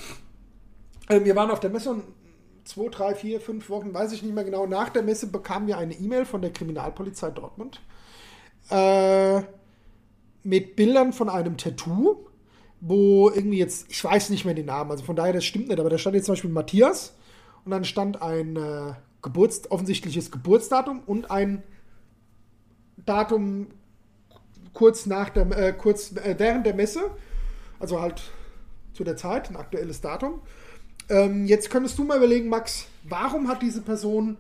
Ähm, 1.10 1.26
wir 1.26 1.36
waren 1.36 1.52
auf 1.52 1.60
der 1.60 1.70
Messe 1.70 1.92
und 1.92 2.04
zwei, 2.66 2.90
drei, 2.90 3.16
vier, 3.16 3.40
fünf 3.40 3.70
Wochen, 3.70 3.94
weiß 3.94 4.12
ich 4.12 4.24
nicht 4.24 4.36
mehr 4.36 4.44
genau. 4.44 4.66
Nach 4.66 4.90
der 4.90 5.04
Messe 5.04 5.28
bekamen 5.28 5.68
wir 5.68 5.78
eine 5.78 5.94
E-Mail 5.94 6.26
von 6.26 6.42
der 6.42 6.52
Kriminalpolizei 6.52 7.32
Dortmund 7.32 7.82
äh, 8.70 9.42
mit 10.44 10.76
Bildern 10.76 11.14
von 11.14 11.30
einem 11.30 11.58
Tattoo, 11.58 12.28
wo 12.82 13.30
irgendwie 13.30 13.58
jetzt, 13.58 13.88
ich 13.90 14.04
weiß 14.04 14.30
nicht 14.30 14.46
mehr 14.46 14.54
den 14.54 14.66
Namen, 14.66 14.92
also 14.92 15.04
von 15.04 15.16
daher, 15.16 15.34
das 15.34 15.46
stimmt 15.46 15.70
nicht, 15.70 15.80
aber 15.80 15.90
da 15.90 15.98
stand 15.98 16.16
jetzt 16.16 16.26
zum 16.26 16.34
Beispiel 16.34 16.52
Matthias 16.52 17.16
und 17.66 17.72
dann 17.72 17.86
stand 17.86 18.22
ein 18.22 18.56
äh, 18.56 18.94
Geburts-, 19.22 19.72
offensichtliches 19.72 20.32
Geburtsdatum 20.32 21.02
und 21.06 21.32
ein 21.32 21.64
Datum 23.06 23.68
kurz 24.74 25.06
nach 25.06 25.30
der, 25.30 25.50
äh, 25.58 25.74
kurz 25.74 26.12
äh, 26.12 26.36
während 26.38 26.66
der 26.66 26.76
Messe 26.76 27.12
also 27.80 28.02
halt 28.02 28.22
zu 28.94 29.04
der 29.04 29.16
Zeit, 29.16 29.50
ein 29.50 29.56
aktuelles 29.56 30.02
Datum. 30.02 30.42
Ähm, 31.10 31.46
jetzt 31.46 31.70
könntest 31.70 31.98
du 31.98 32.04
mal 32.04 32.18
überlegen, 32.18 32.50
Max, 32.50 32.88
warum 33.04 33.48
hat 33.48 33.62
diese 33.62 33.82
Person 33.82 34.38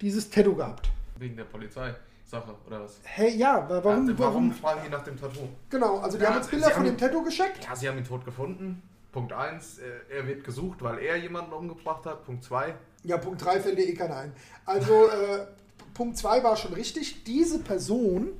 dieses 0.00 0.28
Tattoo 0.28 0.54
gehabt? 0.54 0.90
Wegen 1.18 1.36
der 1.36 1.44
Polizeisache 1.44 2.54
oder 2.66 2.82
was? 2.82 3.00
Hey, 3.04 3.36
ja, 3.36 3.66
warum, 3.68 4.08
also, 4.08 4.18
warum, 4.18 4.18
warum 4.18 4.52
fragen 4.52 4.80
die 4.84 4.90
nach 4.90 5.04
dem 5.04 5.18
Tattoo? 5.18 5.48
Genau, 5.70 5.98
also 5.98 6.18
die 6.18 6.24
ja, 6.24 6.30
haben 6.30 6.36
jetzt 6.36 6.50
Bilder 6.50 6.70
von 6.70 6.84
dem 6.84 6.98
Tattoo 6.98 7.22
geschickt. 7.22 7.64
Ja, 7.64 7.74
sie 7.74 7.88
haben 7.88 7.98
ihn 7.98 8.04
tot 8.04 8.24
gefunden. 8.24 8.82
Punkt 9.12 9.32
1, 9.32 9.78
äh, 9.78 9.82
er 10.16 10.26
wird 10.26 10.42
gesucht, 10.42 10.82
weil 10.82 10.98
er 10.98 11.16
jemanden 11.16 11.52
umgebracht 11.52 12.04
hat. 12.04 12.24
Punkt 12.24 12.42
2. 12.42 12.74
Ja, 13.04 13.16
Punkt 13.16 13.42
3 13.44 13.60
fällt 13.60 13.78
dir 13.78 13.88
eh 13.88 13.94
keiner 13.94 14.16
ein. 14.16 14.32
Also, 14.66 15.06
äh, 15.08 15.46
Punkt 15.94 16.18
2 16.18 16.42
war 16.42 16.56
schon 16.56 16.74
richtig. 16.74 17.22
Diese 17.22 17.60
Person, 17.60 18.32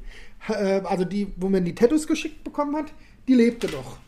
äh, 0.48 0.80
also 0.82 1.04
die, 1.04 1.32
wo 1.36 1.48
man 1.48 1.64
die 1.64 1.74
Tattoos 1.74 2.08
geschickt 2.08 2.42
bekommen 2.42 2.74
hat, 2.76 2.92
die 3.28 3.34
lebte 3.34 3.68
noch. 3.68 3.98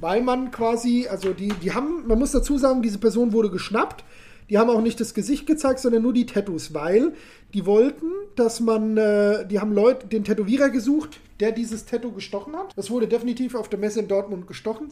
Weil 0.00 0.22
man 0.22 0.50
quasi, 0.50 1.06
also 1.08 1.32
die, 1.32 1.48
die 1.48 1.72
haben, 1.72 2.06
man 2.06 2.18
muss 2.18 2.32
dazu 2.32 2.56
sagen, 2.56 2.82
diese 2.82 2.98
Person 2.98 3.32
wurde 3.32 3.50
geschnappt. 3.50 4.04
Die 4.48 4.56
haben 4.56 4.70
auch 4.70 4.80
nicht 4.80 4.98
das 5.00 5.12
Gesicht 5.12 5.46
gezeigt, 5.46 5.80
sondern 5.80 6.02
nur 6.02 6.12
die 6.12 6.24
Tattoos, 6.24 6.72
weil 6.72 7.12
die 7.52 7.66
wollten, 7.66 8.06
dass 8.36 8.60
man, 8.60 8.96
äh, 8.96 9.46
die 9.46 9.60
haben 9.60 9.72
Leute, 9.72 10.06
den 10.06 10.24
Tätowierer 10.24 10.70
gesucht, 10.70 11.20
der 11.40 11.52
dieses 11.52 11.84
Tattoo 11.84 12.12
gestochen 12.12 12.56
hat. 12.56 12.72
Das 12.76 12.90
wurde 12.90 13.08
definitiv 13.08 13.54
auf 13.54 13.68
der 13.68 13.78
Messe 13.78 14.00
in 14.00 14.08
Dortmund 14.08 14.46
gestochen. 14.46 14.88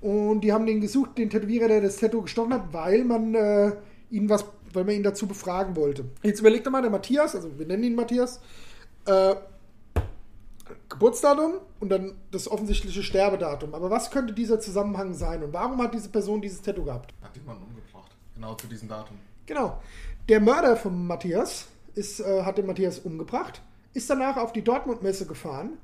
Und 0.00 0.42
die 0.42 0.52
haben 0.52 0.66
den 0.66 0.80
gesucht, 0.80 1.16
den 1.18 1.30
Tätowierer, 1.30 1.68
der 1.68 1.80
das 1.80 1.96
Tattoo 1.96 2.22
gestochen 2.22 2.52
hat, 2.52 2.72
weil 2.72 3.04
man 3.04 3.34
äh, 3.34 3.72
ihn 4.10 4.28
was, 4.28 4.44
weil 4.72 4.84
man 4.84 4.94
ihn 4.94 5.02
dazu 5.02 5.26
befragen 5.26 5.76
wollte. 5.76 6.04
Jetzt 6.22 6.40
überlegt 6.40 6.70
mal, 6.70 6.82
der 6.82 6.90
Matthias, 6.90 7.34
also 7.34 7.50
wir 7.58 7.66
nennen 7.66 7.84
ihn 7.84 7.94
Matthias, 7.94 8.40
äh, 9.06 9.34
Geburtsdatum 10.92 11.54
und 11.80 11.88
dann 11.88 12.14
das 12.30 12.50
offensichtliche 12.50 13.02
Sterbedatum. 13.02 13.74
Aber 13.74 13.90
was 13.90 14.10
könnte 14.10 14.32
dieser 14.32 14.60
Zusammenhang 14.60 15.14
sein 15.14 15.42
und 15.42 15.52
warum 15.52 15.82
hat 15.82 15.94
diese 15.94 16.08
Person 16.08 16.40
dieses 16.40 16.62
Tattoo 16.62 16.84
gehabt? 16.84 17.12
Hat 17.22 17.34
jemanden 17.36 17.64
umgebracht. 17.64 18.12
Genau 18.34 18.54
zu 18.54 18.66
diesem 18.66 18.88
Datum. 18.88 19.16
Genau. 19.46 19.80
Der 20.28 20.40
Mörder 20.40 20.76
von 20.76 21.06
Matthias 21.06 21.66
ist, 21.94 22.20
äh, 22.20 22.42
hat 22.42 22.58
den 22.58 22.66
Matthias 22.66 22.98
umgebracht, 23.00 23.62
ist 23.94 24.08
danach 24.08 24.36
auf 24.36 24.52
die 24.52 24.62
Dortmund-Messe 24.62 25.26
gefahren 25.26 25.78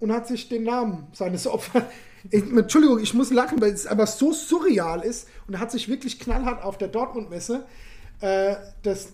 und 0.00 0.12
hat 0.12 0.26
sich 0.26 0.48
den 0.48 0.64
Namen 0.64 1.06
seines 1.12 1.46
Opfers. 1.46 1.84
Entschuldigung, 2.30 2.98
ich 2.98 3.14
muss 3.14 3.30
lachen, 3.30 3.60
weil 3.60 3.72
es 3.72 3.86
aber 3.86 4.06
so 4.06 4.32
surreal 4.32 5.02
ist 5.02 5.28
und 5.46 5.54
er 5.54 5.60
hat 5.60 5.70
sich 5.70 5.88
wirklich 5.88 6.18
knallhart 6.18 6.64
auf 6.64 6.76
der 6.76 6.88
Dortmund-Messe 6.88 7.64
äh, 8.20 8.56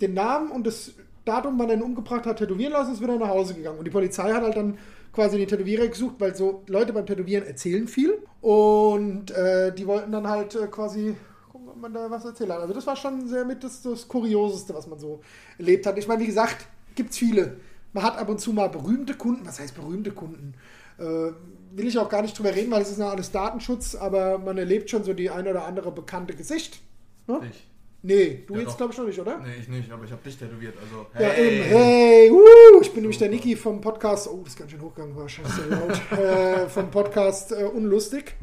den 0.01 0.15
Namen 0.15 0.51
und 0.51 0.67
das 0.67 0.93
Datum, 1.25 1.59
wann 1.59 1.69
er 1.69 1.77
ihn 1.77 1.83
umgebracht 1.83 2.27
hat, 2.27 2.39
tätowieren 2.39 2.73
lassen, 2.73 2.95
ist 2.95 3.01
wieder 3.01 3.17
nach 3.19 3.29
Hause 3.29 3.55
gegangen. 3.55 3.79
Und 3.79 3.85
die 3.85 3.91
Polizei 3.91 4.33
hat 4.33 4.43
halt 4.43 4.57
dann 4.57 4.79
quasi 5.13 5.39
den 5.39 5.49
Tätowierer 5.49 5.89
gesucht, 5.89 6.17
weil 6.19 6.35
so 6.35 6.63
Leute 6.67 6.93
beim 6.93 7.07
Tätowieren 7.07 7.47
erzählen 7.47 7.87
viel. 7.87 8.19
Und 8.41 9.31
äh, 9.31 9.75
die 9.75 9.87
wollten 9.87 10.13
dann 10.13 10.27
halt 10.27 10.55
äh, 10.55 10.67
quasi 10.67 11.15
gucken, 11.51 11.69
ob 11.69 11.77
man 11.77 11.93
da 11.93 12.11
was 12.11 12.25
erzählen 12.25 12.53
hat. 12.53 12.61
Also 12.61 12.75
das 12.75 12.87
war 12.87 12.97
schon 12.97 13.29
sehr 13.29 13.45
mit 13.45 13.63
das, 13.63 13.83
das 13.83 14.09
Kurioseste, 14.09 14.75
was 14.75 14.87
man 14.87 14.99
so 14.99 15.21
erlebt 15.59 15.87
hat. 15.87 15.99
Ich 15.99 16.09
meine, 16.09 16.23
wie 16.23 16.27
gesagt, 16.27 16.67
gibt 16.95 17.11
es 17.11 17.19
viele. 17.19 17.57
Man 17.93 18.05
hat 18.05 18.17
ab 18.17 18.29
und 18.29 18.41
zu 18.41 18.53
mal 18.53 18.69
berühmte 18.69 19.15
Kunden. 19.15 19.47
Was 19.47 19.61
heißt 19.61 19.75
berühmte 19.75 20.13
Kunden? 20.13 20.55
Äh, 20.99 21.33
will 21.75 21.87
ich 21.87 21.99
auch 21.99 22.09
gar 22.09 22.23
nicht 22.23 22.39
drüber 22.39 22.55
reden, 22.55 22.71
weil 22.71 22.83
es 22.83 22.91
ist 22.91 22.99
noch 22.99 23.11
alles 23.11 23.31
Datenschutz, 23.31 23.95
aber 23.95 24.39
man 24.39 24.59
erlebt 24.59 24.91
schon 24.91 25.05
so 25.05 25.13
die 25.13 25.31
ein 25.31 25.47
oder 25.47 25.67
andere 25.67 25.93
bekannte 25.93 26.35
Gesicht. 26.35 26.81
Ne? 27.27 27.41
Ich. 27.51 27.72
Nee, 28.05 28.43
du 28.49 28.55
ja, 28.55 28.61
jetzt 28.63 28.77
glaube 28.77 28.93
ich 28.93 28.99
noch 28.99 29.07
nicht, 29.07 29.21
oder? 29.21 29.39
Nee, 29.39 29.55
ich 29.61 29.69
nicht, 29.69 29.91
aber 29.93 30.05
ich 30.05 30.11
habe 30.11 30.23
dich 30.25 30.37
tätowiert. 30.37 30.75
Also, 30.83 31.07
hey. 31.13 31.23
Ja, 31.25 31.35
eben, 31.35 31.65
hey, 31.65 32.31
uh, 32.33 32.81
ich 32.81 32.91
bin 32.93 33.03
nämlich 33.03 33.19
der 33.19 33.29
Niki 33.29 33.55
vom 33.55 33.81
Podcast, 33.81 34.27
oh, 34.29 34.41
das 34.43 34.55
ist 34.55 34.59
ganz 34.59 34.73
schön 34.73 34.81
hochgegangen, 34.83 35.15
war 35.15 35.29
scheiße 35.29 35.69
laut, 35.69 36.13
äh, 36.19 36.69
vom 36.69 36.91
Podcast 36.91 37.53
äh, 37.53 37.65
Unlustig. 37.65 38.35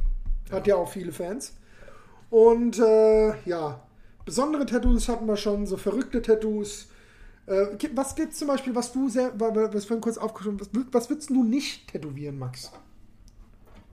Hat 0.50 0.65
ja. 0.65 0.76
ja 0.76 0.82
auch 0.82 0.89
viele 0.89 1.12
Fans. 1.12 1.54
Und 2.30 2.80
äh, 2.80 3.34
ja, 3.45 3.86
besondere 4.24 4.65
Tattoos 4.65 5.10
hatten 5.10 5.26
wir 5.26 5.36
schon, 5.36 5.65
so 5.67 5.76
verrückte 5.76 6.22
Tattoos. 6.22 6.88
Äh, 7.45 7.65
was 7.95 8.15
gibt 8.15 8.32
es 8.32 8.39
zum 8.39 8.48
Beispiel, 8.48 8.74
was 8.76 8.93
du 8.93 9.10
sehr, 9.10 9.38
wa- 9.39 9.54
wa- 9.54 9.69
was 9.74 9.84
vorhin 9.86 10.02
kurz 10.02 10.17
aufgeschrieben 10.17 10.60
was, 10.60 10.69
was 10.91 11.10
würdest 11.10 11.30
du 11.32 11.43
nicht 11.43 11.91
tätowieren, 11.91 12.39
Max? 12.39 12.72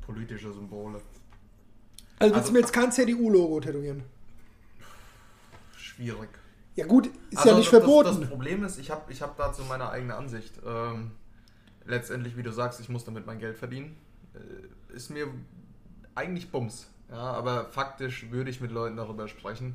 Politische 0.07 0.53
Symbole. 0.53 1.01
Also 2.21 2.35
Also- 2.35 2.47
du 2.49 2.53
mir 2.53 2.61
jetzt 2.61 2.73
kein 2.73 2.93
CDU-Logo 2.93 3.59
tätowieren? 3.61 4.05
Schwierig. 5.97 6.29
Ja 6.75 6.87
gut, 6.87 7.07
ist 7.31 7.39
Also 7.39 7.49
ja 7.51 7.57
nicht 7.57 7.73
das, 7.73 7.79
verboten. 7.81 8.09
Das, 8.09 8.21
das 8.21 8.29
Problem 8.29 8.63
ist, 8.65 8.79
ich 8.79 8.91
habe 8.91 9.11
ich 9.11 9.23
hab 9.23 9.37
dazu 9.37 9.63
meine 9.65 9.89
eigene 9.91 10.15
Ansicht. 10.15 10.53
Ähm, 10.65 11.13
letztendlich, 11.87 12.37
wie 12.37 12.43
du 12.43 12.53
sagst, 12.53 12.81
ich 12.81 12.89
muss 12.89 13.05
damit 13.05 13.27
mein 13.27 13.39
Geld 13.39 13.57
verdienen. 13.57 13.97
Äh, 14.35 14.95
ist 14.95 15.11
mir 15.11 15.27
eigentlich 16.15 16.51
Bums. 16.51 16.89
Ja, 17.11 17.17
aber 17.17 17.67
faktisch 17.67 18.31
würde 18.31 18.51
ich 18.51 18.61
mit 18.61 18.73
Leuten 18.73 18.97
darüber 18.97 19.29
sprechen, 19.29 19.75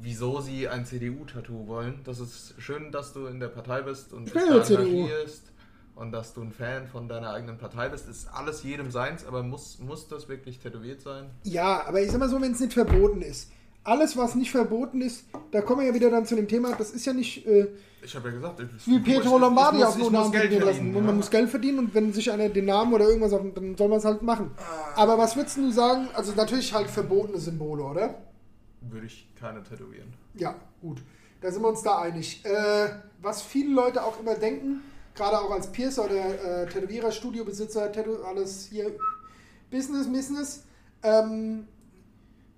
wieso 0.00 0.40
sie 0.40 0.68
ein 0.68 0.84
CDU-Tattoo 0.86 1.66
wollen. 1.66 2.00
Das 2.04 2.20
ist 2.20 2.54
schön, 2.58 2.92
dass 2.92 3.12
du 3.12 3.26
in 3.26 3.40
der 3.40 3.48
Partei 3.48 3.82
bist 3.82 4.12
und 4.12 4.26
Ich 4.28 4.32
dich 4.34 4.42
da 4.42 4.58
engagierst 4.60 5.50
und 5.96 6.12
dass 6.12 6.34
du 6.34 6.42
ein 6.42 6.52
Fan 6.52 6.86
von 6.86 7.08
deiner 7.08 7.32
eigenen 7.32 7.58
Partei 7.58 7.88
bist. 7.88 8.08
Ist 8.08 8.28
alles 8.28 8.62
jedem 8.62 8.90
seins, 8.90 9.26
aber 9.26 9.42
muss, 9.42 9.78
muss 9.78 10.06
das 10.08 10.28
wirklich 10.28 10.58
tätowiert 10.60 11.00
sein? 11.00 11.30
Ja, 11.42 11.84
aber 11.86 12.00
ich 12.00 12.10
sag 12.10 12.20
mal 12.20 12.28
so, 12.28 12.40
wenn 12.40 12.52
es 12.52 12.60
nicht 12.60 12.74
verboten 12.74 13.22
ist. 13.22 13.50
Alles, 13.88 14.16
was 14.16 14.34
nicht 14.34 14.50
verboten 14.50 15.00
ist, 15.00 15.24
da 15.50 15.62
kommen 15.62 15.80
wir 15.80 15.88
ja 15.88 15.94
wieder 15.94 16.10
dann 16.10 16.26
zu 16.26 16.36
dem 16.36 16.46
Thema, 16.46 16.74
das 16.76 16.90
ist 16.90 17.06
ja 17.06 17.12
nicht 17.12 17.46
äh, 17.46 17.68
Ich 18.02 18.14
habe 18.14 18.28
ja 18.28 18.34
gesagt, 18.34 18.60
ich, 18.60 18.86
wie 18.86 18.98
Pietro 18.98 19.38
Lombardi 19.38 19.82
auf 19.82 19.96
muss 19.96 20.10
Namen 20.10 20.32
Geld 20.32 20.60
lassen. 20.60 20.88
Und 20.88 20.92
man 20.94 21.06
ja. 21.06 21.12
muss 21.12 21.30
Geld 21.30 21.48
verdienen 21.48 21.78
und 21.78 21.94
wenn 21.94 22.12
sich 22.12 22.30
einer 22.30 22.48
den 22.48 22.66
Namen 22.66 22.92
oder 22.92 23.06
irgendwas 23.06 23.32
auf, 23.32 23.40
dann 23.54 23.76
soll 23.76 23.88
man 23.88 23.98
es 23.98 24.04
halt 24.04 24.22
machen. 24.22 24.50
Ah. 24.58 25.02
Aber 25.02 25.16
was 25.16 25.36
würdest 25.36 25.56
du 25.56 25.70
sagen? 25.70 26.08
Also 26.14 26.32
natürlich 26.34 26.72
halt 26.74 26.88
verbotene 26.88 27.38
Symbole, 27.38 27.82
oder? 27.82 28.14
würde 28.80 29.06
ich 29.06 29.28
keine 29.38 29.62
tätowieren. 29.62 30.12
Ja, 30.34 30.54
gut. 30.80 31.02
Da 31.40 31.50
sind 31.50 31.62
wir 31.62 31.68
uns 31.68 31.82
da 31.82 32.00
einig. 32.00 32.44
Äh, 32.44 32.88
was 33.20 33.42
viele 33.42 33.74
Leute 33.74 34.04
auch 34.04 34.20
immer 34.20 34.34
denken, 34.34 34.82
gerade 35.14 35.38
auch 35.38 35.50
als 35.50 35.70
Piercer 35.70 36.04
oder 36.04 36.62
äh, 36.62 36.66
Tätowierer, 36.66 37.12
Studiobesitzer, 37.12 37.92
Tattoo, 37.92 38.22
alles 38.24 38.68
hier 38.70 38.92
Business, 39.70 40.06
Business. 40.10 40.64
Ähm, 41.02 41.66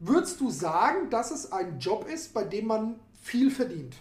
würdest 0.00 0.40
du 0.40 0.50
sagen, 0.50 1.08
dass 1.10 1.30
es 1.30 1.52
ein 1.52 1.78
Job 1.78 2.06
ist, 2.08 2.34
bei 2.34 2.44
dem 2.44 2.66
man 2.66 2.96
viel 3.22 3.50
verdient? 3.50 3.94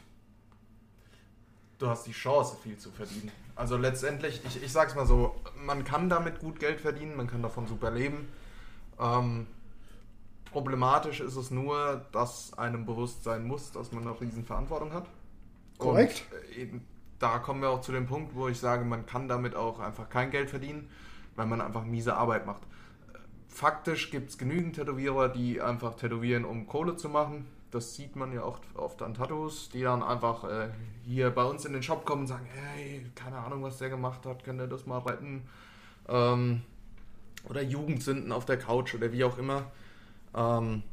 du 1.79 1.87
hast 1.87 2.05
die 2.05 2.11
Chance, 2.11 2.57
viel 2.61 2.77
zu 2.77 2.91
verdienen. 2.91 3.31
Also 3.55 3.77
letztendlich, 3.77 4.41
ich, 4.45 4.61
ich 4.61 4.71
sag's 4.71 4.95
mal 4.95 5.05
so, 5.05 5.35
man 5.65 5.83
kann 5.83 6.09
damit 6.09 6.39
gut 6.39 6.59
Geld 6.59 6.79
verdienen, 6.79 7.15
man 7.17 7.27
kann 7.27 7.41
davon 7.41 7.67
super 7.67 7.89
leben. 7.89 8.29
Ähm, 8.99 9.47
problematisch 10.51 11.21
ist 11.21 11.35
es 11.35 11.51
nur, 11.51 12.05
dass 12.11 12.53
einem 12.57 12.85
bewusst 12.85 13.23
sein 13.23 13.45
muss, 13.45 13.71
dass 13.71 13.91
man 13.91 14.03
eine 14.03 14.19
riesen 14.19 14.45
Verantwortung 14.45 14.93
hat. 14.93 15.07
Korrekt. 15.77 16.23
Und 16.31 16.57
äh, 16.57 16.79
da 17.17 17.39
kommen 17.39 17.61
wir 17.61 17.69
auch 17.69 17.81
zu 17.81 17.91
dem 17.91 18.07
Punkt, 18.07 18.35
wo 18.35 18.47
ich 18.47 18.59
sage, 18.59 18.85
man 18.85 19.05
kann 19.05 19.27
damit 19.27 19.55
auch 19.55 19.79
einfach 19.79 20.09
kein 20.09 20.31
Geld 20.31 20.49
verdienen, 20.49 20.89
weil 21.35 21.47
man 21.47 21.59
einfach 21.59 21.83
miese 21.83 22.15
Arbeit 22.15 22.45
macht. 22.45 22.61
Faktisch 23.49 24.11
gibt 24.11 24.29
es 24.29 24.37
genügend 24.37 24.75
Tätowierer, 24.75 25.27
die 25.27 25.59
einfach 25.59 25.95
tätowieren, 25.95 26.45
um 26.45 26.67
Kohle 26.67 26.95
zu 26.95 27.09
machen. 27.09 27.47
Das 27.71 27.95
sieht 27.95 28.15
man 28.15 28.31
ja 28.31 28.43
auch 28.43 28.59
oft 28.75 29.01
an 29.01 29.13
Tattoos, 29.13 29.69
die 29.69 29.81
dann 29.81 30.01
einfach 30.01 30.43
äh, 30.43 30.69
hier 31.05 31.29
bei 31.31 31.43
uns 31.43 31.65
in 31.65 31.73
den 31.73 31.83
Shop 31.83 32.05
kommen 32.05 32.21
und 32.21 32.27
sagen, 32.27 32.47
hey, 32.51 33.05
keine 33.15 33.37
Ahnung, 33.37 33.61
was 33.63 33.77
der 33.77 33.89
gemacht 33.89 34.25
hat, 34.25 34.43
könnt 34.43 34.61
ihr 34.61 34.67
das 34.67 34.85
mal 34.85 34.99
retten? 34.99 35.43
Ähm, 36.07 36.61
oder 37.47 37.61
Jugendsünden 37.61 38.31
auf 38.31 38.45
der 38.45 38.57
Couch 38.57 38.95
oder 38.95 39.11
wie 39.11 39.23
auch 39.23 39.37
immer. 39.37 39.71
Ähm, 40.35 40.83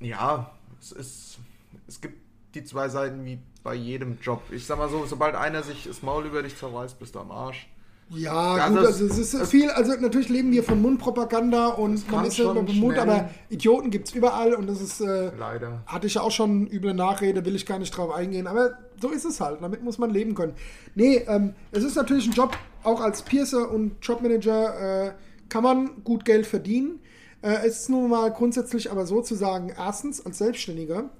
ja, 0.00 0.50
es 0.80 0.92
ist, 0.92 1.38
es 1.86 2.00
gibt 2.00 2.20
die 2.54 2.64
zwei 2.64 2.88
Seiten 2.88 3.24
wie 3.24 3.38
bei 3.62 3.74
jedem 3.74 4.18
Job. 4.20 4.42
Ich 4.50 4.66
sag 4.66 4.78
mal 4.78 4.88
so, 4.88 5.06
sobald 5.06 5.34
einer 5.34 5.62
sich 5.62 5.84
das 5.84 6.02
Maul 6.02 6.26
über 6.26 6.42
dich 6.42 6.56
zerreißt, 6.56 6.98
bist 6.98 7.14
du 7.14 7.20
am 7.20 7.30
Arsch. 7.30 7.68
Ja, 8.12 8.56
Ja, 8.56 8.68
gut, 8.68 8.78
das- 8.78 8.86
also 8.86 9.06
es 9.06 9.18
ist 9.18 9.34
das- 9.34 9.48
viel, 9.50 9.70
also 9.70 9.92
natürlich 10.00 10.28
leben 10.28 10.50
wir 10.50 10.64
von 10.64 10.82
Mundpropaganda 10.82 11.68
und 11.68 11.94
Das 11.94 12.10
man 12.10 12.24
ist 12.24 12.38
ja 12.38 12.50
immer 12.50 12.62
bemut, 12.64 12.98
aber 12.98 13.30
Idioten 13.50 13.90
gibt 13.90 14.08
es 14.08 14.14
überall 14.14 14.54
und 14.54 14.66
das 14.66 14.80
ist, 14.80 15.00
äh, 15.00 15.30
Leider. 15.38 15.82
hatte 15.86 16.08
ich 16.08 16.14
ja 16.14 16.22
auch 16.22 16.32
schon 16.32 16.66
üble 16.66 16.92
Nachrede, 16.92 17.44
will 17.44 17.54
ich 17.54 17.66
gar 17.66 17.78
nicht 17.78 17.96
drauf 17.96 18.12
eingehen, 18.12 18.48
aber 18.48 18.72
so 19.00 19.10
ist 19.10 19.24
es 19.24 19.40
halt, 19.40 19.62
damit 19.62 19.84
muss 19.84 19.98
man 19.98 20.10
leben 20.10 20.34
können. 20.34 20.54
Nee, 20.96 21.24
ähm, 21.28 21.54
es 21.70 21.84
ist 21.84 21.94
natürlich 21.94 22.26
ein 22.26 22.32
Job, 22.32 22.56
auch 22.82 23.00
als 23.00 23.22
Piercer 23.22 23.70
und 23.70 23.92
Jobmanager 24.02 25.06
äh, 25.06 25.12
kann 25.48 25.62
man 25.62 26.02
gut 26.02 26.24
Geld 26.24 26.46
verdienen. 26.46 26.98
Äh, 27.42 27.58
es 27.66 27.82
ist 27.82 27.90
nun 27.90 28.10
mal 28.10 28.30
grundsätzlich 28.32 28.90
aber 28.90 29.06
so 29.06 29.22
zu 29.22 29.36
sagen, 29.36 29.72
erstens 29.76 30.24
als 30.26 30.38
Selbstständiger, 30.38 31.10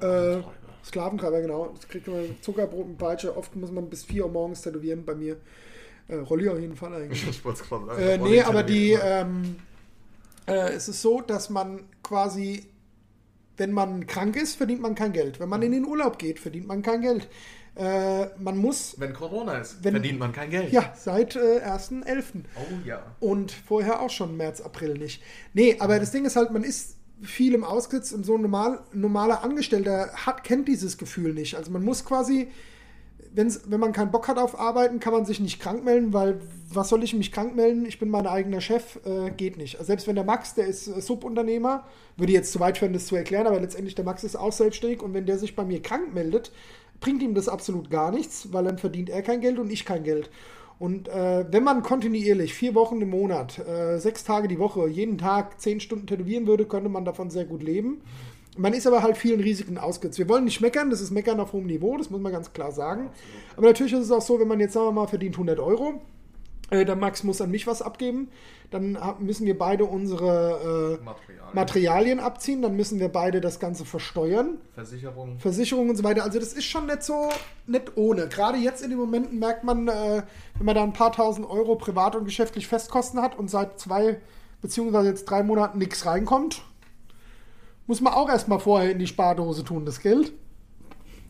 äh, 0.00 0.38
Sklaventreiber, 0.84 1.42
genau, 1.42 1.70
das 1.74 1.86
kriegt 1.88 2.08
man 2.08 2.24
Zuckerbrot 2.40 2.86
und 2.86 2.96
Peitsche, 2.96 3.36
oft 3.36 3.54
muss 3.54 3.70
man 3.70 3.90
bis 3.90 4.04
4 4.04 4.24
Uhr 4.24 4.30
morgens 4.32 4.62
tätowieren, 4.62 5.04
bei 5.04 5.14
mir 5.14 5.36
äh, 6.08 6.16
Rolli 6.16 6.48
auf 6.48 6.58
jeden 6.58 6.76
Fall 6.76 6.94
eigentlich. 6.94 7.26
Ich 7.28 7.44
wollte 7.44 7.62
es 7.62 7.68
gerade 7.68 7.86
sagen. 7.86 8.02
Äh, 8.02 8.18
nee, 8.18 8.40
aber 8.42 8.62
die, 8.62 8.92
ähm, 8.92 9.56
äh, 10.46 10.72
es 10.72 10.88
ist 10.88 11.02
so, 11.02 11.20
dass 11.20 11.50
man 11.50 11.80
quasi, 12.02 12.66
wenn 13.56 13.72
man 13.72 14.06
krank 14.06 14.36
ist, 14.36 14.54
verdient 14.56 14.80
man 14.80 14.94
kein 14.94 15.12
Geld. 15.12 15.40
Wenn 15.40 15.48
man 15.48 15.62
in 15.62 15.72
den 15.72 15.84
Urlaub 15.84 16.18
geht, 16.18 16.38
verdient 16.40 16.66
man 16.66 16.82
kein 16.82 17.00
Geld. 17.02 17.28
Äh, 17.76 18.26
man 18.40 18.56
muss, 18.56 18.96
Wenn 18.98 19.12
Corona 19.12 19.58
ist, 19.58 19.84
wenn- 19.84 19.92
verdient 19.92 20.18
man 20.18 20.32
kein 20.32 20.50
Geld. 20.50 20.72
ja, 20.72 20.92
seit 20.96 21.36
äh, 21.36 21.60
1.11. 21.64 22.24
Oh 22.56 22.60
ja. 22.84 23.02
Und 23.20 23.52
vorher 23.52 24.00
auch 24.00 24.10
schon 24.10 24.36
März, 24.36 24.60
April 24.60 24.94
nicht. 24.98 25.22
Nee, 25.54 25.76
aber 25.78 26.00
das 26.00 26.10
Ding 26.10 26.24
ist 26.24 26.34
halt, 26.34 26.50
man 26.50 26.64
ist 26.64 26.96
vielem 27.22 27.62
ausgesetzt 27.64 28.12
und 28.14 28.24
so 28.24 28.34
ein 28.36 28.42
normal, 28.42 28.80
normaler 28.92 29.44
Angestellter 29.44 30.10
hat, 30.14 30.42
kennt 30.44 30.66
dieses 30.66 30.98
Gefühl 30.98 31.34
nicht. 31.34 31.54
Also 31.56 31.70
man 31.70 31.84
muss 31.84 32.04
quasi, 32.04 32.48
wenn's, 33.38 33.60
wenn 33.66 33.78
man 33.78 33.92
keinen 33.92 34.10
Bock 34.10 34.26
hat 34.26 34.36
auf 34.36 34.58
Arbeiten, 34.58 34.98
kann 34.98 35.12
man 35.12 35.24
sich 35.24 35.38
nicht 35.38 35.60
krank 35.60 35.84
melden, 35.84 36.12
weil 36.12 36.40
was 36.72 36.88
soll 36.88 37.04
ich 37.04 37.14
mich 37.14 37.30
krank 37.30 37.54
melden? 37.54 37.86
Ich 37.86 38.00
bin 38.00 38.10
mein 38.10 38.26
eigener 38.26 38.60
Chef, 38.60 38.98
äh, 39.06 39.30
geht 39.30 39.56
nicht. 39.56 39.76
Also 39.76 39.86
selbst 39.86 40.08
wenn 40.08 40.16
der 40.16 40.24
Max, 40.24 40.54
der 40.54 40.66
ist 40.66 40.88
äh, 40.88 41.00
Subunternehmer, 41.00 41.84
würde 42.16 42.32
jetzt 42.32 42.50
zu 42.50 42.58
weit 42.58 42.78
führen, 42.78 42.92
das 42.92 43.06
zu 43.06 43.14
erklären, 43.14 43.46
aber 43.46 43.60
letztendlich 43.60 43.94
der 43.94 44.04
Max 44.04 44.24
ist 44.24 44.34
auch 44.34 44.52
selbstständig 44.52 45.02
und 45.02 45.14
wenn 45.14 45.24
der 45.24 45.38
sich 45.38 45.54
bei 45.54 45.64
mir 45.64 45.80
krank 45.80 46.12
meldet, 46.12 46.50
bringt 46.98 47.22
ihm 47.22 47.34
das 47.34 47.48
absolut 47.48 47.90
gar 47.90 48.10
nichts, 48.10 48.52
weil 48.52 48.64
dann 48.64 48.76
verdient 48.76 49.08
er 49.08 49.22
kein 49.22 49.40
Geld 49.40 49.60
und 49.60 49.70
ich 49.70 49.84
kein 49.84 50.02
Geld. 50.02 50.30
Und 50.80 51.08
äh, 51.08 51.44
wenn 51.48 51.62
man 51.62 51.82
kontinuierlich 51.84 52.54
vier 52.54 52.74
Wochen 52.74 53.00
im 53.00 53.10
Monat, 53.10 53.58
äh, 53.60 53.98
sechs 53.98 54.24
Tage 54.24 54.48
die 54.48 54.58
Woche, 54.58 54.88
jeden 54.88 55.16
Tag 55.16 55.60
zehn 55.60 55.78
Stunden 55.78 56.08
tätowieren 56.08 56.48
würde, 56.48 56.66
könnte 56.66 56.88
man 56.88 57.04
davon 57.04 57.30
sehr 57.30 57.44
gut 57.44 57.62
leben. 57.62 58.00
Man 58.58 58.72
ist 58.72 58.86
aber 58.86 59.02
halt 59.02 59.16
vielen 59.16 59.40
Risiken 59.40 59.78
ausgesetzt. 59.78 60.18
Wir 60.18 60.28
wollen 60.28 60.44
nicht 60.44 60.60
meckern, 60.60 60.90
das 60.90 61.00
ist 61.00 61.10
Meckern 61.10 61.40
auf 61.40 61.52
hohem 61.52 61.66
Niveau, 61.66 61.96
das 61.96 62.10
muss 62.10 62.20
man 62.20 62.32
ganz 62.32 62.52
klar 62.52 62.72
sagen. 62.72 63.10
Aber 63.56 63.66
natürlich 63.66 63.92
ist 63.92 64.00
es 64.00 64.10
auch 64.10 64.22
so, 64.22 64.38
wenn 64.40 64.48
man 64.48 64.60
jetzt, 64.60 64.72
sagen 64.72 64.86
wir 64.86 64.92
mal, 64.92 65.06
verdient 65.06 65.36
100 65.36 65.60
Euro, 65.60 66.00
äh, 66.70 66.84
der 66.84 66.96
Max 66.96 67.24
muss 67.24 67.40
an 67.40 67.50
mich 67.50 67.66
was 67.66 67.80
abgeben, 67.82 68.28
dann 68.70 68.98
müssen 69.20 69.46
wir 69.46 69.56
beide 69.56 69.86
unsere 69.86 70.98
äh, 71.00 71.04
Material. 71.04 71.54
Materialien 71.54 72.20
abziehen, 72.20 72.60
dann 72.60 72.76
müssen 72.76 73.00
wir 73.00 73.08
beide 73.08 73.40
das 73.40 73.58
Ganze 73.60 73.86
versteuern. 73.86 74.58
Versicherung. 74.74 75.38
Versicherung 75.38 75.88
und 75.88 75.96
so 75.96 76.04
weiter. 76.04 76.24
Also 76.24 76.38
das 76.38 76.52
ist 76.52 76.64
schon 76.64 76.86
nicht 76.86 77.02
so 77.02 77.30
nicht 77.66 77.96
ohne. 77.96 78.28
Gerade 78.28 78.58
jetzt 78.58 78.82
in 78.82 78.90
den 78.90 78.98
Momenten 78.98 79.38
merkt 79.38 79.64
man, 79.64 79.88
äh, 79.88 80.22
wenn 80.56 80.66
man 80.66 80.74
da 80.74 80.82
ein 80.82 80.92
paar 80.92 81.12
tausend 81.12 81.48
Euro 81.48 81.76
privat 81.76 82.14
und 82.14 82.26
geschäftlich 82.26 82.66
Festkosten 82.66 83.22
hat 83.22 83.38
und 83.38 83.48
seit 83.48 83.78
zwei 83.80 84.20
beziehungsweise 84.60 85.08
jetzt 85.08 85.24
drei 85.24 85.42
Monaten 85.42 85.78
nichts 85.78 86.04
reinkommt, 86.04 86.62
muss 87.88 88.00
man 88.00 88.12
auch 88.12 88.28
erstmal 88.28 88.60
vorher 88.60 88.92
in 88.92 88.98
die 88.98 89.06
Spardose 89.06 89.64
tun, 89.64 89.84
das 89.84 89.98
Geld. 89.98 90.32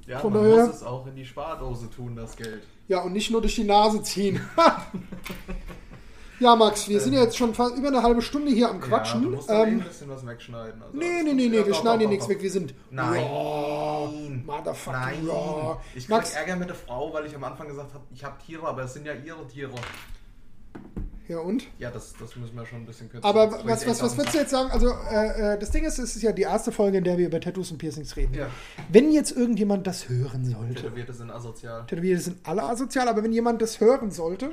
Ja, 0.06 0.18
Von 0.18 0.32
man 0.32 0.42
daher- 0.42 0.66
muss 0.66 0.76
es 0.76 0.82
auch 0.82 1.06
in 1.06 1.14
die 1.16 1.24
Spardose 1.24 1.88
tun, 1.88 2.16
das 2.16 2.36
Geld. 2.36 2.62
Ja, 2.88 3.00
und 3.02 3.12
nicht 3.12 3.30
nur 3.30 3.40
durch 3.40 3.54
die 3.54 3.64
Nase 3.64 4.02
ziehen. 4.02 4.40
ja, 6.40 6.56
Max, 6.56 6.88
wir 6.88 7.00
sind 7.00 7.12
ja 7.12 7.22
jetzt 7.22 7.36
schon 7.36 7.54
fast 7.54 7.76
über 7.76 7.88
eine 7.88 8.02
halbe 8.02 8.22
Stunde 8.22 8.50
hier 8.50 8.70
am 8.70 8.80
Quatschen. 8.80 9.22
Ja, 9.22 9.28
du 9.28 9.36
musst 9.36 9.50
dann 9.50 9.56
eh 9.56 9.62
ein 9.62 9.68
ähm, 9.74 9.80
bisschen 9.84 10.08
was 10.08 10.26
wegschneiden. 10.26 10.82
Also 10.82 10.96
nee, 10.96 11.22
nee, 11.22 11.34
nee, 11.34 11.48
nee, 11.48 11.64
wir 11.64 11.74
schneiden 11.74 12.00
hier 12.00 12.08
nichts 12.08 12.28
weg. 12.28 12.42
Wir 12.42 12.50
sind 12.50 12.74
Nein. 12.90 13.22
raw. 13.22 14.10
Motherfucking 14.46 15.26
Nein. 15.26 15.28
raw. 15.28 15.76
Ich 15.94 16.06
krieg 16.06 16.10
Max, 16.16 16.32
Ärger 16.32 16.56
mit 16.56 16.68
der 16.70 16.76
Frau, 16.76 17.12
weil 17.12 17.26
ich 17.26 17.36
am 17.36 17.44
Anfang 17.44 17.68
gesagt 17.68 17.92
habe, 17.94 18.04
ich 18.12 18.24
habe 18.24 18.34
Tiere, 18.44 18.66
aber 18.66 18.82
es 18.82 18.94
sind 18.94 19.06
ja 19.06 19.12
ihre 19.12 19.46
Tiere. 19.46 19.74
Ja 21.28 21.38
und? 21.38 21.66
Ja, 21.78 21.90
das, 21.90 22.14
das 22.18 22.36
müssen 22.36 22.56
wir 22.56 22.66
schon 22.66 22.80
ein 22.80 22.86
bisschen 22.86 23.10
kürzer. 23.10 23.26
Aber 23.26 23.50
was, 23.64 23.86
was, 23.86 24.02
was 24.02 24.16
würdest 24.16 24.34
du 24.34 24.38
jetzt 24.38 24.50
sagen? 24.50 24.70
Also, 24.70 24.88
äh, 25.10 25.54
äh, 25.54 25.58
das 25.58 25.70
Ding 25.70 25.84
ist, 25.84 25.98
es 25.98 26.16
ist 26.16 26.22
ja 26.22 26.32
die 26.32 26.42
erste 26.42 26.72
Folge, 26.72 26.98
in 26.98 27.04
der 27.04 27.18
wir 27.18 27.26
über 27.26 27.40
Tattoos 27.40 27.70
und 27.70 27.78
Piercings 27.78 28.16
reden. 28.16 28.34
Ja. 28.34 28.48
Wenn 28.90 29.12
jetzt 29.12 29.32
irgendjemand 29.32 29.86
das 29.86 30.08
hören 30.08 30.44
sollte, 30.44 30.74
Tätowierte 30.74 31.12
sind 31.12 31.30
asozial. 31.30 31.86
Tätowierte 31.86 32.22
sind 32.22 32.38
alle 32.44 32.62
asozial, 32.62 33.08
aber 33.08 33.22
wenn 33.22 33.32
jemand 33.32 33.60
das 33.62 33.80
hören 33.80 34.10
sollte 34.10 34.50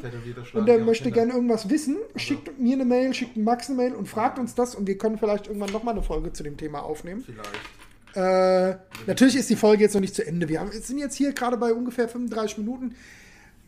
und 0.53 0.65
der 0.67 0.79
möchte 0.79 1.11
gerne 1.11 1.33
irgendwas 1.33 1.69
wissen, 1.69 1.97
schickt 2.15 2.59
mir 2.59 2.75
eine 2.75 2.85
Mail, 2.85 3.13
schickt 3.13 3.37
Max 3.37 3.69
eine 3.69 3.77
Mail 3.77 3.93
und 3.93 4.07
fragt 4.07 4.39
uns 4.39 4.55
das 4.55 4.75
und 4.75 4.87
wir 4.87 4.97
können 4.97 5.17
vielleicht 5.17 5.47
irgendwann 5.47 5.71
nochmal 5.71 5.93
eine 5.93 6.03
Folge 6.03 6.33
zu 6.33 6.43
dem 6.43 6.57
Thema 6.57 6.83
aufnehmen. 6.83 7.23
Vielleicht. 7.25 7.49
Äh, 8.15 8.77
natürlich 9.07 9.35
ist 9.35 9.49
die 9.49 9.57
Folge 9.57 9.83
jetzt 9.83 9.93
noch 9.93 10.01
nicht 10.01 10.15
zu 10.15 10.25
Ende. 10.25 10.47
Wir 10.47 10.61
haben, 10.61 10.71
sind 10.71 10.97
jetzt 10.97 11.15
hier 11.15 11.33
gerade 11.33 11.57
bei 11.57 11.73
ungefähr 11.73 12.07
35 12.07 12.59
Minuten. 12.59 12.95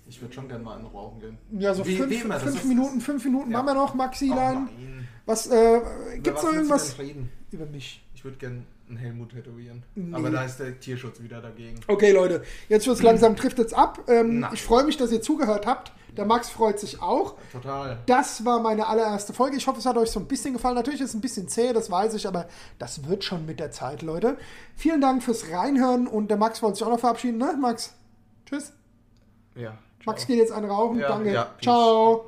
Ich 0.09 0.21
würde 0.21 0.33
schon 0.33 0.47
gerne 0.47 0.63
mal 0.63 0.77
einen 0.77 0.85
rauchen 0.87 1.19
gehen. 1.19 1.37
Ja, 1.59 1.73
so 1.73 1.85
Wie- 1.85 1.97
fünf, 1.97 2.09
wie 2.09 2.17
fünf 2.19 2.45
ist- 2.45 2.65
Minuten, 2.65 3.01
fünf 3.01 3.23
Minuten 3.25 3.51
Ja. 3.51 3.57
machen 3.57 3.67
wir 3.67 3.73
noch, 3.73 3.93
Oh 3.93 3.97
Maxilein. 3.97 4.65
nein. 4.65 5.07
was, 5.25 5.47
äh, 5.47 5.81
gibt's 6.23 6.43
noch 6.43 6.53
irgendwas 6.53 6.95
über 7.51 7.65
mich? 7.65 8.03
Ich 8.15 8.23
würde 8.23 8.37
gerne 8.37 8.63
einen 8.87 8.97
Helmut 8.97 9.31
tätowieren. 9.31 9.83
Nee. 9.95 10.15
Aber 10.15 10.29
da 10.29 10.43
ist 10.43 10.57
der 10.57 10.79
Tierschutz 10.79 11.21
wieder 11.21 11.41
dagegen. 11.41 11.79
Okay, 11.87 12.11
Leute, 12.13 12.41
jetzt 12.69 12.87
wird's 12.87 13.03
langsam, 13.03 13.35
trifft 13.35 13.59
jetzt 13.59 13.73
ab. 13.73 13.99
Ähm, 14.07 14.47
ich 14.53 14.63
freue 14.63 14.85
mich, 14.85 14.95
dass 14.97 15.11
ihr 15.11 15.21
zugehört 15.21 15.65
habt. 15.67 15.91
Der 16.15 16.25
Max 16.25 16.49
freut 16.49 16.79
sich 16.79 16.99
auch. 17.01 17.35
Total. 17.51 17.99
Das 18.07 18.43
war 18.43 18.59
meine 18.61 18.87
allererste 18.87 19.33
Folge. 19.33 19.57
Ich 19.57 19.67
hoffe, 19.67 19.77
es 19.79 19.85
hat 19.85 19.97
euch 19.97 20.09
so 20.09 20.19
ein 20.19 20.25
bisschen 20.27 20.53
gefallen. 20.53 20.73
Natürlich 20.75 21.01
ist 21.01 21.09
es 21.09 21.15
ein 21.15 21.21
bisschen 21.21 21.47
zäh, 21.47 21.73
das 21.73 21.91
weiß 21.91 22.13
ich, 22.15 22.25
aber 22.27 22.47
das 22.79 23.07
wird 23.07 23.23
schon 23.23 23.45
mit 23.45 23.59
der 23.59 23.69
Zeit, 23.71 24.01
Leute. 24.01 24.37
Vielen 24.75 24.99
Dank 25.01 25.21
fürs 25.21 25.51
Reinhören 25.51 26.07
und 26.07 26.29
der 26.29 26.37
Max 26.37 26.63
wollte 26.63 26.77
sich 26.77 26.87
auch 26.87 26.91
noch 26.91 26.99
verabschieden, 26.99 27.37
ne, 27.37 27.55
Max? 27.61 27.93
Tschüss. 28.47 28.71
Ja. 29.53 29.77
Max 30.05 30.25
geht 30.27 30.37
jetzt 30.37 30.51
einen 30.51 30.69
rauchen. 30.69 30.99
Ja, 30.99 31.09
Danke. 31.09 31.33
ja. 31.33 31.49
Ciao. 31.61 32.25